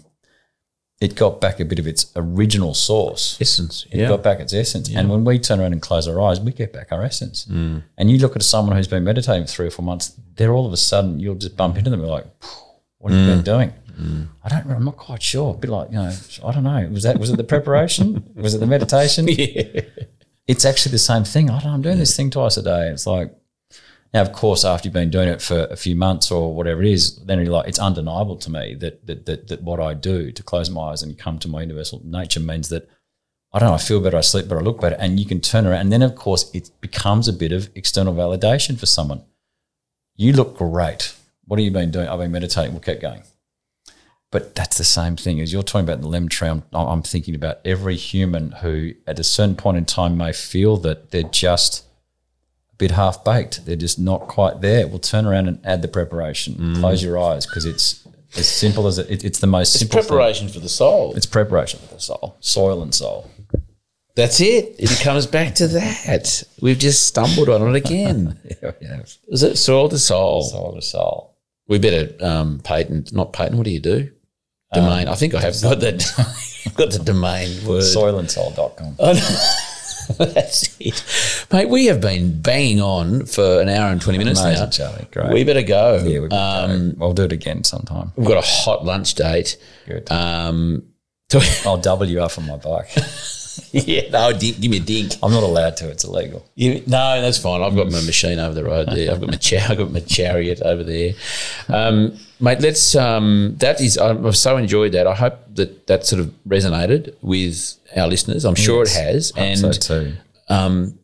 [1.01, 3.37] it got back a bit of its original source.
[3.41, 3.87] Essence.
[3.91, 4.09] It Yeah.
[4.09, 4.89] got back its essence.
[4.95, 7.47] And when we turn around and close our eyes, we get back our essence.
[7.51, 7.83] Mm.
[7.99, 10.67] And you look at someone who's been meditating for three or four months, they're all
[10.67, 12.27] of a sudden, you'll just bump into them and like,
[12.99, 13.35] what have you Mm.
[13.37, 13.73] been doing?
[14.43, 14.75] I don't know.
[14.75, 15.55] I'm not quite sure.
[15.55, 16.13] A bit like, you know,
[16.45, 16.89] I don't know.
[16.91, 18.25] Was that, was it the preparation?
[18.35, 19.27] was it the meditation?
[19.29, 19.83] yeah.
[20.49, 21.49] It's actually the same thing.
[21.49, 21.73] I don't.
[21.73, 22.89] I'm doing this thing twice a day.
[22.91, 23.33] It's like,
[24.15, 26.89] now, of course, after you've been doing it for a few months or whatever it
[26.89, 30.31] is, then you're like, it's undeniable to me that that, that that what I do
[30.31, 32.89] to close my eyes and come to my universal nature means that
[33.53, 34.97] I don't know, I feel better, I sleep better, I look better.
[34.99, 35.81] And you can turn around.
[35.81, 39.23] And then, of course, it becomes a bit of external validation for someone.
[40.17, 41.15] You look great.
[41.47, 42.09] What have you been doing?
[42.09, 42.73] I've been meditating.
[42.73, 43.23] We'll keep going.
[44.33, 46.49] But that's the same thing as you're talking about the lemon tree.
[46.49, 50.77] I'm, I'm thinking about every human who, at a certain point in time, may feel
[50.79, 51.85] that they're just
[52.75, 53.65] a bit half baked.
[53.67, 54.87] They're just not quite there.
[54.89, 56.75] We'll turn around and add the preparation.
[56.77, 58.07] Close your eyes because it's
[58.37, 60.09] as simple as it, it- it's the most It's simple thing.
[60.09, 61.15] preparation for the soul.
[61.17, 63.31] It's preparation for the soul, soil and soul.
[64.17, 64.77] That's it.
[64.79, 66.45] It comes back to that.
[66.61, 68.39] We've just stumbled on it again.
[68.63, 69.03] Yeah, yeah.
[69.29, 70.43] Is it soil to soul?
[70.43, 71.35] Soil to soul.
[71.67, 73.57] We better um, patent, not patent.
[73.57, 74.11] What do you do?
[74.73, 75.09] Domain.
[75.09, 75.99] I think I have got that.
[76.77, 77.83] got the domain word.
[77.83, 78.97] Soilandsoul.com.
[80.19, 81.69] That's it, mate.
[81.69, 84.71] We have been banging on for an hour and twenty minutes Amazing, now.
[84.71, 85.07] Charlie.
[85.13, 85.33] Great.
[85.33, 86.03] We better go.
[86.05, 88.13] yeah, we've um, I'll do it again sometime.
[88.17, 89.57] we've got a hot lunch date.
[89.87, 90.11] Good.
[90.11, 90.85] Um,
[91.65, 92.91] I'll double you up on my bike.
[93.73, 95.13] yeah, no, dink, give me a dink.
[95.23, 95.89] I'm not allowed to.
[95.91, 96.45] It's illegal.
[96.55, 97.63] You, no, that's fine.
[97.63, 99.11] I've got my machine over the road there.
[99.13, 101.13] I've got my cha- I've got my chariot over there,
[101.69, 102.61] um, mate.
[102.61, 102.95] Let's.
[102.95, 103.99] Um, that is.
[103.99, 105.07] I've so enjoyed that.
[105.07, 108.45] I hope that that sort of resonated with our listeners.
[108.45, 109.33] I'm sure it has.
[109.37, 110.15] And so too.
[110.49, 110.99] um,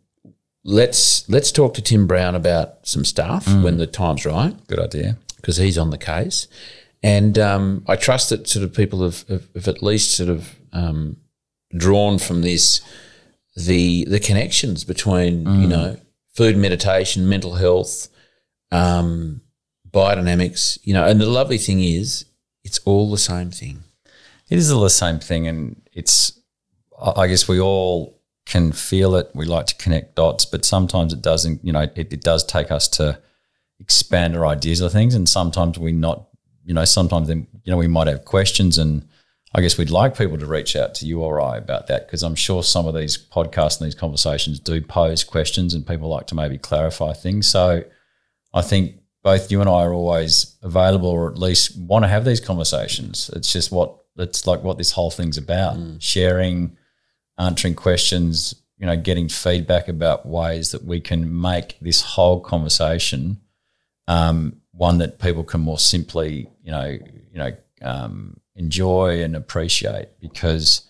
[0.64, 5.16] let's let's talk to Tim Brown about some stuff when the time's right Good idea.
[5.36, 6.48] because he's on the case.
[7.02, 10.54] And um, I trust that sort of people have, have, have at least sort of
[10.74, 11.16] um,
[11.76, 12.80] drawn from this
[13.56, 15.96] the the connections between you know
[16.34, 18.08] food, meditation, mental health,
[18.70, 19.40] um,
[19.90, 20.78] biodynamics.
[20.84, 22.24] You know, and the lovely thing is,
[22.64, 23.82] it's all the same thing.
[24.48, 26.38] It is all the same thing, and it's.
[27.00, 29.30] I I guess we all can feel it.
[29.34, 31.64] We like to connect dots, but sometimes it doesn't.
[31.64, 33.18] You know, it, it does take us to
[33.78, 36.26] expand our ideas of things, and sometimes we not.
[36.64, 39.06] You know, sometimes then you know we might have questions, and
[39.52, 42.22] I guess we'd like people to reach out to you or I about that because
[42.22, 46.26] I'm sure some of these podcasts and these conversations do pose questions, and people like
[46.28, 47.48] to maybe clarify things.
[47.48, 47.82] So,
[48.54, 52.24] I think both you and I are always available, or at least want to have
[52.24, 53.30] these conversations.
[53.34, 56.76] It's just what it's like what this whole thing's about: sharing,
[57.38, 63.40] answering questions, you know, getting feedback about ways that we can make this whole conversation
[64.10, 67.52] um, one that people can more simply, you know, you know,
[67.82, 70.82] um, enjoy and appreciate because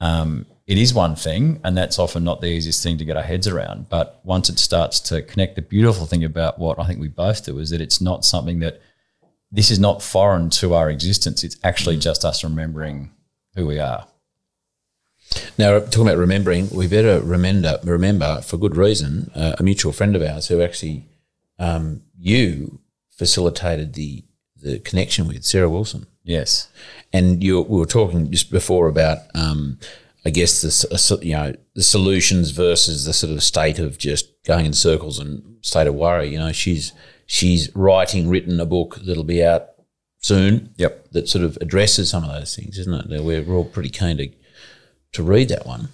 [0.00, 3.22] um, it is one thing, and that's often not the easiest thing to get our
[3.22, 3.88] heads around.
[3.88, 7.46] But once it starts to connect, the beautiful thing about what I think we both
[7.46, 8.82] do is that it's not something that
[9.50, 11.42] this is not foreign to our existence.
[11.42, 13.12] It's actually just us remembering
[13.54, 14.06] who we are.
[15.56, 20.16] Now, talking about remembering, we better remember, remember for good reason, uh, a mutual friend
[20.16, 21.06] of ours who actually
[21.58, 22.80] um, you
[23.10, 24.24] facilitated the
[24.60, 26.68] the connection with Sarah Wilson, Yes.
[27.12, 29.78] and you we were talking just before about, um,
[30.26, 34.66] I guess the you know the solutions versus the sort of state of just going
[34.66, 36.28] in circles and state of worry.
[36.28, 36.92] You know, she's
[37.26, 39.68] she's writing, written a book that'll be out
[40.18, 40.74] soon.
[40.76, 41.12] Yep.
[41.12, 43.22] That sort of addresses some of those things, isn't it?
[43.24, 44.28] We're, we're all pretty keen to
[45.12, 45.88] to read that one.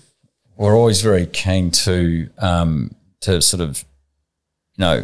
[0.56, 3.84] we're always very keen to um, to sort of
[4.76, 4.96] you know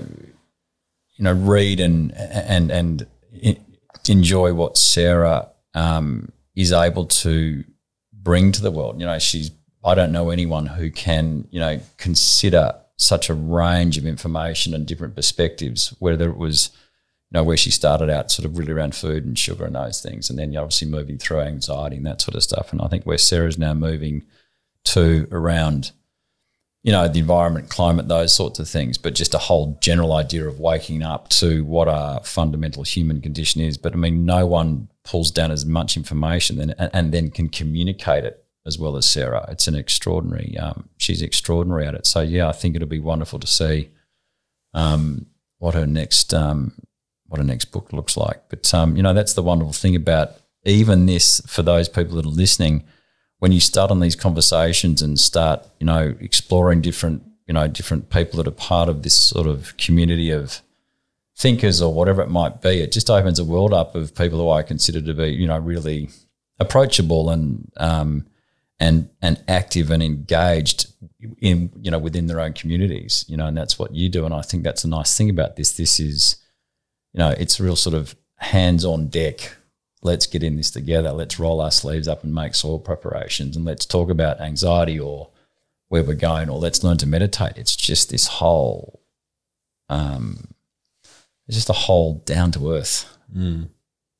[1.17, 3.07] you know read and and and
[4.09, 7.65] enjoy what Sarah um, is able to
[8.13, 9.01] bring to the world.
[9.01, 9.51] You know, she's
[9.85, 14.87] I don't know anyone who can, you know, consider such a range of information and
[14.87, 16.71] different perspectives, whether it was,
[17.31, 20.03] you know, where she started out sort of really around food and sugar and those
[20.03, 22.73] things, and then you're obviously moving through anxiety and that sort of stuff.
[22.73, 24.25] And I think where Sarah's now moving
[24.85, 25.93] to around,
[26.83, 30.49] you know, the environment, climate, those sorts of things, but just a whole general idea
[30.49, 33.77] of waking up to what our fundamental human condition is.
[33.77, 38.25] But I mean, no one pulls down as much information and, and then can communicate
[38.25, 39.45] it as well as Sarah.
[39.49, 40.57] It's an extraordinary.
[40.57, 42.07] Um, she's extraordinary at it.
[42.07, 43.91] So yeah, I think it'll be wonderful to see
[44.73, 45.27] um,
[45.59, 46.73] what her next um,
[47.27, 48.49] what her next book looks like.
[48.49, 50.33] But um, you know, that's the wonderful thing about
[50.65, 52.85] even this for those people that are listening.
[53.41, 58.09] When you start on these conversations and start, you know, exploring different, you know, different
[58.09, 60.61] people that are part of this sort of community of
[61.37, 64.51] thinkers or whatever it might be, it just opens a world up of people who
[64.51, 66.11] I consider to be, you know, really
[66.61, 68.27] approachable and um,
[68.79, 70.93] and and active and engaged
[71.41, 74.25] in you know within their own communities you know and that's what you do.
[74.25, 75.73] And i think that's a nice thing about this.
[75.77, 76.37] This is
[77.13, 79.57] you know it's real sort of hands on deck
[80.03, 83.65] let's get in this together let's roll our sleeves up and make soil preparations and
[83.65, 85.29] let's talk about anxiety or
[85.89, 89.01] where we're going or let's learn to meditate it's just this whole
[89.89, 90.49] um
[91.47, 93.69] it's just a whole down to earth mm.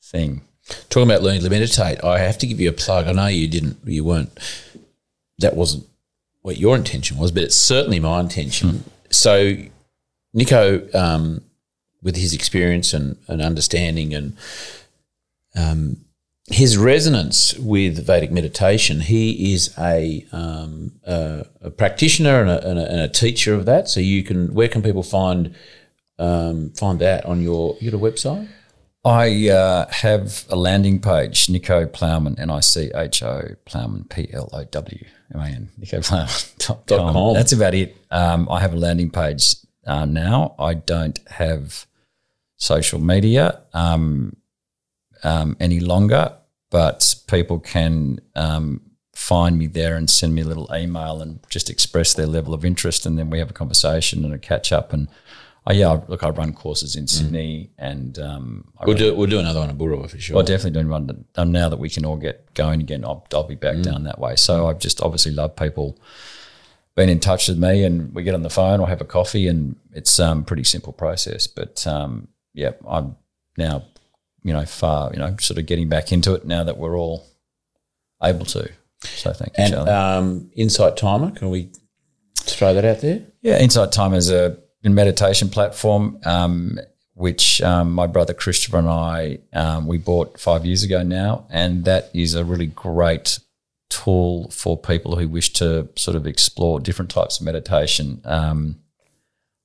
[0.03, 0.43] thing
[0.89, 3.07] Talking about learning to meditate, I have to give you a plug.
[3.07, 4.31] I know you didn't, you weren't,
[5.39, 5.87] that wasn't
[6.43, 8.71] what your intention was, but it's certainly my intention.
[8.71, 8.83] Mm.
[9.11, 9.57] So,
[10.37, 11.43] Nicho, um,
[12.03, 14.37] with his experience and, and understanding and
[15.57, 16.05] um,
[16.47, 22.79] his resonance with Vedic meditation, he is a, um, a, a practitioner and a, and,
[22.79, 23.89] and a, teacher of that.
[23.89, 25.55] So you can, where can people find
[26.21, 28.47] um, find that on your your website?
[29.05, 34.29] I uh, have a landing page, Nicho Plowman, N I C H O Plowman, P
[34.33, 35.05] L O W
[35.35, 37.35] M A N, nichoplowman.com.
[37.35, 37.97] That's about it.
[38.11, 39.57] Um, I have a landing page
[39.87, 40.55] uh, now.
[40.59, 41.87] I don't have
[42.57, 44.37] social media um,
[45.23, 46.33] um, any longer,
[46.71, 48.81] but people can um,
[49.15, 52.65] find me there and send me a little email and just express their level of
[52.65, 53.07] interest.
[53.07, 54.93] And then we have a conversation and a catch up.
[54.93, 55.09] And
[55.67, 57.71] Oh yeah, look, I run courses in Sydney, mm.
[57.79, 60.37] and um, we'll do we'll do another one in Boorowa for sure.
[60.37, 63.05] Well, definitely doing one now that we can all get going again.
[63.05, 63.83] I'll, I'll be back mm.
[63.83, 64.37] down that way.
[64.37, 65.99] So I've just obviously love people
[66.97, 69.49] being in touch with me, and we get on the phone or have a coffee,
[69.49, 71.47] and it's um pretty simple process.
[71.47, 73.17] But um, yeah, I'm
[73.59, 73.85] now
[74.43, 77.27] you know far you know sort of getting back into it now that we're all
[78.23, 78.71] able to.
[79.03, 79.91] So thank you, and, Charlie.
[79.91, 81.71] Um, Insight Timer, can we
[82.37, 83.23] throw that out there?
[83.43, 86.79] Yeah, Insight Timer is a meditation platform, um,
[87.15, 91.85] which um, my brother Christopher and I um, we bought five years ago now, and
[91.85, 93.39] that is a really great
[93.89, 98.21] tool for people who wish to sort of explore different types of meditation.
[98.25, 98.81] Um,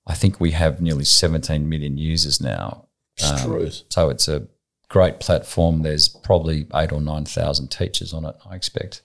[0.07, 2.87] I think we have nearly 17 million users now.
[3.23, 4.47] Um, so it's a
[4.95, 5.81] great platform.
[5.81, 8.35] There's probably eight or nine thousand teachers on it.
[8.49, 9.01] I expect.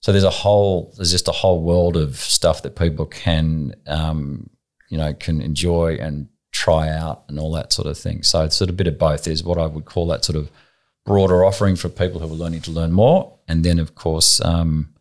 [0.00, 4.50] So there's a whole, there's just a whole world of stuff that people can um,
[4.90, 8.22] you know, can enjoy and try out and all that sort of thing.
[8.22, 9.24] So it's sort of a bit of both.
[9.24, 10.50] There's what I would call that sort of
[11.04, 13.36] broader offering for people who are learning to learn more.
[13.48, 14.94] And then, of course, um,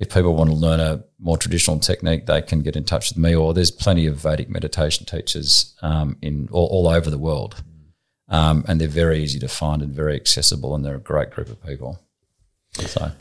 [0.00, 3.18] if people want to learn a more traditional technique, they can get in touch with
[3.18, 3.34] me.
[3.36, 7.62] Or there's plenty of Vedic meditation teachers um, in all, all, over the world,
[8.30, 11.48] um, and they're very easy to find and very accessible, and they're a great group
[11.48, 12.00] of people.
[12.72, 13.12] So.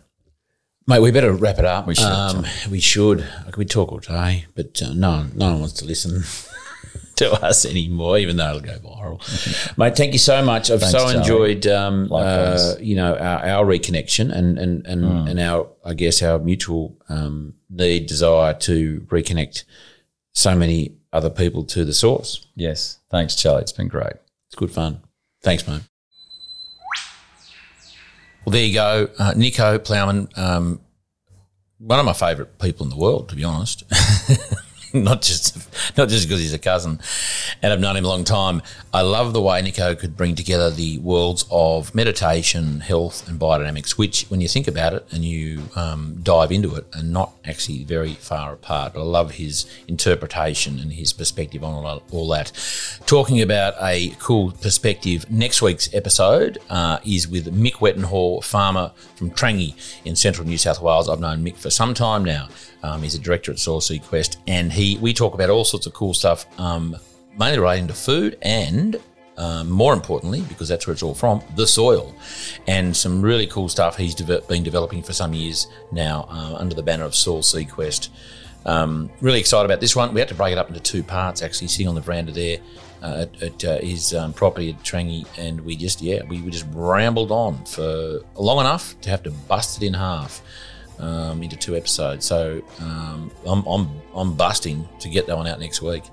[0.87, 1.85] Mate, we better wrap it up.
[1.85, 2.05] We should.
[2.05, 3.23] Um, we should.
[3.57, 6.23] We talk all day, but uh, no, one, no one wants to listen
[7.17, 9.77] to us anymore, even though it'll go viral.
[9.77, 10.71] Mate, thank you so much.
[10.71, 15.29] I've Thanks, so enjoyed, um, uh, you know, our, our, reconnection and and and, mm.
[15.29, 19.65] and our, I guess, our mutual um, need, desire to reconnect
[20.33, 22.47] so many other people to the source.
[22.55, 22.99] Yes.
[23.11, 23.61] Thanks, Charlie.
[23.61, 24.13] It's been great.
[24.49, 25.03] It's good fun.
[25.43, 25.83] Thanks, mate.
[28.43, 30.35] Well, there you go, uh, Nicho Plowman.
[30.35, 30.81] Um,
[31.77, 33.83] one of my favourite people in the world, to be honest.
[34.93, 35.57] not just
[35.97, 36.99] not just because he's a cousin
[37.61, 38.61] and I've known him a long time.
[38.93, 43.91] I love the way Nicho could bring together the worlds of meditation, health, and biodynamics,
[43.91, 47.83] which, when you think about it and you um, dive into it, are not actually
[47.83, 48.93] very far apart.
[48.95, 52.51] I love his interpretation and his perspective on all, all that.
[53.05, 59.31] Talking about a cool perspective, next week's episode uh, is with Mick Wettenhall, farmer from
[59.31, 59.75] Trangie
[60.05, 61.07] in central New South Wales.
[61.09, 62.47] I've known Mick for some time now.
[62.83, 65.93] Um, he's a director at Soil Sequest, and he we talk about all sorts of
[65.93, 66.95] cool stuff, um,
[67.37, 68.99] mainly relating to food and
[69.39, 72.13] um, more importantly, because that's where it's all from, the soil,
[72.67, 76.75] and some really cool stuff he's de- been developing for some years now uh, under
[76.75, 78.09] the banner of Soil Sequest.
[78.65, 80.13] Um, really excited about this one.
[80.13, 82.57] We had to break it up into two parts, actually, sitting on the veranda there
[83.01, 86.51] uh, at, at uh, his um, property at Trangie, and we just, yeah, we, we
[86.51, 90.41] just rambled on for long enough to have to bust it in half.
[90.99, 95.57] Um, into two episodes, so um, I'm, I'm I'm busting to get that one out
[95.57, 96.03] next week.